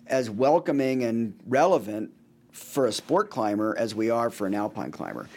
as 0.06 0.30
welcoming 0.30 1.02
and 1.02 1.38
relevant 1.46 2.12
for 2.56 2.86
a 2.86 2.92
sport 2.92 3.30
climber 3.30 3.76
as 3.78 3.94
we 3.94 4.10
are 4.10 4.30
for 4.30 4.46
an 4.46 4.54
alpine 4.54 4.90
climber. 4.90 5.28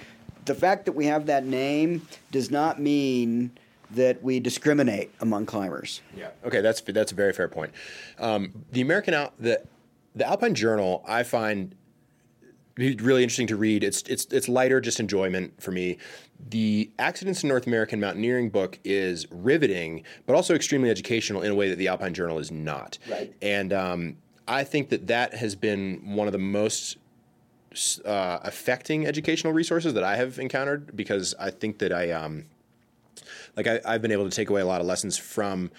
The 0.45 0.55
fact 0.55 0.86
that 0.86 0.93
we 0.93 1.05
have 1.05 1.26
that 1.28 1.45
name 1.45 2.07
does 2.32 2.49
not 2.49 2.80
mean 2.80 3.51
that 3.91 4.24
we 4.24 4.39
discriminate 4.39 5.11
among 5.20 5.45
climbers. 5.45 6.01
Yeah. 6.15 6.30
Okay, 6.45 6.61
that's 6.61 6.82
that's 6.82 7.11
a 7.11 7.15
very 7.15 7.34
fair 7.34 7.47
point. 7.47 7.72
Um, 8.20 8.65
the 8.72 8.82
American 8.82 9.13
Al- 9.13 9.34
the 9.39 9.61
the 10.15 10.28
Alpine 10.28 10.55
Journal 10.55 11.03
I 11.07 11.24
find 11.24 11.76
really 12.78 13.24
interesting 13.24 13.47
to 13.47 13.57
read. 13.57 13.84
It's 13.84 14.01
it's 14.03 14.26
it's 14.26 14.47
lighter, 14.47 14.80
just 14.80 14.99
enjoyment 14.99 15.61
for 15.61 15.72
me. 15.72 15.97
The 16.49 16.89
Accidents 16.97 17.43
in 17.43 17.49
North 17.49 17.67
American 17.67 17.99
Mountaineering 17.99 18.49
book 18.49 18.80
is 18.84 19.28
riveting, 19.30 20.03
but 20.26 20.36
also 20.36 20.55
extremely 20.55 20.89
educational 20.89 21.41
in 21.41 21.51
a 21.51 21.55
way 21.55 21.70
that 21.70 21.78
the 21.78 21.89
Alpine 21.89 22.13
Journal 22.13 22.39
is 22.39 22.51
not. 22.51 22.97
Right. 23.09 23.34
And 23.41 23.74
um, 23.74 24.17
I 24.47 24.63
think 24.63 24.89
that 24.89 25.07
that 25.07 25.34
has 25.34 25.55
been 25.55 26.15
one 26.15 26.28
of 26.28 26.32
the 26.32 26.39
most 26.39 26.97
uh, 28.05 28.39
affecting 28.43 29.05
educational 29.05 29.53
resources 29.53 29.93
that 29.93 30.03
I 30.03 30.15
have 30.15 30.39
encountered 30.39 30.95
because 30.95 31.36
I 31.39 31.51
think 31.51 31.80
that 31.80 31.93
I 31.93 32.11
um, 32.11 32.45
like 33.55 33.67
I, 33.67 33.80
I've 33.86 34.01
been 34.01 34.11
able 34.11 34.30
to 34.30 34.36
take 34.36 34.49
away 34.49 34.61
a 34.61 34.65
lot 34.65 34.82
of 34.82 34.88
lessons 34.88 35.17
from 35.17 35.72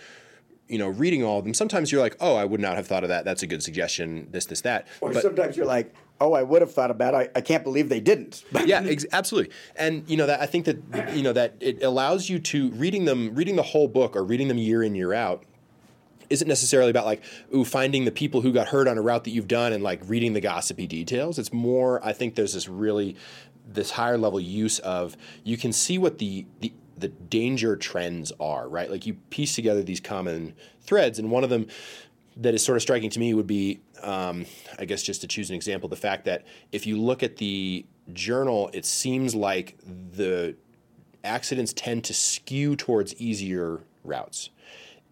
you 0.68 0.78
know 0.78 0.88
reading 0.88 1.24
all 1.24 1.38
of 1.38 1.45
them. 1.45 1.55
Sometimes 1.55 1.91
you're 1.91 2.01
like, 2.01 2.16
oh, 2.20 2.36
I 2.36 2.45
would 2.45 2.61
not 2.61 2.76
have 2.76 2.86
thought 2.86 3.03
of 3.03 3.09
that. 3.09 3.24
That's 3.24 3.43
a 3.43 3.47
good 3.47 3.62
suggestion. 3.62 4.28
This, 4.30 4.47
this, 4.47 4.61
that. 4.62 4.86
Or 5.01 5.12
But- 5.12 5.22
sometimes 5.22 5.57
you're 5.57 5.66
like, 5.66 5.95
oh, 6.20 6.32
I 6.32 6.43
would 6.43 6.62
have 6.62 6.72
thought 6.72 6.91
about 6.91 7.14
it. 7.14 7.30
I, 7.34 7.38
I 7.38 7.41
can't 7.41 7.64
believe 7.64 7.88
they 7.88 8.01
didn't. 8.01 8.45
yeah, 8.66 8.82
ex- 8.84 9.07
absolutely. 9.12 9.53
And 9.76 10.09
you 10.09 10.16
know 10.16 10.26
that 10.26 10.41
I 10.41 10.47
think 10.47 10.66
that 10.66 11.16
you 11.16 11.22
know 11.22 11.32
that 11.32 11.57
it 11.61 11.82
allows 11.82 12.28
you 12.28 12.38
to 12.38 12.70
reading 12.72 13.05
them, 13.05 13.34
reading 13.34 13.57
the 13.57 13.62
whole 13.62 13.88
book 13.88 14.14
or 14.16 14.24
reading 14.24 14.49
them 14.49 14.59
year 14.59 14.82
in 14.82 14.95
year 14.95 15.12
out. 15.12 15.45
Isn't 16.31 16.49
necessarily 16.49 16.91
about 16.91 17.07
like 17.07 17.22
ooh 17.55 17.64
finding 17.64 18.05
the 18.05 18.12
people 18.12 18.41
who 18.41 18.53
got 18.53 18.68
hurt 18.68 18.89
on 18.89 18.97
a 18.97 19.03
route 19.03 19.24
that 19.24 19.31
you've 19.31 19.49
done 19.49 19.72
and 19.72 19.83
like 19.83 20.01
reading 20.07 20.33
the 20.33 20.41
gossipy 20.41 20.87
details. 20.87 21.39
It's 21.39 21.53
more 21.53 22.05
I 22.05 22.12
think 22.12 22.37
there's 22.37 22.55
this 22.55 22.68
really 22.68 23.16
this 23.66 23.91
higher 23.93 24.16
level 24.16 24.41
use 24.41 24.78
of 24.81 25.16
you 25.45 25.57
can 25.57 25.72
see 25.72 25.99
what 25.99 26.18
the 26.18 26.47
the 26.61 26.72
the 26.97 27.09
danger 27.09 27.76
trends 27.76 28.31
are, 28.39 28.68
right? 28.68 28.91
Like 28.91 29.07
you 29.07 29.14
piece 29.31 29.55
together 29.55 29.83
these 29.83 30.01
common 30.01 30.55
threads, 30.83 31.18
and 31.18 31.31
one 31.31 31.45
of 31.45 31.51
them 31.51 31.66
that 32.37 32.55
is 32.55 32.64
sort 32.64 32.76
of 32.76 32.83
striking 32.83 33.11
to 33.11 33.18
me 33.18 33.35
would 33.35 33.47
be, 33.47 33.81
um, 34.03 34.47
I 34.78 34.85
guess, 34.85 35.03
just 35.03 35.20
to 35.22 35.26
choose 35.26 35.51
an 35.51 35.57
example, 35.57 35.89
the 35.89 35.97
fact 35.97 36.24
that 36.26 36.47
if 36.72 36.87
you 36.87 36.97
look 36.97 37.22
at 37.22 37.37
the 37.37 37.85
journal, 38.12 38.70
it 38.72 38.85
seems 38.85 39.35
like 39.35 39.76
the 40.12 40.57
accidents 41.24 41.72
tend 41.72 42.05
to 42.05 42.14
skew 42.14 42.76
towards 42.76 43.14
easier 43.16 43.81
routes. 44.05 44.51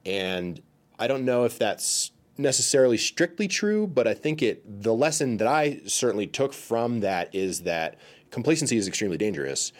And 0.06 0.62
I 0.98 1.06
don't 1.06 1.24
know 1.24 1.44
if 1.44 1.58
that's 1.58 2.10
necessarily 2.36 2.96
strictly 2.96 3.48
true, 3.48 3.86
but 3.86 4.06
I 4.06 4.14
think 4.14 4.42
it 4.42 4.82
the 4.82 4.94
lesson 4.94 5.36
that 5.38 5.48
I 5.48 5.80
certainly 5.86 6.26
took 6.26 6.52
from 6.52 7.00
that 7.00 7.34
is 7.34 7.62
that 7.62 7.96
complacency 8.30 8.76
is 8.76 8.86
extremely 8.86 9.18
dangerous. 9.18 9.72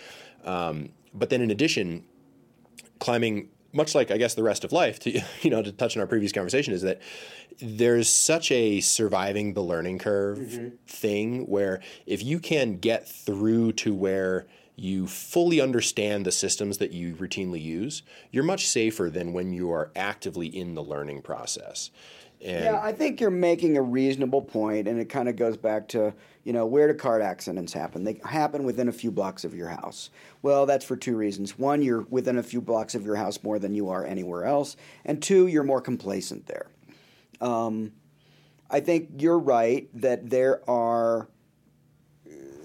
Um, 0.44 0.90
but 1.14 1.30
then 1.30 1.40
in 1.40 1.50
addition, 1.50 2.04
climbing 2.98 3.48
much 3.72 3.94
like 3.94 4.10
I 4.10 4.16
guess 4.16 4.34
the 4.34 4.42
rest 4.42 4.64
of 4.64 4.72
life 4.72 4.98
to 5.00 5.20
you 5.42 5.50
know 5.50 5.62
to 5.62 5.72
touch 5.72 5.96
on 5.96 6.00
our 6.00 6.06
previous 6.06 6.32
conversation 6.32 6.72
is 6.72 6.82
that 6.82 7.00
there's 7.60 8.08
such 8.08 8.50
a 8.52 8.80
surviving 8.80 9.54
the 9.54 9.62
learning 9.62 9.98
curve 9.98 10.72
thing 10.86 11.46
where 11.46 11.80
if 12.06 12.22
you 12.22 12.38
can 12.38 12.78
get 12.78 13.08
through 13.08 13.72
to 13.72 13.94
where 13.94 14.46
you 14.78 15.06
fully 15.06 15.60
understand 15.60 16.24
the 16.24 16.32
systems 16.32 16.78
that 16.78 16.92
you 16.92 17.14
routinely 17.16 17.60
use, 17.60 18.02
you're 18.30 18.44
much 18.44 18.66
safer 18.66 19.10
than 19.10 19.32
when 19.32 19.52
you 19.52 19.70
are 19.72 19.90
actively 19.96 20.46
in 20.46 20.74
the 20.74 20.82
learning 20.82 21.22
process. 21.22 21.90
And 22.40 22.64
Yeah, 22.64 22.80
I 22.80 22.92
think 22.92 23.20
you're 23.20 23.30
making 23.30 23.76
a 23.76 23.82
reasonable 23.82 24.42
point, 24.42 24.86
and 24.86 25.00
it 25.00 25.06
kind 25.06 25.28
of 25.28 25.34
goes 25.34 25.56
back 25.56 25.88
to 25.88 26.14
you 26.44 26.52
know 26.52 26.64
where 26.64 26.86
do 26.86 26.94
car 26.94 27.20
accidents 27.20 27.72
happen? 27.72 28.04
They 28.04 28.20
happen 28.24 28.62
within 28.62 28.88
a 28.88 28.92
few 28.92 29.10
blocks 29.10 29.44
of 29.44 29.54
your 29.54 29.68
house. 29.68 30.10
Well, 30.42 30.64
that's 30.64 30.84
for 30.84 30.96
two 30.96 31.16
reasons. 31.16 31.58
One, 31.58 31.82
you're 31.82 32.02
within 32.02 32.38
a 32.38 32.42
few 32.42 32.60
blocks 32.60 32.94
of 32.94 33.04
your 33.04 33.16
house 33.16 33.42
more 33.42 33.58
than 33.58 33.74
you 33.74 33.88
are 33.88 34.04
anywhere 34.04 34.44
else, 34.44 34.76
and 35.04 35.20
two, 35.20 35.48
you're 35.48 35.64
more 35.64 35.80
complacent 35.80 36.46
there. 36.46 36.66
Um, 37.40 37.92
I 38.70 38.80
think 38.80 39.10
you're 39.18 39.38
right 39.38 39.88
that 39.94 40.30
there 40.30 40.68
are. 40.70 41.28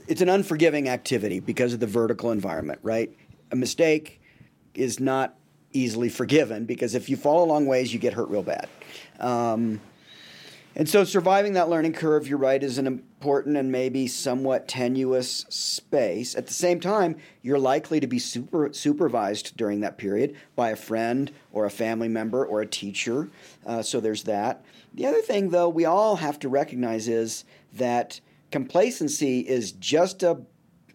It's 0.07 0.21
an 0.21 0.29
unforgiving 0.29 0.89
activity 0.89 1.39
because 1.39 1.73
of 1.73 1.79
the 1.79 1.87
vertical 1.87 2.31
environment, 2.31 2.79
right? 2.83 3.15
A 3.51 3.55
mistake 3.55 4.21
is 4.73 4.99
not 4.99 5.35
easily 5.71 6.09
forgiven 6.09 6.65
because 6.65 6.95
if 6.95 7.09
you 7.09 7.15
fall 7.17 7.43
a 7.43 7.47
long 7.47 7.65
ways, 7.65 7.93
you 7.93 7.99
get 7.99 8.13
hurt 8.13 8.29
real 8.29 8.43
bad. 8.43 8.67
Um, 9.19 9.79
and 10.75 10.89
so, 10.89 11.03
surviving 11.03 11.53
that 11.53 11.69
learning 11.69 11.93
curve, 11.93 12.27
you're 12.27 12.39
right, 12.39 12.61
is 12.61 12.79
an 12.79 12.87
important 12.87 13.57
and 13.57 13.71
maybe 13.71 14.07
somewhat 14.07 14.67
tenuous 14.67 15.45
space. 15.49 16.35
At 16.35 16.47
the 16.47 16.53
same 16.53 16.79
time, 16.79 17.17
you're 17.43 17.59
likely 17.59 17.99
to 17.99 18.07
be 18.07 18.17
super, 18.17 18.73
supervised 18.73 19.55
during 19.55 19.81
that 19.81 19.99
period 19.99 20.35
by 20.55 20.71
a 20.71 20.75
friend 20.75 21.31
or 21.51 21.65
a 21.65 21.69
family 21.69 22.07
member 22.07 22.43
or 22.43 22.61
a 22.61 22.65
teacher. 22.65 23.29
Uh, 23.67 23.83
so, 23.83 23.99
there's 23.99 24.23
that. 24.23 24.65
The 24.95 25.05
other 25.05 25.21
thing, 25.21 25.51
though, 25.51 25.69
we 25.69 25.85
all 25.85 26.15
have 26.15 26.39
to 26.39 26.49
recognize 26.49 27.07
is 27.07 27.45
that 27.73 28.19
complacency 28.53 29.39
is 29.39 29.71
just 29.71 30.21
a, 30.21 30.39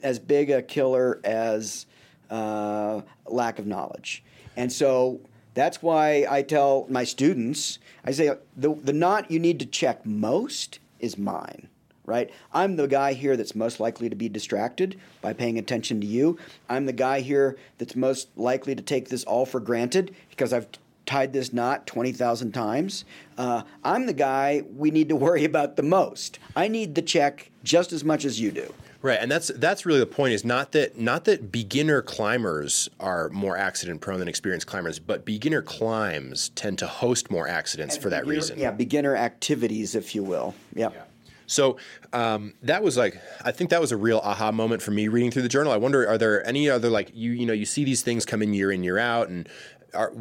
as 0.00 0.20
big 0.20 0.48
a 0.48 0.62
killer 0.62 1.20
as 1.24 1.86
uh, 2.30 3.00
lack 3.26 3.58
of 3.58 3.66
knowledge. 3.66 4.22
And 4.56 4.72
so, 4.72 5.20
that's 5.54 5.82
why 5.82 6.24
I 6.30 6.42
tell 6.42 6.86
my 6.88 7.02
students, 7.02 7.80
I 8.04 8.12
say 8.12 8.30
the 8.56 8.74
the 8.74 8.92
knot 8.92 9.28
you 9.28 9.40
need 9.40 9.58
to 9.58 9.66
check 9.66 10.06
most 10.06 10.78
is 11.00 11.18
mine, 11.18 11.68
right? 12.06 12.30
I'm 12.52 12.76
the 12.76 12.86
guy 12.86 13.14
here 13.14 13.36
that's 13.36 13.56
most 13.56 13.80
likely 13.80 14.08
to 14.08 14.14
be 14.14 14.28
distracted 14.28 14.96
by 15.20 15.32
paying 15.32 15.58
attention 15.58 16.00
to 16.00 16.06
you. 16.06 16.38
I'm 16.68 16.86
the 16.86 16.92
guy 16.92 17.22
here 17.22 17.56
that's 17.78 17.96
most 17.96 18.28
likely 18.36 18.76
to 18.76 18.82
take 18.82 19.08
this 19.08 19.24
all 19.24 19.46
for 19.46 19.58
granted 19.58 20.14
because 20.30 20.52
I've 20.52 20.68
tied 21.08 21.32
this 21.32 21.52
knot 21.52 21.86
20,000 21.86 22.52
times. 22.52 23.04
Uh, 23.36 23.62
I'm 23.82 24.06
the 24.06 24.12
guy 24.12 24.62
we 24.76 24.90
need 24.90 25.08
to 25.08 25.16
worry 25.16 25.44
about 25.44 25.76
the 25.76 25.82
most. 25.82 26.38
I 26.54 26.68
need 26.68 26.94
the 26.94 27.02
check 27.02 27.50
just 27.64 27.92
as 27.92 28.04
much 28.04 28.24
as 28.24 28.40
you 28.40 28.52
do. 28.52 28.72
Right, 29.00 29.18
and 29.20 29.30
that's 29.30 29.46
that's 29.54 29.86
really 29.86 30.00
the 30.00 30.06
point. 30.06 30.32
Is 30.32 30.44
not 30.44 30.72
that 30.72 30.98
not 30.98 31.24
that 31.26 31.52
beginner 31.52 32.02
climbers 32.02 32.88
are 32.98 33.28
more 33.28 33.56
accident 33.56 34.00
prone 34.00 34.18
than 34.18 34.26
experienced 34.26 34.66
climbers, 34.66 34.98
but 34.98 35.24
beginner 35.24 35.62
climbs 35.62 36.48
tend 36.56 36.78
to 36.80 36.88
host 36.88 37.30
more 37.30 37.46
accidents 37.46 37.94
And 37.94 38.02
for 38.02 38.10
that 38.10 38.26
reason. 38.26 38.58
Yeah, 38.58 38.72
beginner 38.72 39.14
activities, 39.14 39.94
if 39.94 40.16
you 40.16 40.24
will. 40.24 40.52
Yep. 40.74 41.08
So 41.48 41.78
um, 42.12 42.54
that 42.62 42.82
was 42.82 42.96
like 42.96 43.20
I 43.42 43.52
think 43.52 43.70
that 43.70 43.80
was 43.80 43.90
a 43.92 43.96
real 43.96 44.18
aha 44.18 44.52
moment 44.52 44.82
for 44.82 44.90
me 44.90 45.08
reading 45.08 45.30
through 45.30 45.42
the 45.42 45.48
journal. 45.48 45.72
I 45.72 45.76
wonder 45.78 46.06
are 46.06 46.18
there 46.18 46.46
any 46.46 46.68
other 46.68 46.90
like 46.90 47.10
you 47.14 47.30
you 47.30 47.46
know 47.46 47.52
you 47.52 47.64
see 47.64 47.84
these 47.84 48.02
things 48.02 48.24
come 48.24 48.42
in 48.42 48.52
year 48.52 48.70
in 48.70 48.84
year 48.84 48.98
out 48.98 49.28
and 49.28 49.48
are 49.94 50.12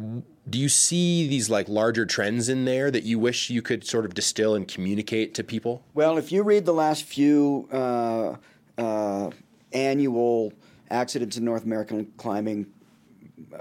do 0.48 0.58
you 0.58 0.68
see 0.68 1.28
these 1.28 1.50
like 1.50 1.68
larger 1.68 2.06
trends 2.06 2.48
in 2.48 2.64
there 2.64 2.90
that 2.90 3.04
you 3.04 3.18
wish 3.18 3.50
you 3.50 3.60
could 3.60 3.86
sort 3.86 4.04
of 4.04 4.14
distill 4.14 4.54
and 4.54 4.66
communicate 4.66 5.34
to 5.34 5.44
people? 5.44 5.82
Well, 5.94 6.16
if 6.16 6.32
you 6.32 6.42
read 6.42 6.64
the 6.64 6.72
last 6.72 7.04
few 7.04 7.68
uh, 7.70 8.36
uh, 8.78 9.30
annual 9.72 10.52
accidents 10.90 11.36
in 11.36 11.44
North 11.44 11.64
American 11.64 12.12
climbing 12.16 12.66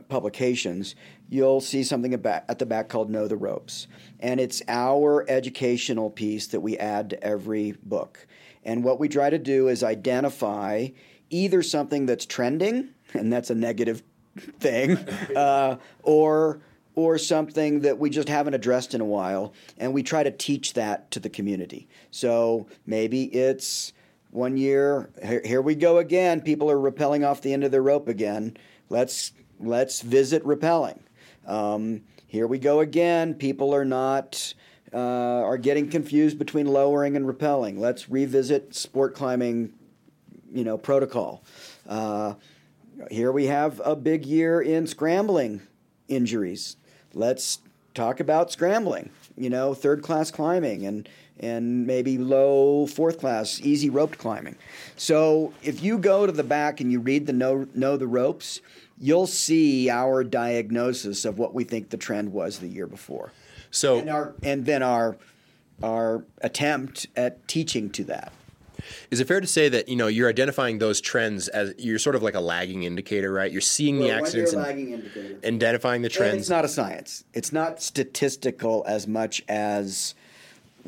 publications, 0.07 0.95
you'll 1.29 1.61
see 1.61 1.83
something 1.83 2.13
about, 2.13 2.43
at 2.47 2.59
the 2.59 2.65
back 2.65 2.89
called 2.89 3.09
Know 3.09 3.27
the 3.27 3.35
Ropes. 3.35 3.87
And 4.19 4.39
it's 4.39 4.61
our 4.67 5.25
educational 5.29 6.09
piece 6.09 6.47
that 6.47 6.61
we 6.61 6.77
add 6.77 7.09
to 7.11 7.23
every 7.23 7.73
book. 7.83 8.27
And 8.63 8.83
what 8.83 8.99
we 8.99 9.09
try 9.09 9.29
to 9.29 9.37
do 9.37 9.67
is 9.67 9.83
identify 9.83 10.87
either 11.29 11.61
something 11.61 12.05
that's 12.05 12.25
trending, 12.25 12.89
and 13.13 13.31
that's 13.31 13.49
a 13.49 13.55
negative 13.55 14.03
thing, 14.41 14.97
uh, 15.35 15.77
or 16.03 16.59
or 16.95 17.19
something 17.19 17.81
that 17.81 17.99
we 17.99 18.09
just 18.09 18.27
haven't 18.27 18.55
addressed 18.55 18.95
in 18.95 19.01
a 19.01 19.05
while, 19.05 19.53
and 19.77 19.93
we 19.93 20.01
try 20.01 20.23
to 20.23 20.31
teach 20.31 20.73
that 20.73 21.11
to 21.11 21.19
the 21.19 21.29
community. 21.29 21.87
So 22.09 22.67
maybe 22.87 23.25
it's 23.25 23.93
one 24.31 24.57
year. 24.57 25.09
Here, 25.23 25.41
here 25.45 25.61
we 25.61 25.75
go 25.75 25.99
again. 25.99 26.41
People 26.41 26.71
are 26.71 26.77
rappelling 26.77 27.27
off 27.27 27.41
the 27.41 27.53
end 27.53 27.63
of 27.63 27.71
their 27.71 27.83
rope 27.83 28.07
again. 28.07 28.57
Let's 28.89 29.33
let's 29.59 30.01
visit 30.01 30.43
rappelling. 30.43 30.99
Um, 31.45 32.01
here 32.27 32.47
we 32.47 32.59
go 32.59 32.79
again. 32.79 33.33
People 33.35 33.73
are 33.73 33.85
not 33.85 34.53
uh, 34.93 34.97
are 34.97 35.57
getting 35.57 35.89
confused 35.89 36.37
between 36.37 36.65
lowering 36.65 37.15
and 37.15 37.25
rappelling. 37.25 37.77
Let's 37.77 38.09
revisit 38.09 38.73
sport 38.75 39.15
climbing, 39.15 39.73
you 40.53 40.63
know, 40.63 40.77
protocol. 40.77 41.43
Uh, 41.87 42.33
here 43.09 43.31
we 43.31 43.45
have 43.45 43.81
a 43.83 43.95
big 43.95 44.25
year 44.25 44.61
in 44.61 44.87
scrambling 44.87 45.61
injuries. 46.07 46.77
Let's 47.13 47.59
talk 47.93 48.19
about 48.19 48.51
scrambling. 48.51 49.09
You 49.35 49.49
know, 49.49 49.73
third 49.73 50.01
class 50.01 50.31
climbing 50.31 50.85
and 50.85 51.07
and 51.39 51.85
maybe 51.85 52.17
low 52.17 52.87
fourth 52.87 53.19
class 53.19 53.61
easy 53.61 53.89
roped 53.89 54.17
climbing. 54.17 54.55
So 54.95 55.53
if 55.61 55.83
you 55.83 55.97
go 55.97 56.25
to 56.25 56.31
the 56.31 56.43
back 56.43 56.81
and 56.81 56.91
you 56.91 56.99
read 56.99 57.27
the 57.27 57.33
know 57.33 57.67
know 57.73 57.97
the 57.97 58.07
ropes, 58.07 58.61
you'll 58.97 59.27
see 59.27 59.89
our 59.89 60.23
diagnosis 60.23 61.25
of 61.25 61.37
what 61.37 61.53
we 61.53 61.63
think 61.63 61.89
the 61.89 61.97
trend 61.97 62.33
was 62.33 62.59
the 62.59 62.67
year 62.67 62.87
before, 62.87 63.31
So 63.69 63.99
and 63.99 64.09
our 64.09 64.33
and 64.41 64.65
then 64.65 64.81
our 64.81 65.17
our 65.83 66.23
attempt 66.41 67.07
at 67.15 67.47
teaching 67.47 67.89
to 67.91 68.03
that. 68.05 68.33
Is 69.11 69.19
it 69.19 69.27
fair 69.27 69.41
to 69.41 69.47
say 69.47 69.69
that 69.69 69.87
you 69.89 69.95
know 69.95 70.07
you're 70.07 70.29
identifying 70.29 70.79
those 70.79 71.01
trends 71.01 71.47
as 71.47 71.73
you're 71.77 71.99
sort 71.99 72.15
of 72.15 72.23
like 72.23 72.35
a 72.35 72.39
lagging 72.39 72.83
indicator, 72.83 73.31
right? 73.31 73.51
You're 73.51 73.61
seeing 73.61 73.99
the 73.99 74.11
accidents 74.11 74.53
and 74.53 74.65
indicator. 74.93 75.39
identifying 75.45 76.01
the 76.01 76.07
And 76.07 76.13
trends. 76.13 76.41
it's 76.41 76.49
not 76.49 76.65
a 76.65 76.69
science. 76.69 77.23
It's 77.33 77.51
not 77.53 77.81
statistical 77.81 78.83
as 78.87 79.07
much 79.07 79.43
as 79.47 80.15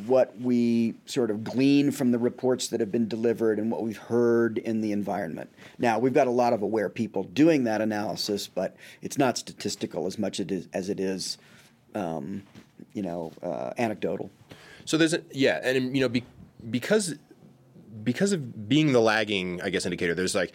what 0.06 0.39
we 0.39 0.93
sort 1.06 1.30
of 1.30 1.43
glean 1.43 1.91
from 1.91 2.12
the 2.12 2.18
reports 2.20 2.70
that 2.70 2.80
have 2.80 2.89
been 2.91 3.08
delivered 3.10 3.60
and 3.60 3.70
what 3.70 3.82
we've 3.84 3.97
heard 3.97 4.58
in 4.58 4.80
the 4.80 4.93
environment. 4.93 5.50
Now, 5.78 6.00
we've 6.00 6.14
got 6.14 6.28
a 6.28 6.32
lot 6.32 6.54
of 6.54 6.62
aware 6.62 6.88
people 6.88 7.24
doing 7.24 7.66
that 7.66 7.82
analysis, 7.82 8.47
but 8.47 8.78
it's 9.02 9.18
not 9.18 9.38
statistical 9.38 10.08
as 10.08 10.18
much 10.18 10.39
it 10.39 10.52
is, 10.52 10.70
as 10.74 10.89
it 10.89 11.02
is, 11.02 11.38
um, 11.95 12.43
you 12.93 13.02
know, 13.02 13.34
uh, 13.43 13.72
anecdotal. 13.78 14.30
So 14.86 14.95
there's 14.97 15.14
a, 15.14 15.22
yeah, 15.32 15.60
and 15.64 15.93
you 15.95 16.02
know 16.02 16.08
be, 16.10 16.24
because 16.70 17.16
because 18.03 18.31
of 18.31 18.67
being 18.69 18.93
the 18.93 19.01
lagging, 19.01 19.61
I 19.61 19.69
guess 19.69 19.85
indicator. 19.85 20.13
There's 20.13 20.35
like 20.35 20.53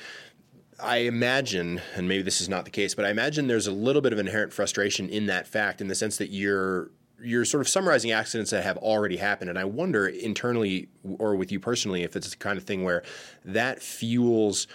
I 0.80 0.98
imagine, 0.98 1.80
and 1.94 2.08
maybe 2.08 2.22
this 2.22 2.40
is 2.40 2.48
not 2.48 2.64
the 2.64 2.70
case, 2.70 2.94
but 2.94 3.04
I 3.04 3.10
imagine 3.10 3.46
there's 3.46 3.66
a 3.66 3.72
little 3.72 4.02
bit 4.02 4.12
of 4.12 4.18
inherent 4.18 4.52
frustration 4.52 5.08
in 5.08 5.26
that 5.26 5.46
fact, 5.46 5.80
in 5.80 5.88
the 5.88 5.94
sense 5.94 6.16
that 6.18 6.30
you're 6.30 6.90
you're 7.22 7.44
sort 7.44 7.60
of 7.60 7.68
summarizing 7.68 8.10
accidents 8.10 8.50
that 8.50 8.64
have 8.64 8.76
already 8.78 9.16
happened, 9.16 9.48
and 9.48 9.58
I 9.58 9.64
wonder 9.64 10.08
internally 10.08 10.88
or 11.18 11.36
with 11.36 11.52
you 11.52 11.60
personally 11.60 12.02
if 12.02 12.16
it's 12.16 12.30
the 12.30 12.36
kind 12.36 12.58
of 12.58 12.64
thing 12.64 12.82
where 12.82 13.02
that 13.44 13.82
fuels 13.82 14.66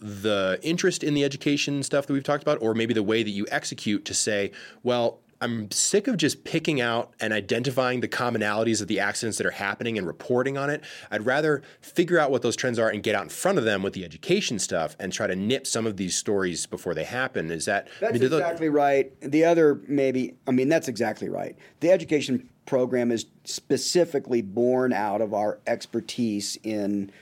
the 0.00 0.58
interest 0.62 1.04
in 1.04 1.14
the 1.14 1.24
education 1.24 1.82
stuff 1.82 2.06
that 2.06 2.12
we've 2.12 2.24
talked 2.24 2.42
about, 2.42 2.60
or 2.60 2.74
maybe 2.74 2.94
the 2.94 3.02
way 3.02 3.22
that 3.22 3.30
you 3.30 3.46
execute 3.50 4.04
to 4.06 4.14
say, 4.14 4.50
well, 4.82 5.20
I'm 5.44 5.70
sick 5.70 6.08
of 6.08 6.16
just 6.16 6.44
picking 6.44 6.80
out 6.80 7.12
and 7.20 7.30
identifying 7.30 8.00
the 8.00 8.08
commonalities 8.08 8.80
of 8.80 8.88
the 8.88 8.98
accidents 8.98 9.36
that 9.36 9.46
are 9.46 9.50
happening 9.50 9.98
and 9.98 10.06
reporting 10.06 10.56
on 10.56 10.70
it. 10.70 10.82
I'd 11.10 11.26
rather 11.26 11.60
figure 11.82 12.18
out 12.18 12.30
what 12.30 12.40
those 12.40 12.56
trends 12.56 12.78
are 12.78 12.88
and 12.88 13.02
get 13.02 13.14
out 13.14 13.24
in 13.24 13.28
front 13.28 13.58
of 13.58 13.64
them 13.64 13.82
with 13.82 13.92
the 13.92 14.06
education 14.06 14.58
stuff 14.58 14.96
and 14.98 15.12
try 15.12 15.26
to 15.26 15.36
nip 15.36 15.66
some 15.66 15.86
of 15.86 15.98
these 15.98 16.16
stories 16.16 16.64
before 16.64 16.94
they 16.94 17.04
happen. 17.04 17.50
Is 17.50 17.66
that 17.66 17.88
I 17.98 18.00
That's 18.00 18.12
mean, 18.14 18.22
do 18.22 18.28
tho- 18.30 18.38
exactly 18.38 18.70
right. 18.70 19.12
The 19.20 19.44
other, 19.44 19.82
maybe, 19.86 20.34
I 20.48 20.52
mean, 20.52 20.70
that's 20.70 20.88
exactly 20.88 21.28
right. 21.28 21.58
The 21.80 21.90
education 21.90 22.48
program 22.64 23.12
is 23.12 23.26
specifically 23.44 24.40
born 24.40 24.94
out 24.94 25.20
of 25.20 25.34
our 25.34 25.58
expertise 25.66 26.56
in 26.62 27.12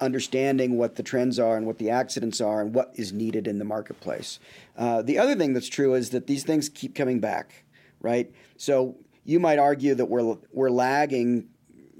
understanding 0.00 0.76
what 0.76 0.96
the 0.96 1.02
trends 1.04 1.38
are 1.38 1.56
and 1.56 1.66
what 1.66 1.78
the 1.78 1.90
accidents 1.90 2.40
are 2.40 2.60
and 2.60 2.74
what 2.74 2.92
is 2.94 3.12
needed 3.12 3.46
in 3.46 3.58
the 3.58 3.64
marketplace. 3.64 4.40
Uh, 4.76 5.02
the 5.02 5.18
other 5.18 5.36
thing 5.36 5.52
that's 5.52 5.68
true 5.68 5.94
is 5.94 6.10
that 6.10 6.26
these 6.26 6.44
things 6.44 6.68
keep 6.68 6.94
coming 6.94 7.20
back, 7.20 7.64
right? 8.00 8.30
So 8.56 8.96
you 9.24 9.40
might 9.40 9.58
argue 9.58 9.94
that 9.94 10.06
we're 10.06 10.36
we're 10.52 10.70
lagging. 10.70 11.48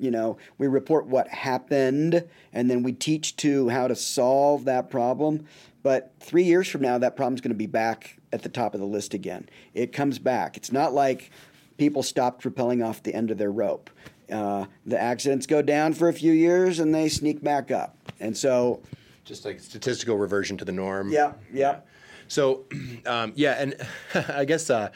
You 0.00 0.12
know, 0.12 0.38
we 0.58 0.68
report 0.68 1.06
what 1.06 1.26
happened, 1.28 2.24
and 2.52 2.70
then 2.70 2.84
we 2.84 2.92
teach 2.92 3.34
to 3.36 3.68
how 3.68 3.88
to 3.88 3.96
solve 3.96 4.64
that 4.66 4.90
problem. 4.90 5.44
But 5.82 6.12
three 6.20 6.44
years 6.44 6.68
from 6.68 6.82
now, 6.82 6.98
that 6.98 7.16
problem's 7.16 7.40
going 7.40 7.50
to 7.50 7.56
be 7.56 7.66
back 7.66 8.18
at 8.32 8.42
the 8.42 8.48
top 8.48 8.74
of 8.74 8.80
the 8.80 8.86
list 8.86 9.14
again. 9.14 9.48
It 9.74 9.92
comes 9.92 10.18
back. 10.18 10.56
It's 10.56 10.70
not 10.70 10.92
like 10.92 11.30
people 11.78 12.02
stopped 12.02 12.44
rappelling 12.44 12.86
off 12.86 13.02
the 13.02 13.14
end 13.14 13.30
of 13.30 13.38
their 13.38 13.50
rope. 13.50 13.90
Uh, 14.30 14.66
the 14.84 15.00
accidents 15.00 15.46
go 15.46 15.62
down 15.62 15.94
for 15.94 16.08
a 16.08 16.12
few 16.12 16.32
years 16.32 16.78
and 16.80 16.94
they 16.94 17.08
sneak 17.08 17.42
back 17.42 17.70
up. 17.70 17.96
And 18.20 18.36
so, 18.36 18.82
just 19.24 19.44
like 19.44 19.60
statistical 19.60 20.16
reversion 20.16 20.56
to 20.58 20.64
the 20.64 20.72
norm? 20.72 21.10
yeah, 21.10 21.32
yeah. 21.52 21.80
So, 22.28 22.66
um, 23.06 23.32
yeah, 23.36 23.52
and 23.58 23.74
I 24.28 24.44
guess 24.44 24.68
uh, 24.68 24.90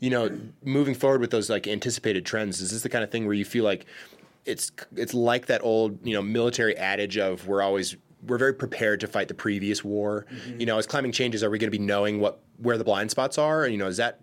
you 0.00 0.10
know, 0.10 0.30
moving 0.64 0.94
forward 0.94 1.20
with 1.20 1.30
those 1.30 1.50
like 1.50 1.66
anticipated 1.66 2.24
trends, 2.24 2.60
is 2.60 2.70
this 2.70 2.82
the 2.82 2.88
kind 2.88 3.04
of 3.04 3.10
thing 3.10 3.26
where 3.26 3.34
you 3.34 3.44
feel 3.44 3.64
like 3.64 3.86
it's 4.44 4.70
it's 4.96 5.14
like 5.14 5.46
that 5.46 5.62
old 5.62 5.98
you 6.06 6.14
know 6.14 6.22
military 6.22 6.76
adage 6.76 7.18
of 7.18 7.46
we're 7.46 7.62
always 7.62 7.96
we're 8.26 8.38
very 8.38 8.54
prepared 8.54 9.00
to 9.00 9.06
fight 9.06 9.28
the 9.28 9.34
previous 9.34 9.84
war. 9.84 10.26
Mm-hmm. 10.30 10.60
You 10.60 10.66
know, 10.66 10.78
as 10.78 10.86
climbing 10.86 11.12
changes, 11.12 11.42
are 11.42 11.50
we 11.50 11.58
going 11.58 11.70
to 11.70 11.78
be 11.78 11.84
knowing 11.84 12.20
what 12.20 12.40
where 12.58 12.78
the 12.78 12.84
blind 12.84 13.10
spots 13.10 13.38
are? 13.38 13.64
And 13.64 13.72
you 13.72 13.78
know, 13.78 13.86
is 13.86 13.96
that 13.98 14.20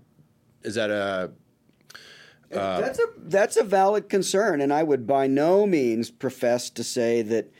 is 0.63 0.75
that 0.75 0.89
a 0.89 0.93
uh, 0.93 1.27
uh, 2.53 2.81
that's 2.81 2.99
a 2.99 3.07
that's 3.17 3.57
a 3.57 3.63
valid 3.63 4.09
concern, 4.09 4.61
and 4.61 4.71
I 4.71 4.83
would 4.83 5.07
by 5.07 5.27
no 5.27 5.65
means 5.65 6.11
profess 6.11 6.69
to 6.71 6.83
say 6.83 7.21
that 7.23 7.51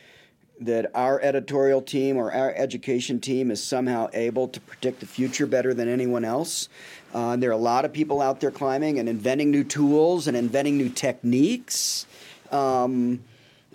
that 0.60 0.89
our 0.95 1.20
editorial 1.22 1.82
team 1.82 2.18
or 2.18 2.32
our 2.32 2.53
education 2.53 3.20
team 3.20 3.51
is 3.51 3.62
somehow 3.62 4.10
able 4.14 4.47
to 4.47 4.60
predict 4.62 5.01
the 5.01 5.06
future 5.06 5.45
better 5.45 5.74
than 5.74 5.88
anyone 5.89 6.24
else. 6.24 6.70
Uh, 7.14 7.36
there 7.36 7.49
are 7.49 7.53
a 7.53 7.58
lot 7.58 7.86
of 7.86 7.93
people 7.93 8.22
out 8.22 8.39
there 8.39 8.51
climbing 8.51 8.99
and 8.99 9.08
inventing 9.10 9.51
new 9.51 9.64
tools 9.64 10.28
and 10.28 10.36
inventing 10.36 10.78
new 10.78 10.89
techniques. 10.89 12.06
Um, 12.51 13.24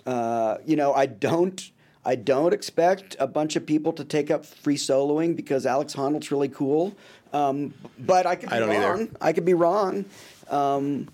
uh, 0.05 0.57
you 0.65 0.75
know, 0.75 0.93
I 0.93 1.05
don't. 1.05 1.71
I 2.03 2.15
don't 2.15 2.51
expect 2.51 3.15
a 3.19 3.27
bunch 3.27 3.55
of 3.55 3.67
people 3.67 3.93
to 3.93 4.03
take 4.03 4.31
up 4.31 4.43
free 4.43 4.75
soloing 4.75 5.35
because 5.35 5.67
Alex 5.67 5.93
Honnold's 5.93 6.31
really 6.31 6.49
cool. 6.49 6.95
Um, 7.31 7.75
but 7.99 8.25
I 8.25 8.35
could 8.35 8.49
be 8.49 8.55
I 8.55 8.59
don't 8.59 8.71
either. 8.71 8.89
wrong. 8.89 9.09
I 9.21 9.33
could 9.33 9.45
be 9.45 9.53
wrong. 9.53 10.05
Um, 10.49 11.09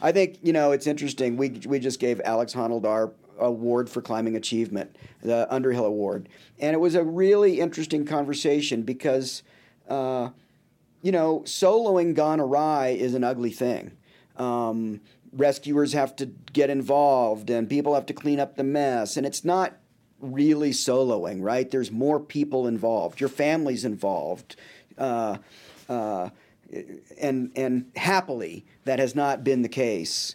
I 0.00 0.12
think 0.12 0.38
you 0.42 0.52
know 0.52 0.72
it's 0.72 0.86
interesting. 0.86 1.36
We 1.36 1.50
we 1.66 1.80
just 1.80 1.98
gave 1.98 2.20
Alex 2.24 2.54
Honnold 2.54 2.84
our 2.84 3.10
award 3.42 3.90
for 3.90 4.02
climbing 4.02 4.36
achievement, 4.36 4.96
the 5.22 5.52
Underhill 5.52 5.84
Award, 5.84 6.28
and 6.58 6.74
it 6.74 6.78
was 6.78 6.94
a 6.94 7.02
really 7.02 7.60
interesting 7.60 8.04
conversation 8.04 8.82
because, 8.82 9.42
uh, 9.88 10.30
you 11.02 11.12
know, 11.12 11.40
soloing 11.40 12.14
gone 12.14 12.40
awry 12.40 12.88
is 12.88 13.14
an 13.14 13.24
ugly 13.24 13.50
thing. 13.50 13.92
Um, 14.36 15.00
rescuers 15.32 15.92
have 15.92 16.14
to 16.16 16.26
get 16.52 16.70
involved, 16.70 17.50
and 17.50 17.68
people 17.68 17.94
have 17.94 18.06
to 18.06 18.14
clean 18.14 18.40
up 18.40 18.56
the 18.56 18.64
mess, 18.64 19.16
and 19.16 19.26
it's 19.26 19.44
not 19.44 19.76
really 20.20 20.70
soloing, 20.70 21.42
right? 21.42 21.70
There's 21.70 21.90
more 21.90 22.20
people 22.20 22.66
involved. 22.66 23.20
Your 23.20 23.28
family's 23.28 23.84
involved. 23.84 24.56
Uh, 24.96 25.38
uh, 25.88 26.30
and 27.20 27.50
and 27.54 27.90
happily 27.96 28.64
that 28.84 28.98
has 28.98 29.14
not 29.14 29.44
been 29.44 29.62
the 29.62 29.68
case 29.68 30.34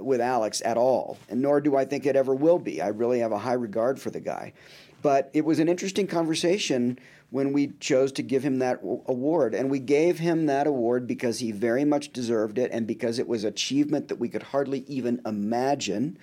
with 0.00 0.20
Alex 0.20 0.62
at 0.64 0.76
all, 0.76 1.18
and 1.28 1.40
nor 1.40 1.60
do 1.60 1.76
I 1.76 1.84
think 1.84 2.06
it 2.06 2.16
ever 2.16 2.34
will 2.34 2.58
be. 2.58 2.80
I 2.80 2.88
really 2.88 3.20
have 3.20 3.32
a 3.32 3.38
high 3.38 3.54
regard 3.54 4.00
for 4.00 4.10
the 4.10 4.20
guy. 4.20 4.52
But 5.00 5.30
it 5.32 5.44
was 5.44 5.58
an 5.58 5.68
interesting 5.68 6.06
conversation 6.06 6.98
when 7.30 7.52
we 7.52 7.68
chose 7.78 8.10
to 8.12 8.22
give 8.22 8.42
him 8.42 8.58
that 8.58 8.80
award. 8.82 9.54
And 9.54 9.70
we 9.70 9.78
gave 9.78 10.18
him 10.18 10.46
that 10.46 10.66
award 10.66 11.06
because 11.06 11.38
he 11.38 11.52
very 11.52 11.84
much 11.84 12.12
deserved 12.12 12.58
it 12.58 12.70
and 12.72 12.86
because 12.86 13.18
it 13.18 13.28
was 13.28 13.44
achievement 13.44 14.08
that 14.08 14.18
we 14.18 14.28
could 14.28 14.44
hardly 14.44 14.84
even 14.88 15.20
imagine. 15.26 16.18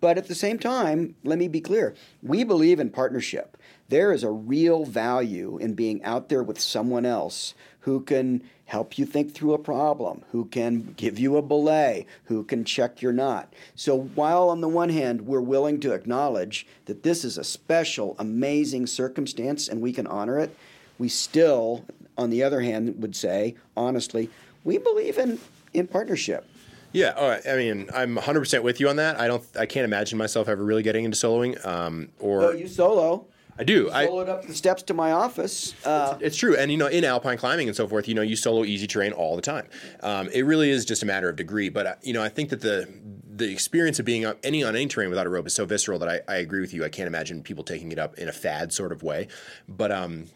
But 0.00 0.18
at 0.18 0.28
the 0.28 0.34
same 0.34 0.58
time, 0.58 1.14
let 1.24 1.38
me 1.38 1.48
be 1.48 1.60
clear 1.60 1.94
we 2.22 2.44
believe 2.44 2.80
in 2.80 2.90
partnership. 2.90 3.56
There 3.88 4.12
is 4.12 4.24
a 4.24 4.30
real 4.30 4.84
value 4.84 5.58
in 5.58 5.74
being 5.74 6.02
out 6.02 6.28
there 6.28 6.42
with 6.42 6.60
someone 6.60 7.06
else 7.06 7.54
who 7.86 8.00
can 8.00 8.42
help 8.64 8.98
you 8.98 9.06
think 9.06 9.32
through 9.32 9.54
a 9.54 9.58
problem, 9.58 10.20
who 10.32 10.44
can 10.46 10.92
give 10.96 11.20
you 11.20 11.36
a 11.36 11.42
belay, 11.42 12.04
who 12.24 12.42
can 12.42 12.64
check 12.64 13.00
your 13.00 13.12
knot. 13.12 13.54
So 13.76 13.96
while 14.16 14.48
on 14.48 14.60
the 14.60 14.68
one 14.68 14.88
hand 14.88 15.20
we're 15.20 15.40
willing 15.40 15.78
to 15.80 15.92
acknowledge 15.92 16.66
that 16.86 17.04
this 17.04 17.24
is 17.24 17.38
a 17.38 17.44
special, 17.44 18.16
amazing 18.18 18.88
circumstance 18.88 19.68
and 19.68 19.80
we 19.80 19.92
can 19.92 20.08
honor 20.08 20.36
it, 20.40 20.56
we 20.98 21.08
still, 21.08 21.84
on 22.18 22.30
the 22.30 22.42
other 22.42 22.60
hand, 22.60 23.00
would 23.00 23.14
say, 23.14 23.54
honestly, 23.76 24.30
we 24.64 24.78
believe 24.78 25.16
in, 25.16 25.38
in 25.72 25.86
partnership. 25.86 26.44
Yeah, 26.90 27.14
oh, 27.16 27.38
I 27.48 27.56
mean, 27.56 27.88
I'm 27.94 28.16
100% 28.16 28.64
with 28.64 28.80
you 28.80 28.88
on 28.88 28.96
that. 28.96 29.20
I 29.20 29.28
don't, 29.28 29.44
I 29.56 29.66
can't 29.66 29.84
imagine 29.84 30.18
myself 30.18 30.48
ever 30.48 30.64
really 30.64 30.82
getting 30.82 31.04
into 31.04 31.16
soloing. 31.16 31.64
Um, 31.64 32.08
or 32.18 32.42
oh, 32.42 32.50
you 32.50 32.66
solo. 32.66 33.26
I 33.58 33.64
do. 33.64 33.90
I 33.90 34.06
soloed 34.06 34.28
up 34.28 34.46
the 34.46 34.54
steps 34.54 34.82
to 34.84 34.94
my 34.94 35.12
office. 35.12 35.74
Uh, 35.84 36.12
it's, 36.16 36.22
it's, 36.22 36.36
true, 36.36 36.56
and 36.56 36.70
you 36.70 36.76
know, 36.76 36.86
in 36.86 37.04
alpine 37.04 37.38
climbing 37.38 37.68
and 37.68 37.76
so 37.76 37.88
forth, 37.88 38.06
you 38.06 38.14
know, 38.14 38.22
you 38.22 38.36
solo 38.36 38.64
easy 38.64 38.86
terrain 38.86 39.12
all 39.12 39.36
the 39.36 39.42
time. 39.42 39.66
Um, 40.02 40.28
it 40.32 40.42
really 40.42 40.70
is 40.70 40.84
just 40.84 41.02
a 41.02 41.06
matter 41.06 41.28
of 41.28 41.36
degree. 41.36 41.68
But 41.68 41.86
uh, 41.86 41.94
you 42.02 42.12
know, 42.12 42.22
I 42.22 42.28
think 42.28 42.50
that 42.50 42.60
the 42.60 42.88
the 43.28 43.50
experience 43.50 43.98
of 43.98 44.04
being 44.04 44.26
on 44.26 44.36
any 44.42 44.62
on 44.62 44.76
any 44.76 44.86
terrain 44.86 45.08
without 45.08 45.26
a 45.26 45.30
rope 45.30 45.46
is 45.46 45.54
so 45.54 45.64
visceral 45.64 45.98
that 46.00 46.08
I, 46.08 46.20
I 46.32 46.36
agree 46.36 46.60
with 46.60 46.74
you. 46.74 46.84
I 46.84 46.88
can't 46.88 47.06
imagine 47.06 47.42
people 47.42 47.64
taking 47.64 47.92
it 47.92 47.98
up 47.98 48.18
in 48.18 48.28
a 48.28 48.32
fad 48.32 48.72
sort 48.72 48.92
of 48.92 49.02
way. 49.02 49.28
But 49.68 49.90
um, 49.90 50.26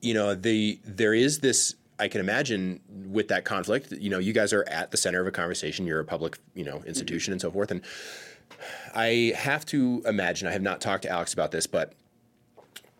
you 0.00 0.14
know, 0.14 0.34
the 0.34 0.78
there 0.84 1.14
is 1.14 1.40
this 1.40 1.74
I 1.98 2.08
can 2.08 2.20
imagine 2.20 2.80
with 2.88 3.28
that 3.28 3.44
conflict, 3.44 3.92
you 3.92 4.10
know, 4.10 4.18
you 4.18 4.32
guys 4.32 4.52
are 4.52 4.64
at 4.68 4.90
the 4.90 4.96
center 4.96 5.20
of 5.20 5.26
a 5.26 5.30
conversation. 5.30 5.86
You're 5.86 6.00
a 6.00 6.04
public, 6.04 6.38
you 6.54 6.64
know, 6.64 6.82
institution 6.86 7.30
mm-hmm. 7.30 7.34
and 7.34 7.40
so 7.40 7.50
forth. 7.50 7.70
And 7.70 7.82
I 8.94 9.32
have 9.36 9.64
to 9.66 10.02
imagine, 10.06 10.48
I 10.48 10.52
have 10.52 10.62
not 10.62 10.80
talked 10.80 11.02
to 11.04 11.08
Alex 11.08 11.32
about 11.32 11.52
this, 11.52 11.66
but 11.66 11.92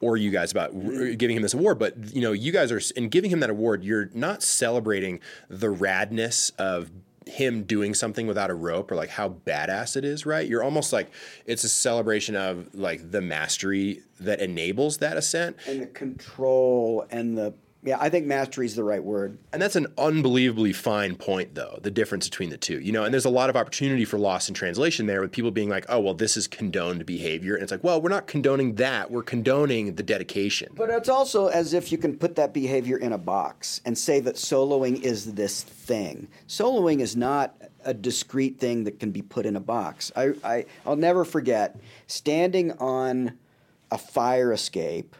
or 0.00 0.16
you 0.16 0.30
guys 0.30 0.50
about 0.50 0.74
mm. 0.74 1.16
giving 1.16 1.36
him 1.36 1.42
this 1.42 1.54
award, 1.54 1.78
but 1.78 2.14
you 2.14 2.20
know, 2.20 2.32
you 2.32 2.52
guys 2.52 2.70
are 2.70 2.80
in 2.96 3.08
giving 3.08 3.30
him 3.30 3.40
that 3.40 3.50
award. 3.50 3.84
You're 3.84 4.10
not 4.14 4.42
celebrating 4.42 5.20
the 5.48 5.68
radness 5.68 6.52
of 6.58 6.90
him 7.26 7.62
doing 7.62 7.94
something 7.94 8.26
without 8.26 8.50
a 8.50 8.54
rope 8.54 8.90
or 8.90 8.96
like 8.96 9.08
how 9.08 9.30
badass 9.46 9.96
it 9.96 10.04
is, 10.04 10.26
right? 10.26 10.46
You're 10.46 10.62
almost 10.62 10.92
like 10.92 11.10
it's 11.46 11.64
a 11.64 11.68
celebration 11.68 12.36
of 12.36 12.74
like 12.74 13.10
the 13.10 13.20
mastery 13.20 14.02
that 14.20 14.40
enables 14.40 14.98
that 14.98 15.16
ascent 15.16 15.56
and 15.66 15.80
the 15.80 15.86
control 15.86 17.06
and 17.10 17.36
the 17.36 17.54
yeah, 17.84 17.98
I 18.00 18.08
think 18.08 18.24
mastery 18.24 18.64
is 18.64 18.74
the 18.74 18.82
right 18.82 19.02
word. 19.04 19.36
And 19.52 19.60
that's 19.60 19.76
an 19.76 19.88
unbelievably 19.98 20.72
fine 20.72 21.16
point, 21.16 21.54
though, 21.54 21.78
the 21.82 21.90
difference 21.90 22.26
between 22.26 22.48
the 22.48 22.56
two. 22.56 22.80
You 22.80 22.92
know, 22.92 23.04
and 23.04 23.12
there's 23.12 23.26
a 23.26 23.30
lot 23.30 23.50
of 23.50 23.56
opportunity 23.56 24.06
for 24.06 24.18
loss 24.18 24.48
in 24.48 24.54
translation 24.54 25.04
there 25.04 25.20
with 25.20 25.32
people 25.32 25.50
being 25.50 25.68
like, 25.68 25.84
oh, 25.90 26.00
well, 26.00 26.14
this 26.14 26.38
is 26.38 26.48
condoned 26.48 27.04
behavior. 27.04 27.54
And 27.54 27.62
it's 27.62 27.70
like, 27.70 27.84
well, 27.84 28.00
we're 28.00 28.08
not 28.08 28.26
condoning 28.26 28.76
that. 28.76 29.10
We're 29.10 29.22
condoning 29.22 29.96
the 29.96 30.02
dedication. 30.02 30.72
But 30.74 30.88
it's 30.88 31.10
also 31.10 31.48
as 31.48 31.74
if 31.74 31.92
you 31.92 31.98
can 31.98 32.16
put 32.16 32.36
that 32.36 32.54
behavior 32.54 32.96
in 32.96 33.12
a 33.12 33.18
box 33.18 33.82
and 33.84 33.98
say 33.98 34.18
that 34.20 34.36
soloing 34.36 35.02
is 35.02 35.34
this 35.34 35.62
thing. 35.62 36.28
Soloing 36.48 37.00
is 37.00 37.16
not 37.16 37.54
a 37.84 37.92
discrete 37.92 38.58
thing 38.58 38.84
that 38.84 38.98
can 38.98 39.10
be 39.10 39.20
put 39.20 39.44
in 39.44 39.56
a 39.56 39.60
box. 39.60 40.10
I, 40.16 40.32
I, 40.42 40.64
I'll 40.86 40.96
never 40.96 41.22
forget 41.22 41.76
standing 42.06 42.72
on 42.72 43.36
a 43.90 43.98
fire 43.98 44.54
escape 44.54 45.14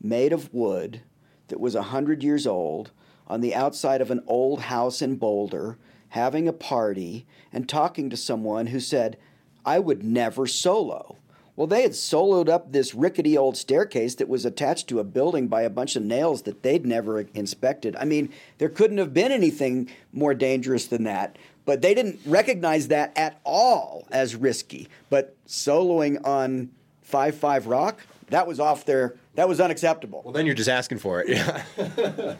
made 0.00 0.32
of 0.32 0.52
wood 0.52 1.02
that 1.48 1.60
was 1.60 1.74
100 1.74 2.22
years 2.22 2.46
old 2.46 2.90
on 3.26 3.40
the 3.40 3.54
outside 3.54 4.00
of 4.00 4.10
an 4.10 4.22
old 4.26 4.62
house 4.62 5.02
in 5.02 5.16
Boulder 5.16 5.76
having 6.10 6.48
a 6.48 6.52
party 6.52 7.26
and 7.52 7.68
talking 7.68 8.08
to 8.10 8.16
someone 8.16 8.68
who 8.68 8.80
said, 8.80 9.18
I 9.64 9.78
would 9.78 10.02
never 10.02 10.46
solo. 10.46 11.16
Well, 11.58 11.66
they 11.66 11.82
had 11.82 11.92
soloed 11.92 12.48
up 12.48 12.70
this 12.70 12.94
rickety 12.94 13.36
old 13.36 13.56
staircase 13.56 14.14
that 14.14 14.28
was 14.28 14.44
attached 14.44 14.86
to 14.88 15.00
a 15.00 15.04
building 15.04 15.48
by 15.48 15.62
a 15.62 15.70
bunch 15.70 15.96
of 15.96 16.04
nails 16.04 16.42
that 16.42 16.62
they'd 16.62 16.86
never 16.86 17.22
inspected. 17.34 17.96
I 17.96 18.04
mean, 18.04 18.32
there 18.58 18.68
couldn't 18.68 18.98
have 18.98 19.12
been 19.12 19.32
anything 19.32 19.90
more 20.12 20.34
dangerous 20.34 20.86
than 20.86 21.02
that, 21.04 21.36
but 21.64 21.82
they 21.82 21.94
didn't 21.94 22.20
recognize 22.24 22.88
that 22.88 23.12
at 23.18 23.40
all 23.42 24.06
as 24.12 24.36
risky. 24.36 24.88
But 25.10 25.34
soloing 25.48 26.24
on 26.24 26.70
5 27.02 27.34
5 27.34 27.66
Rock, 27.66 28.06
that 28.30 28.46
was 28.46 28.60
off 28.60 28.84
their 28.84 29.16
that 29.34 29.48
was 29.48 29.60
unacceptable. 29.60 30.22
Well, 30.24 30.32
then 30.32 30.46
you're 30.46 30.54
just 30.54 30.68
asking 30.68 30.98
for 30.98 31.22
it. 31.24 31.28
Yeah. 31.78 32.36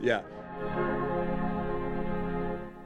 yeah. 0.00 0.22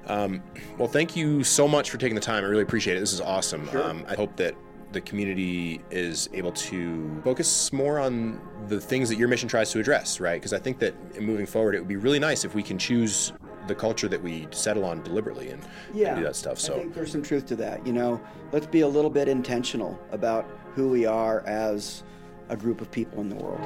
Um, 0.06 0.42
well, 0.78 0.88
thank 0.88 1.16
you 1.16 1.42
so 1.42 1.66
much 1.66 1.90
for 1.90 1.98
taking 1.98 2.14
the 2.14 2.20
time. 2.20 2.44
I 2.44 2.46
really 2.46 2.62
appreciate 2.62 2.96
it. 2.96 3.00
This 3.00 3.12
is 3.12 3.20
awesome. 3.20 3.68
Sure. 3.70 3.82
Um, 3.82 4.04
I 4.08 4.14
hope 4.14 4.36
that 4.36 4.54
the 4.92 5.00
community 5.00 5.80
is 5.90 6.28
able 6.32 6.52
to 6.52 7.20
focus 7.24 7.72
more 7.72 7.98
on 7.98 8.40
the 8.68 8.80
things 8.80 9.08
that 9.08 9.16
your 9.18 9.26
mission 9.28 9.48
tries 9.48 9.70
to 9.72 9.80
address, 9.80 10.20
right? 10.20 10.40
Because 10.40 10.52
I 10.52 10.58
think 10.58 10.78
that 10.78 11.20
moving 11.20 11.44
forward, 11.44 11.74
it 11.74 11.80
would 11.80 11.88
be 11.88 11.96
really 11.96 12.20
nice 12.20 12.44
if 12.44 12.54
we 12.54 12.62
can 12.62 12.78
choose 12.78 13.32
the 13.66 13.74
culture 13.74 14.06
that 14.08 14.22
we 14.22 14.46
settle 14.52 14.84
on 14.84 15.02
deliberately 15.02 15.50
and, 15.50 15.62
yeah, 15.92 16.10
and 16.10 16.18
do 16.18 16.24
that 16.24 16.36
stuff. 16.36 16.58
So 16.60 16.74
I 16.74 16.78
think 16.78 16.94
there's 16.94 17.10
some 17.10 17.22
truth 17.22 17.46
to 17.46 17.56
that. 17.56 17.84
You 17.84 17.92
know, 17.92 18.20
let's 18.52 18.66
be 18.66 18.82
a 18.82 18.88
little 18.88 19.10
bit 19.10 19.28
intentional 19.28 19.98
about 20.12 20.46
who 20.74 20.88
we 20.88 21.04
are 21.04 21.40
as 21.46 22.04
a 22.48 22.56
group 22.56 22.80
of 22.80 22.90
people 22.90 23.20
in 23.20 23.28
the 23.28 23.36
world. 23.36 23.60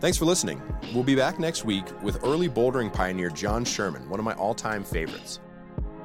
Thanks 0.00 0.18
for 0.18 0.26
listening. 0.26 0.60
We'll 0.92 1.02
be 1.02 1.14
back 1.14 1.38
next 1.38 1.64
week 1.64 1.84
with 2.02 2.22
early 2.24 2.48
bouldering 2.48 2.92
pioneer 2.92 3.30
John 3.30 3.64
Sherman, 3.64 4.08
one 4.10 4.20
of 4.20 4.24
my 4.24 4.34
all 4.34 4.54
time 4.54 4.84
favorites. 4.84 5.40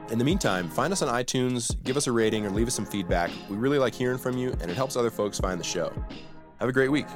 In 0.10 0.18
the 0.18 0.24
meantime, 0.24 0.70
find 0.70 0.92
us 0.92 1.02
on 1.02 1.10
iTunes, 1.14 1.76
give 1.84 1.98
us 1.98 2.08
a 2.08 2.12
rating, 2.12 2.46
or 2.46 2.50
leave 2.50 2.68
us 2.68 2.74
some 2.74 2.86
feedback. 2.86 3.30
We 3.50 3.58
really 3.58 3.78
like 3.78 3.94
hearing 3.94 4.18
from 4.18 4.38
you, 4.38 4.50
and 4.62 4.72
it 4.72 4.76
helps 4.76 4.96
other 4.96 5.12
folks 5.12 5.38
find 5.38 5.60
the 5.60 5.66
show. 5.66 5.94
Have 6.60 6.70
a 6.70 6.72
great 6.72 6.90
week. 6.90 7.08